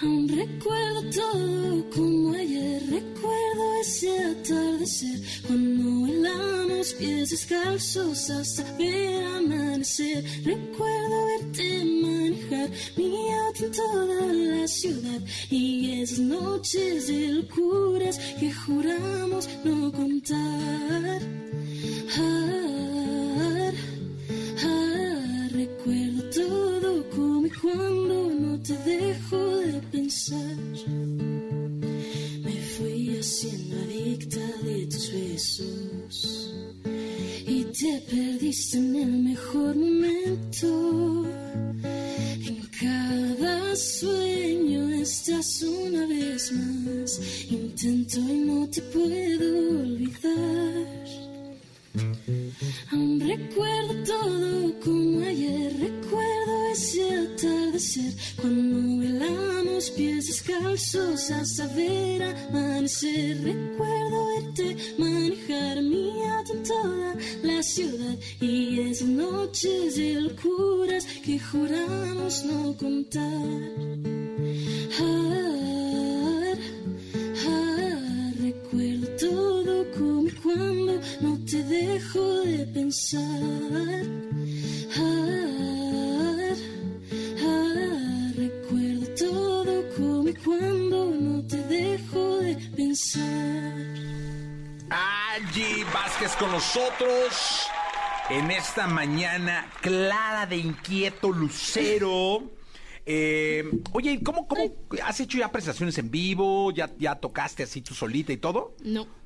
Aún 0.03 0.27
recuerdo 0.29 1.03
todo 1.11 1.91
como 1.91 2.33
ayer, 2.33 2.83
recuerdo 2.89 3.81
ese 3.83 4.19
atardecer 4.19 5.21
cuando 5.47 6.03
bailamos 6.03 6.95
pies 6.95 7.29
descalzos 7.29 8.31
hasta 8.31 8.63
ver 8.79 9.23
amanecer. 9.37 10.25
Recuerdo 10.43 11.27
verte 11.27 11.85
manejar 11.85 12.71
mi 12.97 13.31
auto 13.45 13.65
en 13.67 13.73
toda 13.73 14.33
la 14.33 14.69
ciudad 14.69 15.21
y 15.51 16.01
esas 16.01 16.21
noches 16.21 17.09
de 17.09 17.29
locuras 17.29 18.19
que 18.41 18.51
juramos 18.55 19.51
no 19.65 19.93
contar. 19.93 21.21
Ah, 22.17 23.73
ah, 24.65 25.49
recuerdo 25.53 26.23
todo 26.31 27.11
como 27.11 27.47
y 27.47 27.51
cuando 27.51 28.40
te 28.63 28.77
dejo 28.79 29.57
de 29.59 29.81
pensar. 29.93 30.57
Me 32.45 32.57
fui 32.77 33.17
haciendo 33.19 33.77
adicta 33.77 34.41
de 34.63 34.87
tus 34.87 35.13
besos 35.13 36.53
y 37.47 37.65
te 37.65 38.01
perdiste 38.11 38.79
en 38.79 38.97
el 38.97 39.13
mejor 39.31 39.77
momento. 39.77 41.27
En 42.49 42.61
cada 42.81 43.77
sueño 43.77 44.89
estás 44.91 45.63
una 45.63 46.07
vez 46.07 46.53
más. 46.53 47.21
Intento 47.51 48.21
y 48.21 48.39
no 48.47 48.69
te 48.69 48.83
puedo 48.83 49.81
olvidar. 49.81 51.20
Aún 52.93 53.21
recuerdo 53.21 54.05
todo 54.05 54.81
como 54.81 55.27
ayer, 55.27 55.73
recuerdo 55.73 56.67
ese 56.73 57.03
atardecer 57.03 58.13
cuando 58.41 58.99
velamos 58.99 59.91
pies 59.91 60.29
descalzos 60.29 61.31
hasta 61.33 61.67
ver 61.75 62.23
amanecer. 62.23 63.43
Recuerdo 63.43 64.27
verte 64.37 64.77
manejar 64.99 65.83
mi 65.83 66.13
auto 66.29 66.53
en 66.53 66.63
toda 66.63 67.17
la 67.43 67.63
ciudad 67.63 68.17
y 68.41 68.81
esas 68.81 69.09
noches 69.09 69.97
de 69.97 70.15
locuras 70.15 71.05
que 71.25 71.41
juramos 71.41 72.45
no 72.45 72.77
contar. 72.77 74.10
Dejo 82.11 82.41
de 82.43 82.67
pensar. 82.67 84.03
Ah, 84.97 86.55
ah, 87.43 88.33
recuerdo 88.37 89.07
todo 89.17 89.97
como 89.97 90.29
y 90.29 90.35
cuando 90.35 91.07
no 91.07 91.47
te 91.47 91.57
dejo 91.57 92.39
de 92.39 92.57
pensar. 92.77 93.77
Angie 94.91 95.85
Vázquez 95.93 96.35
con 96.37 96.51
nosotros 96.51 97.69
en 98.29 98.51
esta 98.51 98.87
mañana 98.87 99.71
clara 99.81 100.47
de 100.47 100.57
inquieto 100.57 101.31
lucero. 101.31 102.51
Eh, 103.07 103.65
oye, 103.93 104.21
¿cómo, 104.23 104.47
¿cómo 104.47 104.63
has 105.05 105.21
hecho 105.21 105.39
ya 105.39 105.51
presentaciones 105.51 105.97
en 105.99 106.11
vivo? 106.11 106.71
¿Ya, 106.73 106.91
ya 106.99 107.15
tocaste 107.15 107.63
así 107.63 107.81
tú 107.81 107.95
solita 107.95 108.33
y 108.33 108.37
todo? 108.37 108.75
No. 108.83 109.20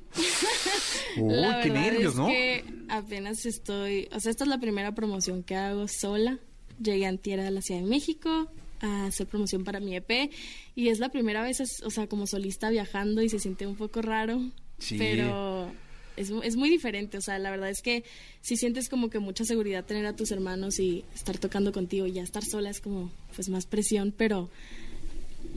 Uy, 1.17 1.33
La 1.33 1.61
qué 1.61 1.69
nervios, 1.69 2.13
es 2.13 2.19
¿no? 2.19 2.27
que 2.27 2.63
apenas 2.89 3.45
estoy, 3.45 4.07
o 4.13 4.19
sea, 4.19 4.31
esta 4.31 4.43
es 4.43 4.49
la 4.49 4.59
primera 4.59 4.93
promoción 4.93 5.43
que 5.43 5.55
hago 5.55 5.87
sola. 5.87 6.39
Llegué 6.81 7.05
a 7.07 7.11
la 7.51 7.61
Ciudad 7.61 7.81
de 7.81 7.87
México 7.87 8.49
a 8.81 9.05
hacer 9.05 9.27
promoción 9.27 9.63
para 9.63 9.79
mi 9.79 9.95
EP 9.95 10.29
y 10.75 10.89
es 10.89 10.99
la 10.99 11.09
primera 11.09 11.41
vez, 11.41 11.61
o 11.83 11.89
sea, 11.89 12.07
como 12.07 12.27
solista 12.27 12.69
viajando 12.69 13.21
y 13.21 13.29
se 13.29 13.39
siente 13.39 13.65
un 13.65 13.75
poco 13.75 14.01
raro, 14.01 14.41
Sí. 14.77 14.97
pero 14.97 15.71
es, 16.17 16.31
es 16.43 16.57
muy 16.57 16.69
diferente, 16.69 17.17
o 17.17 17.21
sea, 17.21 17.39
la 17.39 17.49
verdad 17.49 17.69
es 17.69 17.81
que 17.81 18.03
si 18.41 18.57
sientes 18.57 18.89
como 18.89 19.09
que 19.09 19.19
mucha 19.19 19.45
seguridad 19.45 19.85
tener 19.85 20.05
a 20.05 20.17
tus 20.17 20.31
hermanos 20.31 20.79
y 20.79 21.05
estar 21.15 21.37
tocando 21.37 21.71
contigo 21.71 22.05
y 22.07 22.11
ya 22.11 22.23
estar 22.23 22.43
sola 22.43 22.69
es 22.69 22.81
como 22.81 23.09
pues 23.33 23.47
más 23.47 23.65
presión, 23.65 24.13
pero 24.15 24.49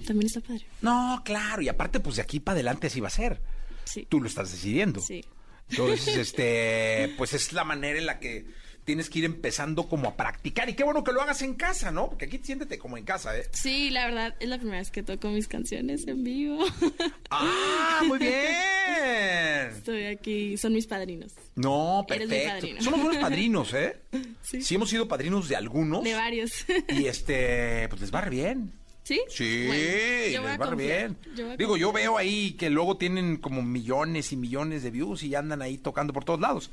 también 0.06 0.26
está 0.26 0.40
padre. 0.40 0.64
No, 0.82 1.20
claro, 1.24 1.62
y 1.62 1.68
aparte, 1.68 1.98
pues 1.98 2.14
de 2.16 2.22
aquí 2.22 2.38
para 2.38 2.54
adelante 2.54 2.86
así 2.86 3.00
va 3.00 3.08
a 3.08 3.10
ser. 3.10 3.40
Sí. 3.88 4.06
Tú 4.08 4.20
lo 4.20 4.28
estás 4.28 4.50
decidiendo. 4.52 5.00
Sí. 5.00 5.24
Entonces, 5.70 6.16
este, 6.16 7.14
pues 7.16 7.34
es 7.34 7.52
la 7.52 7.64
manera 7.64 7.98
en 7.98 8.06
la 8.06 8.18
que 8.20 8.46
tienes 8.84 9.10
que 9.10 9.18
ir 9.18 9.26
empezando 9.26 9.86
como 9.86 10.08
a 10.08 10.16
practicar. 10.16 10.66
Y 10.70 10.74
qué 10.74 10.82
bueno 10.82 11.04
que 11.04 11.12
lo 11.12 11.20
hagas 11.20 11.42
en 11.42 11.54
casa, 11.54 11.90
¿no? 11.90 12.08
Porque 12.08 12.24
aquí 12.24 12.40
siéntete 12.42 12.78
como 12.78 12.96
en 12.96 13.04
casa, 13.04 13.36
¿eh? 13.36 13.44
Sí, 13.52 13.90
la 13.90 14.06
verdad 14.06 14.34
es 14.40 14.48
la 14.48 14.56
primera 14.56 14.78
vez 14.78 14.90
que 14.90 15.02
toco 15.02 15.28
mis 15.28 15.46
canciones 15.46 16.06
en 16.06 16.24
vivo. 16.24 16.64
¡Ah, 17.30 18.00
muy 18.06 18.18
bien! 18.18 19.76
Estoy 19.76 20.04
aquí, 20.06 20.56
son 20.56 20.72
mis 20.72 20.86
padrinos. 20.86 21.34
No, 21.54 22.06
Eres 22.08 22.28
mi 22.28 22.34
perfecto. 22.34 22.54
padrino. 22.54 22.82
Somos 22.82 23.02
buenos 23.02 23.20
padrinos, 23.22 23.74
¿eh? 23.74 23.96
Sí. 24.40 24.62
Sí 24.62 24.76
hemos 24.76 24.88
sido 24.88 25.06
padrinos 25.06 25.46
de 25.50 25.56
algunos. 25.56 26.02
De 26.02 26.14
varios. 26.14 26.64
Y 26.88 27.04
este, 27.04 27.86
pues 27.90 28.00
les 28.00 28.14
va 28.14 28.22
re 28.22 28.30
bien. 28.30 28.72
¿Sí? 29.08 29.20
Sí, 29.28 29.64
Bueno, 29.66 30.50
les 30.50 30.60
va 30.60 30.74
bien. 30.74 31.16
yo 31.34 31.56
Digo, 31.56 31.76
yo 31.78 31.92
veo 31.92 32.18
ahí 32.18 32.52
que 32.52 32.68
luego 32.68 32.98
tienen 32.98 33.38
como 33.38 33.62
millones 33.62 34.32
y 34.32 34.36
millones 34.36 34.82
de 34.82 34.90
views 34.90 35.22
y 35.22 35.34
andan 35.34 35.62
ahí 35.62 35.78
tocando 35.78 36.12
por 36.12 36.24
todos 36.26 36.40
lados. 36.40 36.70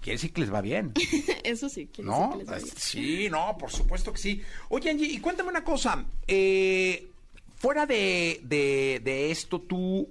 Quiere 0.00 0.14
decir 0.16 0.32
que 0.32 0.40
les 0.40 0.52
va 0.52 0.60
bien. 0.62 0.92
Eso 1.44 1.68
sí, 1.68 1.88
quiere 1.92 2.10
¿No? 2.10 2.16
decir 2.16 2.30
que 2.32 2.38
les 2.38 2.48
va 2.52 2.56
bien. 2.64 2.74
Sí, 2.76 3.28
no, 3.30 3.56
por 3.58 3.70
supuesto 3.70 4.12
que 4.12 4.18
sí. 4.18 4.40
Oye, 4.70 4.88
Angie, 4.90 5.06
y 5.12 5.18
cuéntame 5.18 5.50
una 5.50 5.62
cosa. 5.64 6.04
eh, 6.26 7.08
fuera 7.56 7.84
de, 7.86 8.40
de- 8.44 9.00
de 9.04 9.30
esto, 9.30 9.60
tú 9.60 10.08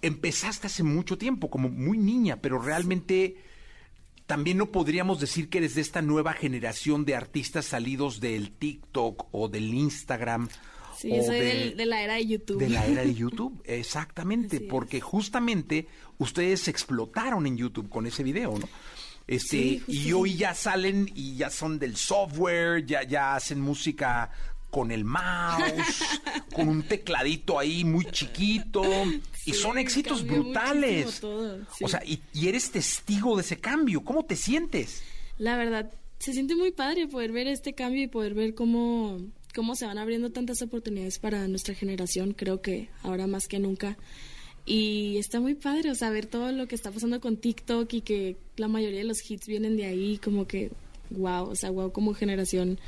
empezaste 0.00 0.66
hace 0.66 0.82
mucho 0.82 1.16
tiempo, 1.18 1.48
como 1.50 1.68
muy 1.68 1.96
niña, 1.98 2.36
pero 2.40 2.58
realmente 2.60 3.36
también 4.32 4.56
no 4.56 4.70
podríamos 4.72 5.20
decir 5.20 5.50
que 5.50 5.58
eres 5.58 5.74
de 5.74 5.82
esta 5.82 6.00
nueva 6.00 6.32
generación 6.32 7.04
de 7.04 7.14
artistas 7.14 7.66
salidos 7.66 8.18
del 8.18 8.50
TikTok 8.52 9.26
o 9.30 9.48
del 9.48 9.74
Instagram. 9.74 10.48
Sí, 10.96 11.10
o 11.12 11.22
soy 11.22 11.38
de- 11.40 11.44
del- 11.44 11.76
de 11.76 11.84
la 11.86 12.02
era 12.02 12.14
de 12.14 12.26
YouTube. 12.26 12.58
de 12.58 12.70
la 12.70 12.86
era 12.86 13.02
de 13.02 13.14
YouTube, 13.22 13.60
exactamente, 13.66 14.60
porque 14.60 15.00
justamente 15.02 15.86
ustedes 16.16 16.66
explotaron 16.68 17.46
en 17.46 17.58
YouTube 17.58 17.90
con 17.90 18.06
ese 18.06 18.22
video, 18.22 18.56
¿no? 18.58 18.68
Este, 19.26 19.48
Sí, 19.48 19.82
y 19.86 20.12
hoy 20.12 20.34
ya 20.36 20.54
salen 20.54 21.10
y 21.14 21.36
ya 21.36 21.50
son 21.50 21.78
del 21.78 21.96
software, 21.96 22.84
ya, 22.86 23.02
ya 23.04 23.36
hacen 23.36 23.60
música 23.60 24.30
con 24.72 24.90
el 24.90 25.04
mouse, 25.04 26.18
con 26.54 26.66
un 26.66 26.82
tecladito 26.82 27.58
ahí 27.58 27.84
muy 27.84 28.06
chiquito, 28.06 28.82
y 29.44 29.52
son 29.52 29.76
éxitos 29.76 30.26
brutales. 30.26 31.04
muchísimo 31.04 31.30
todo, 31.30 31.58
sí. 31.76 31.84
O 31.84 31.88
sea, 31.88 32.02
y, 32.06 32.22
y 32.32 32.48
eres 32.48 32.70
testigo 32.70 33.36
de 33.36 33.42
ese 33.42 33.58
cambio, 33.58 34.02
¿cómo 34.02 34.24
te 34.24 34.34
sientes? 34.34 35.02
La 35.36 35.58
verdad, 35.58 35.92
se 36.18 36.32
siente 36.32 36.56
muy 36.56 36.72
padre 36.72 37.06
poder 37.06 37.32
ver 37.32 37.48
este 37.48 37.74
cambio 37.74 38.02
y 38.02 38.06
poder 38.06 38.32
ver 38.32 38.54
cómo, 38.54 39.18
cómo 39.54 39.74
se 39.76 39.84
van 39.84 39.98
abriendo 39.98 40.30
tantas 40.30 40.62
oportunidades 40.62 41.18
para 41.18 41.46
nuestra 41.48 41.74
generación, 41.74 42.32
creo 42.32 42.62
que 42.62 42.88
ahora 43.02 43.26
más 43.26 43.48
que 43.48 43.58
nunca. 43.58 43.98
Y 44.64 45.18
está 45.18 45.38
muy 45.38 45.54
padre, 45.54 45.90
o 45.90 45.94
sea, 45.94 46.08
ver 46.08 46.24
todo 46.24 46.50
lo 46.50 46.66
que 46.66 46.76
está 46.76 46.90
pasando 46.90 47.20
con 47.20 47.36
TikTok 47.36 47.92
y 47.92 48.00
que 48.00 48.36
la 48.56 48.68
mayoría 48.68 49.00
de 49.00 49.04
los 49.04 49.30
hits 49.30 49.46
vienen 49.46 49.76
de 49.76 49.84
ahí, 49.84 50.18
como 50.24 50.46
que, 50.46 50.70
wow, 51.10 51.50
o 51.50 51.56
sea, 51.56 51.68
wow, 51.68 51.92
como 51.92 52.14
generación 52.14 52.78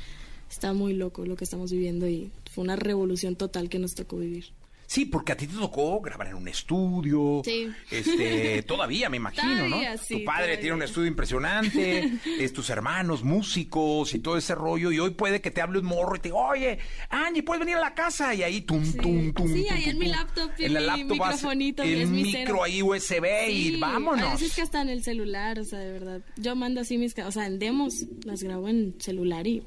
está 0.55 0.73
muy 0.73 0.93
loco 0.93 1.25
lo 1.25 1.35
que 1.35 1.43
estamos 1.43 1.71
viviendo 1.71 2.07
y 2.07 2.31
fue 2.51 2.63
una 2.63 2.75
revolución 2.75 3.35
total 3.35 3.69
que 3.69 3.79
nos 3.79 3.93
tocó 3.95 4.17
vivir. 4.17 4.45
Sí, 4.87 5.05
porque 5.05 5.31
a 5.31 5.35
ti 5.35 5.47
te 5.47 5.55
tocó 5.55 5.99
grabar 5.99 6.27
en 6.27 6.35
un 6.35 6.47
estudio. 6.47 7.41
Sí. 7.43 7.67
Este, 7.89 8.61
todavía 8.67 9.09
me 9.09 9.17
imagino, 9.17 9.65
Todavía, 9.65 9.95
¿no? 9.95 9.97
sí, 9.97 10.19
tu 10.19 10.25
padre 10.25 10.43
todavía. 10.43 10.59
tiene 10.59 10.75
un 10.75 10.83
estudio 10.83 11.07
impresionante, 11.07 12.11
es 12.39 12.53
tus 12.53 12.69
hermanos 12.69 13.23
músicos 13.23 14.13
y 14.13 14.19
todo 14.19 14.37
ese 14.37 14.53
rollo 14.53 14.91
y 14.91 14.99
hoy 14.99 15.09
puede 15.09 15.41
que 15.41 15.49
te 15.49 15.59
hable 15.61 15.79
un 15.79 15.85
morro 15.85 16.15
y 16.15 16.19
te 16.19 16.29
diga, 16.29 16.37
"Oye, 16.37 16.77
Angie, 17.09 17.41
puedes 17.41 17.61
venir 17.61 17.77
a 17.77 17.81
la 17.81 17.95
casa" 17.95 18.35
y 18.35 18.43
ahí 18.43 18.61
tum 18.61 18.83
tum 18.93 19.33
tum. 19.33 19.47
Sí, 19.51 19.65
tum, 19.65 19.73
ahí 19.75 19.81
tum, 19.85 19.89
en 19.89 19.97
mi 19.97 20.05
tum. 20.05 20.15
laptop 20.15 20.51
y 20.59 20.65
en 20.65 20.73
la 20.75 20.79
mi 20.79 20.85
laptop 20.85 21.17
vas- 21.17 21.33
microfonito, 21.35 21.81
el 21.83 22.07
mi 22.07 22.23
micro 22.23 22.63
ahí 22.63 22.83
USB 22.83 23.25
y 23.49 23.63
Sí, 23.71 23.77
vámonos. 23.79 24.23
A 24.27 24.31
veces 24.33 24.53
que 24.53 24.61
hasta 24.61 24.83
en 24.83 24.89
el 24.89 25.03
celular, 25.03 25.57
o 25.59 25.63
sea, 25.63 25.79
de 25.79 25.91
verdad. 25.91 26.21
Yo 26.37 26.55
mando 26.55 26.81
así 26.81 26.99
mis, 26.99 27.17
o 27.17 27.31
sea, 27.31 27.47
en 27.47 27.57
demos 27.57 28.05
las 28.23 28.43
grabo 28.43 28.69
en 28.69 28.93
celular 28.99 29.47
y 29.47 29.63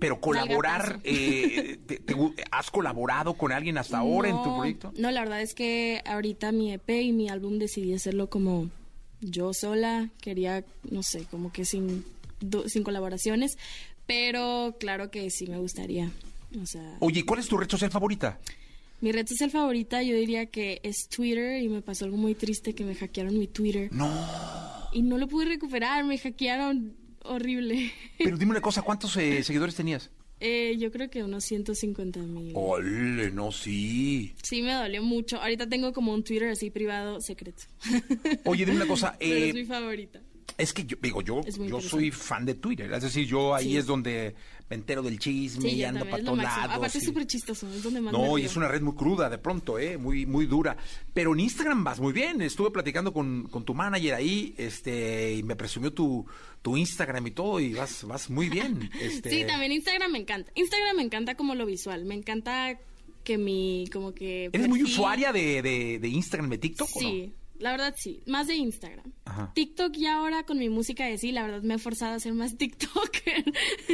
Pero 0.00 0.20
colaborar, 0.20 1.00
eh, 1.04 1.78
te- 1.86 1.98
te 1.98 2.14
¿has 2.50 2.70
colaborado 2.70 3.34
con 3.34 3.52
alguien 3.52 3.78
hasta 3.78 3.98
ahora 3.98 4.28
en 4.28 4.36
tu 4.42 4.56
proyecto? 4.56 4.92
No, 4.96 5.10
la 5.10 5.20
verdad 5.20 5.42
es 5.42 5.54
que 5.54 6.02
ahorita 6.06 6.52
mi 6.52 6.72
EP 6.72 6.88
y 7.02 7.12
mi 7.12 7.28
álbum 7.28 7.58
decidí 7.58 7.94
hacerlo 7.94 8.28
como 8.30 8.70
yo 9.20 9.52
sola. 9.54 10.08
Quería, 10.20 10.64
no 10.90 11.02
sé, 11.02 11.24
como 11.30 11.52
que 11.52 11.64
sin, 11.64 12.04
sin 12.66 12.82
colaboraciones. 12.84 13.58
Pero 14.06 14.76
claro 14.80 15.10
que 15.10 15.28
sí 15.30 15.46
me 15.48 15.58
gustaría. 15.58 16.10
O 16.62 16.66
sea, 16.66 16.96
Oye, 17.00 17.24
¿cuál 17.26 17.40
es 17.40 17.48
tu 17.48 17.56
red 17.58 17.68
social 17.68 17.90
favorita? 17.90 18.38
mi 19.00 19.12
red 19.12 19.28
social 19.28 19.48
favorita 19.50 20.02
yo 20.02 20.16
diría 20.16 20.46
que 20.46 20.80
es 20.82 21.08
Twitter 21.08 21.62
y 21.62 21.68
me 21.68 21.82
pasó 21.82 22.04
algo 22.04 22.16
muy 22.16 22.34
triste 22.34 22.74
que 22.74 22.82
me 22.84 22.96
hackearon 22.96 23.38
mi 23.38 23.46
Twitter. 23.46 23.90
No. 23.92 24.10
Y 24.92 25.02
no 25.02 25.18
lo 25.18 25.28
pude 25.28 25.44
recuperar, 25.44 26.02
me 26.04 26.18
hackearon 26.18 26.96
horrible. 27.28 27.92
Pero 28.18 28.36
dime 28.36 28.52
una 28.52 28.60
cosa, 28.60 28.82
¿cuántos 28.82 29.16
eh, 29.16 29.42
seguidores 29.42 29.74
tenías? 29.74 30.10
Eh, 30.40 30.76
yo 30.78 30.92
creo 30.92 31.10
que 31.10 31.24
unos 31.24 31.44
150 31.44 32.20
mil. 32.20 32.52
Ole, 32.54 33.30
no, 33.32 33.50
sí. 33.50 34.34
Sí, 34.42 34.62
me 34.62 34.72
dolió 34.72 35.02
mucho. 35.02 35.40
Ahorita 35.40 35.68
tengo 35.68 35.92
como 35.92 36.12
un 36.14 36.22
Twitter 36.22 36.50
así 36.50 36.70
privado 36.70 37.20
secreto. 37.20 37.64
Oye, 38.44 38.64
dime 38.64 38.76
una 38.76 38.86
cosa. 38.86 39.16
Pero 39.18 39.34
eh, 39.34 39.48
es 39.48 39.54
mi 39.54 39.64
favorita. 39.64 40.20
Es 40.56 40.72
que 40.72 40.84
yo 40.84 40.96
digo, 41.00 41.22
yo, 41.22 41.42
yo 41.44 41.80
soy 41.80 42.10
fan 42.10 42.44
de 42.44 42.54
Twitter. 42.54 42.90
Es 42.92 43.02
decir, 43.02 43.26
yo 43.26 43.54
ahí 43.54 43.70
Sí. 43.72 43.76
es 43.76 43.86
donde 43.86 44.34
me 44.68 44.76
entero 44.76 45.02
del 45.02 45.18
chisme 45.18 45.70
Sí, 45.70 45.76
y 45.76 45.84
ando 45.84 46.04
para 46.08 46.22
todos 46.24 46.38
lados. 46.38 46.74
Aparte 46.74 46.98
es 46.98 47.04
súper 47.04 47.26
chistoso, 47.26 47.68
es 47.72 47.82
donde 47.82 48.00
más 48.00 48.12
No, 48.12 48.38
y 48.38 48.44
es 48.44 48.56
una 48.56 48.66
red 48.68 48.80
muy 48.82 48.94
cruda 48.94 49.28
de 49.30 49.38
pronto, 49.38 49.78
¿eh? 49.78 49.96
Muy, 49.98 50.26
muy 50.26 50.46
dura. 50.46 50.76
Pero 51.14 51.32
en 51.32 51.40
Instagram 51.40 51.84
vas 51.84 52.00
muy 52.00 52.12
bien. 52.12 52.42
Estuve 52.42 52.70
platicando 52.70 53.12
con, 53.12 53.46
con 53.48 53.64
tu 53.64 53.74
manager 53.74 54.14
ahí, 54.14 54.54
este, 54.58 55.34
y 55.34 55.42
me 55.42 55.54
presumió 55.54 55.92
tu, 55.92 56.26
tu 56.62 56.76
Instagram 56.76 57.26
y 57.26 57.30
todo, 57.30 57.60
y 57.60 57.74
vas, 57.74 58.04
vas 58.04 58.28
muy 58.30 58.48
bien. 58.48 58.90
Este, 59.00 59.30
Sí, 59.30 59.44
también 59.46 59.70
Instagram 59.72 60.10
me 60.12 60.18
encanta. 60.18 60.50
Instagram 60.54 60.96
me 60.96 61.02
encanta 61.02 61.34
como 61.36 61.54
lo 61.54 61.66
visual. 61.66 62.04
Me 62.04 62.14
encanta 62.14 62.78
que 63.22 63.38
mi, 63.38 63.84
como 63.92 64.12
que... 64.12 64.50
¿Eres 64.52 64.68
muy 64.68 64.82
usuaria 64.82 65.32
de, 65.32 65.62
de, 65.62 65.98
de 65.98 66.08
Instagram, 66.08 66.50
de 66.50 66.58
TikTok 66.58 66.88
o 66.96 67.02
no? 67.02 67.08
La 67.58 67.72
verdad 67.72 67.94
sí. 67.96 68.20
Más 68.26 68.46
de 68.46 68.56
Instagram. 68.56 69.12
Ajá. 69.24 69.52
TikTok 69.54 69.92
ya 69.94 70.16
ahora 70.16 70.44
con 70.44 70.58
mi 70.58 70.68
música 70.68 71.06
de 71.06 71.18
sí, 71.18 71.32
la 71.32 71.42
verdad 71.42 71.62
me 71.62 71.74
he 71.74 71.78
forzado 71.78 72.14
a 72.14 72.20
ser 72.20 72.32
más 72.34 72.56
TikToker 72.58 73.44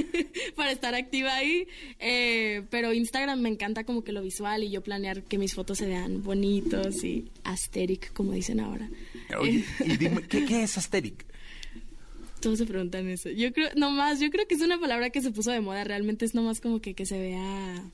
para 0.56 0.72
estar 0.72 0.94
activa 0.94 1.34
ahí. 1.34 1.66
Eh, 1.98 2.62
pero 2.70 2.92
Instagram 2.92 3.40
me 3.40 3.48
encanta 3.48 3.84
como 3.84 4.04
que 4.04 4.12
lo 4.12 4.22
visual 4.22 4.62
y 4.62 4.70
yo 4.70 4.82
planear 4.82 5.22
que 5.22 5.38
mis 5.38 5.54
fotos 5.54 5.78
se 5.78 5.86
vean 5.86 6.22
bonitos 6.22 7.02
y 7.04 7.30
asteric, 7.44 8.12
como 8.12 8.32
dicen 8.32 8.60
ahora. 8.60 8.88
Oye, 9.38 9.64
y 9.84 9.96
dime, 9.96 10.22
¿qué, 10.22 10.44
qué 10.44 10.64
es 10.64 10.78
Asterix? 10.78 11.24
todos 12.44 12.58
se 12.58 12.66
preguntan 12.66 13.08
eso. 13.08 13.30
Yo 13.30 13.54
creo, 13.54 13.70
nomás, 13.74 14.20
yo 14.20 14.28
creo 14.28 14.46
que 14.46 14.54
es 14.54 14.60
una 14.60 14.78
palabra 14.78 15.08
que 15.08 15.22
se 15.22 15.30
puso 15.30 15.50
de 15.50 15.62
moda. 15.62 15.82
Realmente 15.82 16.26
es 16.26 16.34
nomás 16.34 16.60
como 16.60 16.78
que, 16.78 16.92
que 16.92 17.06
se 17.06 17.18
vea 17.18 17.90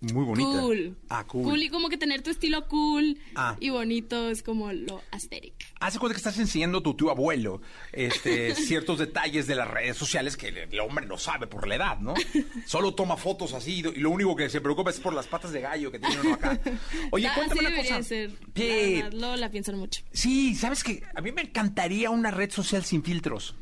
Muy 0.00 0.24
bonita. 0.24 0.60
cool. 0.60 0.96
Ah, 1.08 1.24
cool. 1.26 1.62
y 1.62 1.70
como 1.70 1.88
que 1.88 1.96
tener 1.96 2.20
tu 2.22 2.30
estilo 2.30 2.68
cool 2.68 3.18
Ah. 3.34 3.56
y 3.60 3.70
bonito 3.70 4.28
es 4.28 4.42
como 4.42 4.70
lo 4.72 5.00
asteric. 5.10 5.54
Hace 5.80 5.98
cuenta 5.98 6.14
que 6.14 6.18
estás 6.18 6.38
enseñando 6.38 6.78
a 6.78 6.82
tu 6.82 6.94
tío 6.94 7.10
abuelo 7.10 7.62
este, 7.92 8.54
ciertos 8.54 8.98
detalles 8.98 9.46
de 9.46 9.54
las 9.54 9.68
redes 9.68 9.96
sociales 9.96 10.36
que 10.36 10.48
el, 10.48 10.80
hombre 10.80 11.06
no 11.06 11.16
sabe 11.16 11.46
por 11.46 11.66
la 11.66 11.76
edad, 11.76 11.98
¿no? 11.98 12.12
Solo 12.66 12.94
toma 12.94 13.16
fotos 13.16 13.54
así 13.54 13.78
y 13.78 13.82
lo 14.00 14.10
único 14.10 14.36
que 14.36 14.50
se 14.50 14.60
preocupa 14.60 14.90
es 14.90 15.00
por 15.00 15.14
las 15.14 15.26
patas 15.26 15.52
de 15.52 15.62
gallo 15.62 15.90
que 15.90 15.98
tiene 15.98 16.20
uno 16.20 16.34
acá. 16.34 16.60
Oye, 17.10 17.26
Ah, 17.28 17.32
cuéntame 17.34 17.60
así 17.66 17.72
una 17.72 17.76
cosa. 17.76 18.02
ser. 18.02 18.30
La 18.54 19.04
verdad, 19.08 19.36
la 19.38 19.50
piensan 19.50 19.78
mucho. 19.78 20.02
Sí, 20.12 20.54
sabes 20.54 20.84
que 20.84 21.02
a 21.14 21.20
mí 21.22 21.32
me 21.32 21.42
encantaría 21.42 22.10
una 22.10 22.30
red 22.30 22.50
social 22.50 22.84
sin 22.84 23.02
filtros. 23.02 23.54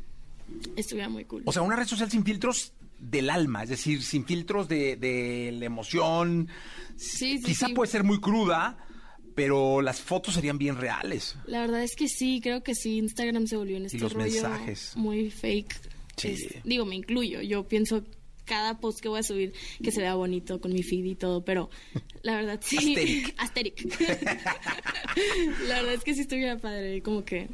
Estuviera 0.75 1.09
muy 1.09 1.25
cool. 1.25 1.43
O 1.45 1.51
sea, 1.51 1.61
una 1.61 1.75
red 1.75 1.87
social 1.87 2.11
sin 2.11 2.23
filtros 2.23 2.73
del 2.99 3.29
alma, 3.29 3.63
es 3.63 3.69
decir, 3.69 4.01
sin 4.03 4.25
filtros 4.25 4.67
de, 4.67 4.95
de 4.95 5.51
la 5.53 5.65
emoción. 5.65 6.47
Sí, 6.95 7.37
sí, 7.37 7.43
Quizá 7.43 7.67
sí. 7.67 7.73
puede 7.73 7.91
ser 7.91 8.03
muy 8.03 8.19
cruda, 8.19 8.77
pero 9.35 9.81
las 9.81 9.99
fotos 10.01 10.33
serían 10.35 10.57
bien 10.57 10.77
reales. 10.77 11.35
La 11.45 11.61
verdad 11.61 11.83
es 11.83 11.95
que 11.95 12.07
sí, 12.07 12.39
creo 12.41 12.63
que 12.63 12.73
sí, 12.75 12.97
Instagram 12.97 13.47
se 13.47 13.57
volvió 13.57 13.77
en 13.77 13.85
este 13.85 13.99
los 13.99 14.13
rollo 14.13 14.25
mensajes. 14.31 14.93
muy 14.95 15.29
fake. 15.29 15.75
Sí. 16.17 16.27
Es- 16.29 16.63
digo, 16.63 16.85
me 16.85 16.95
incluyo. 16.95 17.41
Yo 17.41 17.67
pienso 17.67 18.03
cada 18.45 18.79
post 18.79 18.99
que 19.01 19.09
voy 19.09 19.19
a 19.19 19.23
subir 19.23 19.53
que 19.83 19.91
se 19.91 20.01
vea 20.01 20.13
bonito 20.15 20.61
con 20.61 20.71
mi 20.71 20.83
feed 20.83 21.03
y 21.05 21.15
todo, 21.15 21.43
pero 21.43 21.69
la 22.21 22.35
verdad 22.35 22.59
sí. 22.63 23.23
Asteric. 23.37 23.81
la 25.67 25.75
verdad 25.81 25.93
es 25.95 26.03
que 26.03 26.13
sí 26.13 26.21
estuviera 26.21 26.57
padre, 26.57 27.01
como 27.01 27.23
que 27.25 27.47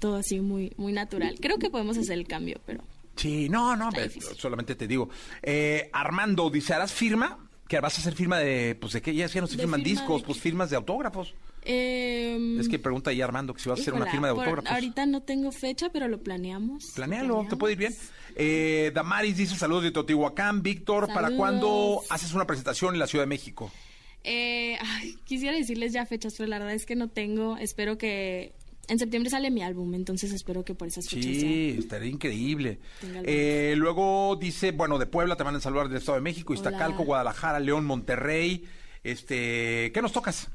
todo 0.00 0.16
así 0.16 0.40
muy, 0.40 0.72
muy 0.76 0.92
natural. 0.92 1.36
Creo 1.40 1.58
que 1.58 1.70
podemos 1.70 1.96
hacer 1.98 2.18
el 2.18 2.26
cambio, 2.26 2.60
pero 2.66 2.82
Sí, 3.18 3.48
no, 3.48 3.76
no, 3.76 3.90
pero 3.92 4.10
solamente 4.36 4.74
te 4.74 4.86
digo. 4.86 5.10
Eh, 5.42 5.90
Armando 5.92 6.48
dice, 6.50 6.72
¿harás 6.74 6.92
firma? 6.92 7.44
Que 7.68 7.80
vas 7.80 7.98
a 7.98 8.00
hacer 8.00 8.14
firma 8.14 8.38
de, 8.38 8.76
pues 8.80 8.94
de 8.94 9.02
qué, 9.02 9.14
ya, 9.14 9.26
ya 9.26 9.40
no 9.42 9.46
se 9.46 9.56
¿De 9.56 9.62
firman 9.64 9.82
firma 9.82 10.00
discos, 10.00 10.22
de 10.22 10.26
pues 10.26 10.38
firmas 10.40 10.70
de 10.70 10.76
autógrafos. 10.76 11.34
eh, 11.62 12.56
Es 12.58 12.68
que 12.68 12.78
pregunta 12.78 13.10
ahí 13.10 13.20
Armando 13.20 13.52
que 13.52 13.60
si 13.60 13.68
vas 13.68 13.78
a 13.78 13.82
hacer 13.82 13.92
una 13.92 14.06
firma 14.06 14.28
de 14.28 14.30
autógrafos. 14.30 14.70
ahorita 14.70 15.04
no 15.04 15.22
tengo 15.22 15.52
fecha, 15.52 15.90
pero 15.92 16.08
lo 16.08 16.22
planeamos. 16.22 16.92
Planéalo, 16.94 17.44
te 17.50 17.56
puede 17.56 17.72
ir 17.74 17.78
bien. 17.78 17.94
Eh, 18.36 18.90
Damaris 18.94 19.36
dice 19.36 19.54
saludos 19.56 19.82
de 19.82 19.90
Teotihuacán. 19.90 20.62
Víctor, 20.62 21.12
¿para 21.12 21.30
cuándo 21.32 22.00
haces 22.08 22.32
una 22.32 22.46
presentación 22.46 22.94
en 22.94 23.00
la 23.00 23.06
Ciudad 23.06 23.24
de 23.24 23.28
México? 23.28 23.70
Eh, 24.24 24.76
ay, 24.80 25.16
quisiera 25.24 25.56
decirles 25.56 25.92
ya 25.92 26.04
fechas, 26.06 26.34
pero 26.36 26.48
la 26.48 26.58
verdad 26.58 26.74
es 26.74 26.86
que 26.86 26.96
no 26.96 27.08
tengo. 27.08 27.56
Espero 27.58 27.98
que 27.98 28.52
en 28.88 28.98
septiembre 28.98 29.30
sale 29.30 29.50
mi 29.50 29.62
álbum, 29.62 29.94
entonces 29.94 30.32
espero 30.32 30.64
que 30.64 30.74
por 30.74 30.88
esas 30.88 31.08
fechas 31.08 31.24
Sí, 31.24 31.76
estaría 31.78 32.10
increíble. 32.10 32.78
Eh, 33.24 33.74
luego 33.76 34.36
dice, 34.36 34.72
bueno, 34.72 34.98
de 34.98 35.06
Puebla 35.06 35.36
te 35.36 35.42
van 35.44 35.54
a 35.56 35.60
saludar 35.60 35.88
del 35.88 35.98
Estado 35.98 36.16
de 36.16 36.22
México, 36.22 36.54
Iztacalco, 36.54 36.98
Hola. 36.98 37.06
Guadalajara, 37.06 37.60
León, 37.60 37.84
Monterrey. 37.84 38.64
Este, 39.04 39.90
¿qué 39.92 40.00
nos 40.02 40.12
tocas? 40.12 40.48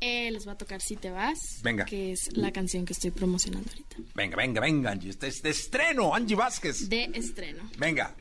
Eh, 0.00 0.30
les 0.30 0.46
va 0.46 0.52
a 0.52 0.58
tocar 0.58 0.82
Si 0.82 0.96
te 0.96 1.10
vas, 1.10 1.60
Venga. 1.62 1.86
que 1.86 2.12
es 2.12 2.36
la 2.36 2.52
canción 2.52 2.84
que 2.84 2.92
estoy 2.92 3.10
promocionando 3.12 3.70
ahorita. 3.70 3.96
Venga, 4.14 4.36
venga, 4.36 4.60
venga, 4.60 4.90
Angie. 4.90 5.10
Este 5.10 5.28
es 5.28 5.42
de 5.42 5.50
estreno, 5.50 6.14
Angie 6.14 6.36
Vázquez. 6.36 6.88
De 6.88 7.04
estreno. 7.14 7.62
Venga. 7.78 8.14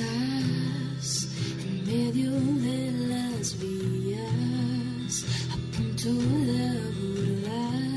Estás 0.00 1.28
en 1.64 1.86
medio 1.86 2.30
de 2.30 2.90
las 3.08 3.58
vías, 3.58 3.99
a 6.00 6.02
punto 6.02 6.22
de 6.46 6.60
abordar 6.78 7.90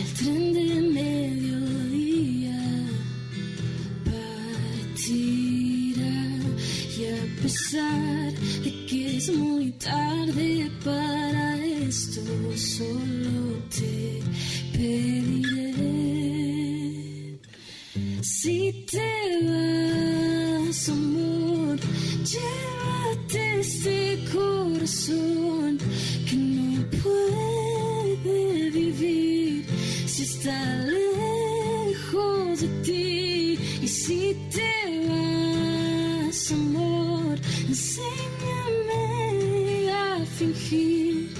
el 0.00 0.08
tren 0.14 0.44
de 0.54 0.68
mediodía. 1.00 2.62
Partirá 4.84 5.40
y 6.96 7.00
a 7.04 7.20
pesar 7.42 8.32
de 8.62 8.70
que 8.86 9.00
es 9.16 9.26
muy 9.34 9.72
tarde 9.72 10.70
para 10.82 11.46
esto, 11.66 12.22
solo 12.56 13.58
te 13.68 14.22
pediré. 14.72 15.74
Si 18.22 18.86
te 18.90 19.12
vas, 19.44 20.88
amor, 20.88 21.78
llévate 23.34 23.60
este 23.60 24.18
corazón 24.32 25.78
que 26.28 26.36
no 26.36 26.88
puede 27.02 28.70
vivir 28.70 29.66
si 30.06 30.22
está 30.22 30.76
lejos 30.76 32.60
de 32.60 32.68
ti. 32.82 33.58
Y 33.82 33.88
si 33.88 34.36
te 34.50 34.72
vas, 35.08 36.52
amor, 36.52 37.38
enséñame 37.68 39.02
a 39.90 40.24
fingir 40.38 41.34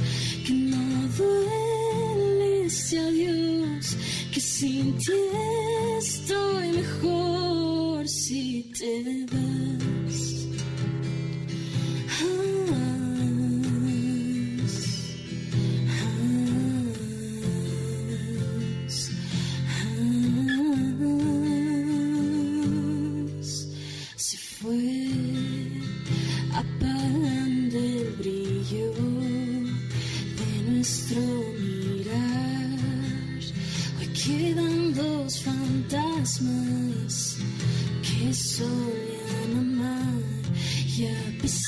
que 0.47 0.53
no 0.53 1.09
duele 1.17 2.67
ese 2.67 2.99
adiós, 2.99 3.97
que 4.33 4.41
sin 4.41 4.97
ti 4.99 5.13
estoy 5.99 6.69
mejor 6.73 8.09
si 8.09 8.71
te 8.79 9.27
vas. 9.33 9.94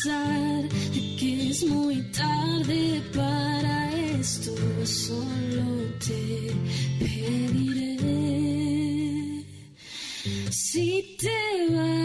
De 0.06 0.68
que 1.18 1.50
es 1.50 1.64
muy 1.64 2.00
tarde 2.12 3.02
para 3.12 3.92
esto, 4.20 4.52
solo 4.84 5.64
te 5.98 6.52
pediré. 7.00 7.98
Si 10.50 11.16
te 11.18 11.74
vas, 11.74 11.95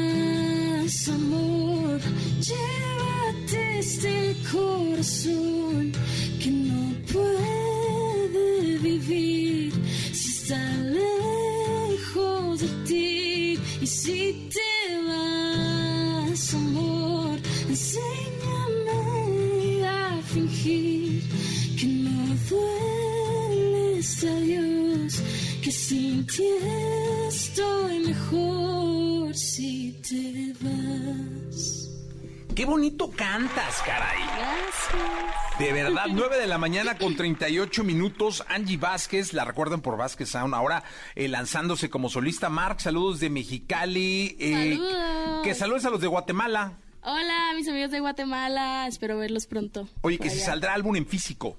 9 36.14 36.38
de 36.40 36.48
la 36.48 36.58
mañana 36.58 36.98
con 36.98 37.16
38 37.16 37.84
minutos. 37.84 38.44
Angie 38.48 38.78
Vázquez, 38.78 39.34
la 39.34 39.46
recuerdan 39.46 39.82
por 39.82 39.98
Vázquez 39.98 40.30
Sound, 40.30 40.54
ahora 40.54 40.84
eh, 41.16 41.28
lanzándose 41.28 41.90
como 41.90 42.10
solista. 42.10 42.50
Mark, 42.50 42.82
saludos 42.82 43.20
de 43.20 43.30
Mexicali. 43.30 44.36
eh, 44.40 44.76
Saludos. 44.76 45.44
Que 45.44 45.56
saludes 45.56 45.86
a 45.86 45.90
los 45.90 46.02
de 46.02 46.08
Guatemala. 46.08 46.74
Hola, 47.04 47.52
mis 47.56 47.68
amigos 47.68 47.92
de 47.92 48.00
Guatemala. 48.00 48.86
Espero 48.88 49.18
verlos 49.18 49.48
pronto. 49.48 49.88
Oye, 50.02 50.18
que 50.20 50.30
si 50.30 50.40
saldrá 50.40 50.74
álbum 50.74 50.96
en 50.96 51.06
físico. 51.08 51.58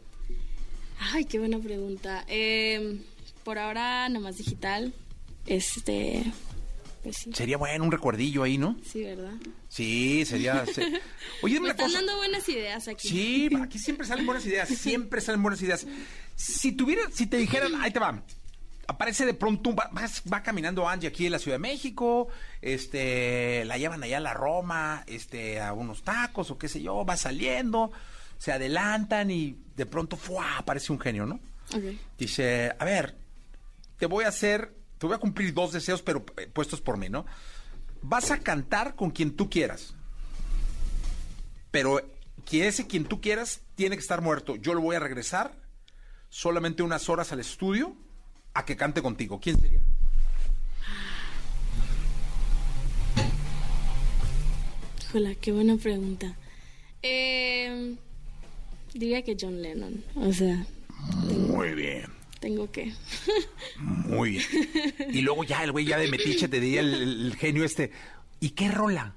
Ay, 1.13 1.25
qué 1.25 1.39
buena 1.39 1.59
pregunta. 1.59 2.25
Eh, 2.29 3.01
por 3.45 3.59
ahora, 3.59 4.09
nada 4.09 4.21
más 4.21 4.37
digital. 4.39 4.93
Este. 5.47 6.25
Pues 7.03 7.17
sí. 7.17 7.31
Sería 7.35 7.57
bueno 7.57 7.83
un 7.85 7.91
recuerdillo 7.91 8.45
ahí, 8.45 8.59
¿no? 8.59 8.77
Sí, 8.85 9.03
¿verdad? 9.03 9.33
Sí, 9.69 10.25
sería. 10.25 10.65
se- 10.67 10.83
Oye, 11.43 11.55
Me 11.55 11.61
una 11.63 11.71
están 11.73 11.87
cosa. 11.87 11.99
dando 11.99 12.17
buenas 12.17 12.49
ideas 12.49 12.87
aquí. 12.89 13.09
Sí, 13.09 13.51
aquí 13.61 13.79
siempre 13.79 14.07
salen 14.07 14.25
buenas 14.25 14.47
ideas, 14.47 14.69
siempre 14.69 15.21
salen 15.21 15.43
buenas 15.43 15.61
ideas. 15.63 15.87
Si 16.37 16.73
tuviera, 16.73 17.03
si 17.13 17.27
te 17.27 17.37
dijeran, 17.39 17.75
ahí 17.81 17.91
te 17.91 17.99
va, 17.99 18.23
aparece 18.87 19.27
de 19.27 19.35
pronto, 19.35 19.71
un- 19.71 19.77
va, 19.77 19.91
va 20.33 20.43
caminando 20.43 20.89
Angie 20.89 21.09
aquí 21.09 21.27
en 21.27 21.33
la 21.33 21.39
Ciudad 21.41 21.57
de 21.57 21.61
México, 21.63 22.29
este, 22.61 23.65
la 23.65 23.79
llevan 23.79 24.03
allá 24.03 24.19
a 24.19 24.21
la 24.21 24.35
Roma, 24.35 25.03
este, 25.07 25.61
a 25.61 25.73
unos 25.73 26.03
tacos 26.03 26.51
o 26.51 26.59
qué 26.59 26.69
sé 26.69 26.83
yo, 26.83 27.05
va 27.05 27.17
saliendo, 27.17 27.91
se 28.39 28.53
adelantan 28.53 29.31
y 29.31 29.57
de 29.77 29.87
pronto, 29.87 30.17
¡fua! 30.17 30.59
aparece 30.59 30.93
un 30.93 31.01
genio, 31.01 31.27
¿no? 31.27 31.41
Dice, 32.19 32.73
a 32.79 32.85
ver, 32.85 33.17
te 33.99 34.07
voy 34.07 34.25
a 34.25 34.29
hacer, 34.29 34.73
te 35.03 35.09
voy 35.09 35.17
a 35.17 35.19
cumplir 35.19 35.53
dos 35.53 35.73
deseos, 35.73 36.01
pero 36.01 36.25
eh, 36.37 36.47
puestos 36.47 36.81
por 36.81 36.97
mí, 36.97 37.09
¿no? 37.09 37.27
Vas 38.03 38.31
a 38.31 38.39
cantar 38.39 38.95
con 38.95 39.11
quien 39.11 39.35
tú 39.35 39.51
quieras. 39.51 39.95
Pero 41.73 42.01
que 42.45 42.69
ese 42.69 42.87
quien 42.87 43.07
tú 43.07 43.21
quieras 43.21 43.63
tiene 43.75 43.97
que 43.97 44.01
estar 44.01 44.23
muerto. 44.23 44.55
Yo 44.55 44.75
lo 44.75 44.81
voy 44.81 44.95
a 44.95 45.01
regresar 45.01 45.57
solamente 46.29 46.85
unas 46.85 47.09
horas 47.09 47.33
al 47.33 47.41
estudio 47.41 47.97
a 48.55 48.65
que 48.65 48.77
cante 48.77 49.03
contigo. 49.03 49.41
¿Quién 49.41 49.59
sería? 49.59 49.81
Hola, 55.15 55.35
qué 55.35 55.51
buena 55.51 55.77
pregunta. 55.79 56.37
Eh, 57.03 57.97
diría 58.95 59.23
que 59.23 59.37
John 59.41 59.61
Lennon. 59.63 60.05
O 60.15 60.33
sea, 60.33 60.65
Muy 61.49 61.75
bien, 61.75 62.07
tengo 62.43 62.71
que. 62.71 62.93
muy 63.79 64.31
bien. 64.31 64.45
Y 65.13 65.23
luego 65.23 65.45
ya 65.45 65.63
el 65.63 65.73
güey 65.73 65.87
ya 65.87 65.97
de 65.97 66.11
metiche 66.11 66.49
te 66.49 66.61
diría 66.61 66.81
el, 66.81 67.35
genio 67.39 67.65
este. 67.65 67.93
¿Y 68.41 68.51
qué 68.51 68.69
rola? 68.69 69.15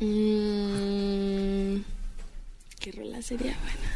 Mm, 0.00 1.78
¿Qué 2.80 2.92
rola 2.92 3.22
sería 3.22 3.56
buena? 3.62 3.94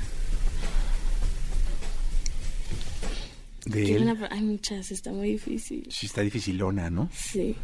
De 3.67 3.97
él. 3.97 4.17
Hay 4.31 4.43
muchas, 4.43 4.93
está 4.93 5.11
muy 5.11 5.33
difícil. 5.33 5.87
Sí, 5.91 6.07
está 6.07 6.21
dificilona, 6.21 6.89
¿no? 6.89 7.11
Sí, 7.13 7.57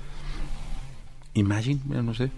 Imagine, 1.35 1.81
bueno, 1.85 2.03
no 2.03 2.15
sé. 2.15 2.31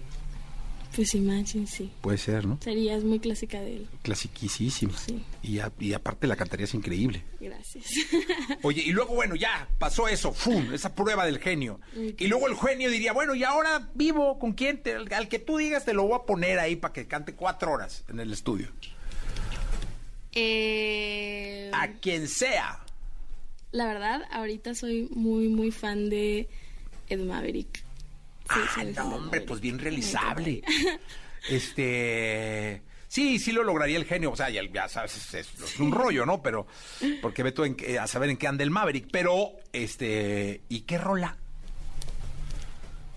Pues 0.95 1.15
Imagine, 1.15 1.65
sí. 1.67 1.89
Puede 2.01 2.17
ser, 2.17 2.45
¿no? 2.45 2.57
Sería, 2.61 2.95
es 2.95 3.03
muy 3.03 3.19
clásica 3.19 3.59
de 3.61 3.77
él. 3.77 3.87
Clasiquísima. 4.01 4.97
Sí. 4.97 5.23
Y, 5.43 5.59
a- 5.59 5.71
y 5.79 5.93
aparte 5.93 6.27
la 6.27 6.35
cantarías 6.35 6.73
increíble. 6.73 7.23
Gracias. 7.39 7.85
Oye, 8.63 8.81
y 8.85 8.91
luego, 8.91 9.13
bueno, 9.15 9.35
ya 9.35 9.67
pasó 9.79 10.07
eso, 10.07 10.33
¡fum! 10.33 10.73
Esa 10.73 10.93
prueba 10.93 11.25
del 11.25 11.39
genio. 11.39 11.79
Y 12.17 12.27
luego 12.27 12.47
el 12.47 12.55
genio 12.57 12.89
diría, 12.91 13.13
bueno, 13.13 13.33
y 13.35 13.43
ahora 13.43 13.89
vivo, 13.95 14.37
¿con 14.39 14.53
quién? 14.53 14.81
Te- 14.83 14.95
al 14.95 15.27
que 15.27 15.39
tú 15.39 15.57
digas 15.57 15.85
te 15.85 15.93
lo 15.93 16.03
voy 16.03 16.15
a 16.21 16.25
poner 16.25 16.59
ahí 16.59 16.75
para 16.75 16.93
que 16.93 17.07
cante 17.07 17.33
cuatro 17.33 17.71
horas 17.71 18.03
en 18.09 18.19
el 18.19 18.31
estudio. 18.33 18.67
Eh, 20.33 21.69
A 21.73 21.89
quien 21.93 22.27
sea. 22.27 22.79
la 23.71 23.85
verdad, 23.85 24.21
ahorita 24.31 24.73
soy 24.75 25.07
muy, 25.11 25.47
muy 25.49 25.71
fan 25.71 26.09
de 26.09 26.47
Ed 27.09 27.19
Maverick. 27.19 27.83
Sí, 28.49 28.59
Ah, 28.77 28.83
no, 28.95 29.15
hombre, 29.15 29.41
pues 29.41 29.59
bien 29.61 29.79
realizable. 29.79 30.61
Este. 31.49 32.81
Sí, 33.07 33.39
sí 33.39 33.51
lo 33.51 33.63
lograría 33.63 33.97
el 33.97 34.05
genio. 34.05 34.31
O 34.31 34.35
sea, 34.35 34.49
ya, 34.49 34.61
ya 34.71 34.87
sabes, 34.87 35.17
es, 35.17 35.33
es- 35.33 35.59
es 35.63 35.79
un 35.79 35.91
rollo, 35.91 36.25
¿no? 36.25 36.41
Pero. 36.41 36.67
Porque 37.21 37.43
ve 37.43 37.51
tú 37.51 37.63
en 37.63 37.75
a 37.99 38.07
saber 38.07 38.29
en 38.29 38.37
qué 38.37 38.47
anda 38.47 38.63
el 38.63 38.69
Maverick. 38.71 39.07
Pero, 39.11 39.51
este. 39.73 40.61
¿Y 40.69 40.81
qué 40.81 40.97
rola? 40.97 41.35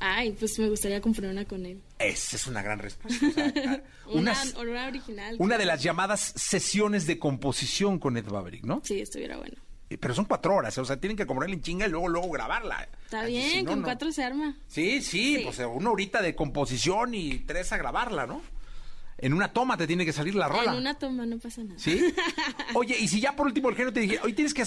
Ay, 0.00 0.32
pues 0.32 0.58
me 0.58 0.68
gustaría 0.68 1.00
componer 1.00 1.30
una 1.30 1.44
con 1.46 1.64
él. 1.64 1.80
Esa 1.98 2.36
es 2.36 2.46
una 2.46 2.62
gran 2.62 2.78
respuesta. 2.78 3.26
O 3.26 3.30
sea, 3.32 3.52
Una, 4.06 4.32
unas- 4.32 4.54
una 4.54 4.86
original. 4.88 5.36
una 5.38 5.56
de 5.56 5.64
las 5.64 5.82
llamadas 5.82 6.20
sesiones 6.36 7.06
de 7.06 7.18
composición 7.18 7.98
con 7.98 8.16
Ed 8.18 8.26
Maverick, 8.26 8.64
¿no? 8.64 8.82
Sí, 8.84 9.00
estuviera 9.00 9.36
bueno. 9.38 9.56
Pero 10.00 10.14
son 10.14 10.24
cuatro 10.24 10.54
horas, 10.54 10.76
o 10.78 10.84
sea, 10.84 10.96
tienen 10.98 11.16
que 11.16 11.26
componerla 11.26 11.54
en 11.54 11.62
chinga 11.62 11.86
y 11.86 11.90
luego, 11.90 12.08
luego 12.08 12.30
grabarla. 12.30 12.88
Está 13.04 13.24
bien, 13.24 13.50
si 13.50 13.62
no, 13.62 13.70
con 13.70 13.80
no. 13.80 13.84
cuatro 13.84 14.10
se 14.12 14.24
arma. 14.24 14.56
Sí, 14.68 15.00
sí, 15.02 15.36
Sí. 15.36 15.40
pues 15.44 15.58
una 15.60 15.90
horita 15.90 16.20
de 16.22 16.34
composición 16.34 17.14
y 17.14 17.38
tres 17.40 17.72
a 17.72 17.76
grabarla, 17.76 18.26
¿no? 18.26 18.40
En 19.18 19.32
una 19.32 19.52
toma 19.52 19.76
te 19.76 19.86
tiene 19.86 20.04
que 20.04 20.12
salir 20.12 20.34
la 20.34 20.48
rola. 20.48 20.72
En 20.72 20.78
una 20.78 20.94
toma 20.94 21.24
no 21.24 21.38
pasa 21.38 21.62
nada. 21.62 21.78
¿Sí? 21.78 22.12
Oye, 22.74 22.96
y 22.98 23.06
si 23.08 23.20
ya 23.20 23.36
por 23.36 23.46
último 23.46 23.68
el 23.68 23.76
genio 23.76 23.92
te 23.92 24.00
dije, 24.00 24.18
hoy 24.22 24.32
tienes 24.32 24.52
que 24.52 24.64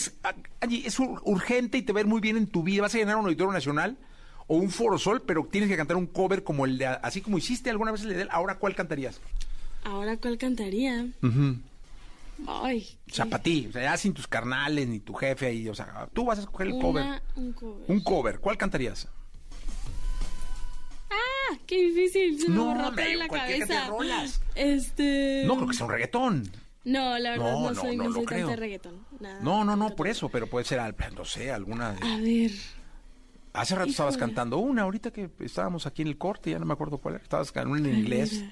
Angie, 0.62 0.88
es 0.88 0.98
ur- 1.00 1.22
urgente 1.26 1.78
y 1.78 1.82
te 1.82 1.92
ir 2.00 2.06
muy 2.08 2.22
bien 2.22 2.38
en 2.38 2.48
tu 2.48 2.64
vida, 2.64 2.82
vas 2.84 2.96
a 2.96 2.98
llenar 2.98 3.18
un 3.18 3.26
auditorio 3.26 3.52
nacional 3.52 3.98
o 4.48 4.56
un 4.56 4.70
foro 4.72 4.98
sol, 4.98 5.22
pero 5.28 5.46
tienes 5.52 5.70
que 5.70 5.76
cantar 5.76 5.98
un 5.98 6.08
cover 6.08 6.44
como 6.44 6.66
el 6.66 6.78
de, 6.78 6.86
así 6.86 7.20
como 7.22 7.38
hiciste 7.38 7.70
alguna 7.70 7.92
vez 7.92 8.02
el 8.04 8.10
de 8.14 8.22
él, 8.22 8.30
ahora 8.32 8.56
¿cuál 8.58 8.74
cantarías? 8.76 9.20
Ahora, 9.84 10.16
¿cuál 10.18 10.38
cantaría? 10.38 11.06
Ujú. 11.22 11.58
Ay, 12.46 12.88
O 13.10 13.14
sea, 13.14 13.26
para 13.26 13.42
ti, 13.42 13.66
o 13.68 13.72
sea, 13.72 13.82
ya 13.82 13.98
sin 13.98 14.14
tus 14.14 14.28
carnales 14.28 14.88
ni 14.88 15.00
tu 15.00 15.14
jefe 15.14 15.48
ahí, 15.48 15.68
o 15.70 15.74
sea, 15.76 16.08
tú 16.14 16.26
vas 16.26 16.38
a 16.38 16.42
escoger 16.42 16.68
el 16.68 16.80
cover. 16.80 17.22
un 17.36 17.54
cover. 17.54 17.86
Un 17.88 18.00
cover, 18.02 18.40
¿cuál 18.40 18.58
cantarías? 18.58 19.08
Ah, 21.10 21.58
qué 21.66 21.84
difícil, 21.90 22.40
se 22.40 22.50
me 22.50 22.56
No, 22.56 22.66
borró 22.66 22.88
hombre, 22.90 23.08
de 23.10 23.16
la 23.16 23.28
cabeza. 23.28 23.88
rolas. 23.88 24.42
Este... 24.56 25.44
No 25.46 25.56
creo 25.56 25.68
que 25.68 25.74
sea 25.74 25.86
un 25.86 25.92
reggaetón. 25.92 26.52
No, 26.84 27.18
la 27.20 27.32
verdad 27.32 27.52
No, 27.52 27.60
no, 27.64 27.70
no, 27.72 27.82
soy, 27.82 27.98
no 27.98 28.04
no 28.04 28.10
lo 28.10 28.16
soy 28.16 28.26
creo. 28.26 28.40
tanto 28.40 28.52
de 28.52 28.56
reggaetón. 28.58 29.06
Nada. 29.20 29.40
No, 29.42 29.66
no, 29.66 29.76
no, 29.76 29.96
por 29.96 30.08
eso, 30.08 30.30
pero 30.30 30.48
puede 30.48 30.66
ser, 30.66 30.80
no 31.16 31.26
sé, 31.26 31.52
alguna... 31.52 31.94
de- 31.94 32.08
A 32.08 32.18
ver, 32.18 32.52
Hace 33.54 33.74
rato 33.76 33.90
estabas 33.90 34.18
cantando 34.18 34.60
una, 34.60 34.84
ahorita 34.84 35.10
que 35.12 35.32
estábamos 35.40 35.88
aquí 35.88 36.04
en 36.04 36.10
el 36.10 36.18
corte, 36.20 36.52
ya 36.52 36.60
no 36.60 36.66
me 36.66 36.74
acuerdo 36.74 37.00
cuál 37.00 37.16
era, 37.16 37.24
estabas 37.24 37.52
cantando 37.52 37.80
una 37.80 37.90
en 37.90 37.98
inglés. 37.98 38.44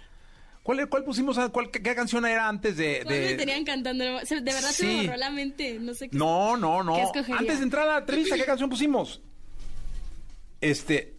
¿Cuál, 0.65 0.89
cuál 0.89 1.03
pusimos, 1.03 1.37
a- 1.37 1.49
cuál, 1.49 1.69
qué, 1.69 1.79
qué 1.79 1.93
canción 1.93 2.25
era 2.25 2.47
antes 2.49 2.75
de...? 2.75 3.01
¿cuál 3.03 3.13
de- 3.13 3.25
me 3.27 3.33
tenían 3.35 3.63
cantando? 3.63 4.03
Se- 4.25 4.41
De 4.41 4.51
verdad 4.51 4.71
se 4.71 4.81
Sí. 4.83 4.85
me 4.97 5.03
borró 5.05 5.17
la 5.17 5.29
mente. 5.29 5.77
No 5.79 5.93
sé 5.93 6.09
qué. 6.09 6.17
No, 6.17 6.57
no, 6.57 6.81
no. 6.81 6.95
Antes 7.37 7.59
de 7.59 7.63
entrar 7.63 7.87
a 7.87 7.91
la 7.93 7.97
entrevista, 7.99 8.35
¿qué 8.35 8.45
canción 8.45 8.67
pusimos? 8.67 9.21
Este, 10.61 11.13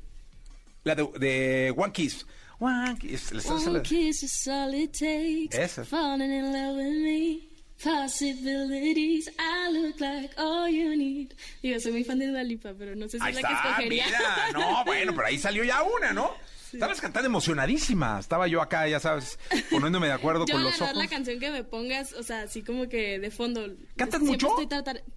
la 0.83 0.97
de, 0.97 1.09
de 1.21 1.75
One 1.77 1.93
Kiss. 1.93 2.27
One 2.59 2.97
Kiss. 2.99 3.33
One 3.49 3.83
kiss 3.83 4.23
is 4.25 4.49
all 4.49 4.75
it 4.75 4.93
takes. 4.99 5.57
Esa. 5.57 5.85
Falling 5.85 6.33
in 6.33 6.53
love 6.53 6.77
with 6.77 7.03
me. 7.05 7.49
Possibilities. 7.85 9.31
I 9.39 9.71
look 9.71 10.01
like 10.01 10.31
all 10.39 10.69
you 10.69 10.97
need. 10.97 11.35
Digo, 11.63 11.79
soy 11.79 11.93
muy 11.93 12.03
fan 12.05 12.19
de 12.19 12.27
Dua 12.29 12.43
Lipa, 12.43 12.73
pero 12.77 12.97
no 12.97 13.09
sé 13.09 13.19
si 13.19 13.25
Ahí 13.25 13.35
es 13.37 13.43
la 13.43 13.49
que 13.49 13.55
está, 13.55 13.69
escogería. 13.69 14.07
mira. 14.07 14.53
No, 14.55 14.85
bueno, 14.85 15.15
pero 15.15 15.29
ahí 15.29 15.39
salió 15.39 15.63
ya 15.63 15.83
una, 15.83 16.13
¿no? 16.13 16.31
Estabas 16.75 17.01
cantando 17.01 17.27
emocionadísima. 17.27 18.19
Estaba 18.21 18.47
yo 18.49 18.61
acá, 18.61 18.89
ya 18.89 19.01
sabes, 19.01 19.39
poniéndome 19.71 20.07
de 20.09 20.13
acuerdo 20.13 20.47
Yo, 20.47 20.55
con 20.55 20.65
los 20.65 20.81
ojos. 20.81 20.97
la 20.97 21.07
canción 21.09 21.39
que 21.41 21.51
me 21.51 21.65
pongas, 21.65 22.13
o 22.15 22.23
sea, 22.23 22.43
así 22.43 22.63
como 22.63 22.89
que 22.89 23.19
de 23.19 23.31
fondo. 23.31 23.67
¿Cantas 23.97 24.21
mucho? 24.21 24.49
Estoy 24.61 24.67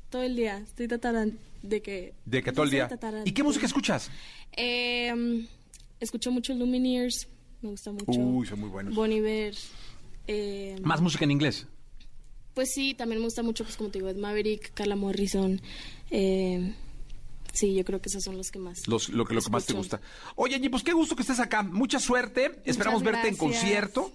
todo 0.09 0.23
el 0.23 0.35
día. 0.35 0.57
Estoy 0.59 0.87
tratando 0.87 1.33
de 1.61 1.81
que. 1.81 2.13
De 2.25 2.41
que 2.43 2.51
todo 2.51 2.63
el 2.65 2.71
día. 2.71 2.89
¿Y 3.25 3.31
qué 3.31 3.43
música 3.43 3.65
escuchas? 3.65 4.09
Eh, 4.55 5.47
escucho 5.99 6.31
mucho 6.31 6.53
Lumineers. 6.53 7.27
Me 7.61 7.69
gusta 7.69 7.91
mucho. 7.91 8.11
Uy, 8.19 8.47
son 8.47 8.59
muy 8.59 8.69
buenos. 8.69 8.95
Bon 8.95 9.11
Iver. 9.11 9.53
eh, 10.27 10.75
Más 10.83 11.01
música 11.01 11.25
en 11.25 11.31
inglés. 11.31 11.67
Pues 12.53 12.71
sí, 12.73 12.93
también 12.93 13.19
me 13.19 13.25
gusta 13.25 13.41
mucho, 13.43 13.63
pues 13.63 13.77
como 13.77 13.89
te 13.89 13.99
digo, 13.99 14.09
Ed 14.09 14.17
Maverick, 14.17 14.73
Carla 14.73 14.95
Morrison. 14.95 15.61
eh, 16.11 16.73
sí, 17.60 17.76
yo 17.76 17.84
creo 17.86 18.01
que 18.01 18.10
esos 18.10 18.24
son 18.24 18.38
los 18.38 18.51
que 18.51 18.60
más. 18.60 18.88
Los- 18.88 19.10
lo 19.10 19.26
que, 19.26 19.34
lo 19.34 19.41
que 19.41 19.49
más 19.49 19.66
te 19.66 19.74
gusta. 19.74 19.99
Oye, 20.36 20.55
Angie, 20.55 20.70
pues 20.70 20.84
qué 20.84 20.93
gusto 20.93 21.16
que 21.16 21.22
estés 21.24 21.39
acá. 21.39 21.62
Mucha 21.64 21.99
suerte. 21.99 22.62
Esperamos 22.66 23.03
verte 23.03 23.28
en 23.28 23.36
gracias. 23.36 23.39
concierto. 23.39 24.12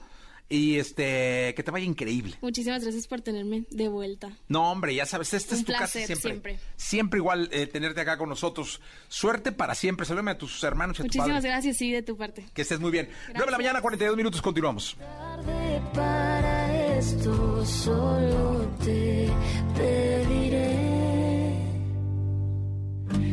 Y 0.47 0.77
este, 0.77 1.55
que 1.57 1.63
te 1.65 1.71
vaya 1.71 1.87
increíble. 1.87 2.37
Muchísimas 2.43 2.83
gracias 2.83 3.07
por 3.07 3.23
tenerme 3.23 3.65
de 3.71 3.89
vuelta. 3.89 4.31
No, 4.47 4.71
hombre, 4.71 4.95
ya 4.95 5.07
sabes, 5.07 5.33
esta 5.33 5.55
es 5.55 5.65
tu 5.65 5.73
casa 5.73 5.87
siempre. 6.01 6.17
siempre. 6.17 6.59
Siempre 6.77 7.19
igual 7.19 7.49
eh, 7.51 7.67
tenerte 7.67 8.03
acá 8.03 8.19
con 8.19 8.29
nosotros. 8.29 8.79
Suerte 9.09 9.53
para 9.53 9.75
siempre. 9.75 10.05
Salúdame 10.05 10.33
a 10.33 10.39
tus 10.39 10.63
hermanos 10.63 10.99
y 10.99 11.01
a 11.01 11.03
tu 11.05 11.07
Muchísimas 11.07 11.29
padre. 11.39 11.49
gracias, 11.49 11.77
sí, 11.79 11.91
de 11.93 12.03
tu 12.03 12.19
parte. 12.19 12.45
Que 12.53 12.61
estés 12.61 12.79
muy 12.79 12.91
bien. 12.91 13.09
9 13.29 13.47
de 13.47 13.51
la 13.53 13.57
mañana, 13.57 13.81
42 13.81 14.17
minutos, 14.19 14.43
continuamos. 14.43 14.97
Para 15.95 16.97
esto 16.99 17.65
solo 17.65 18.69
te 18.85 19.29
pediré 19.75 20.94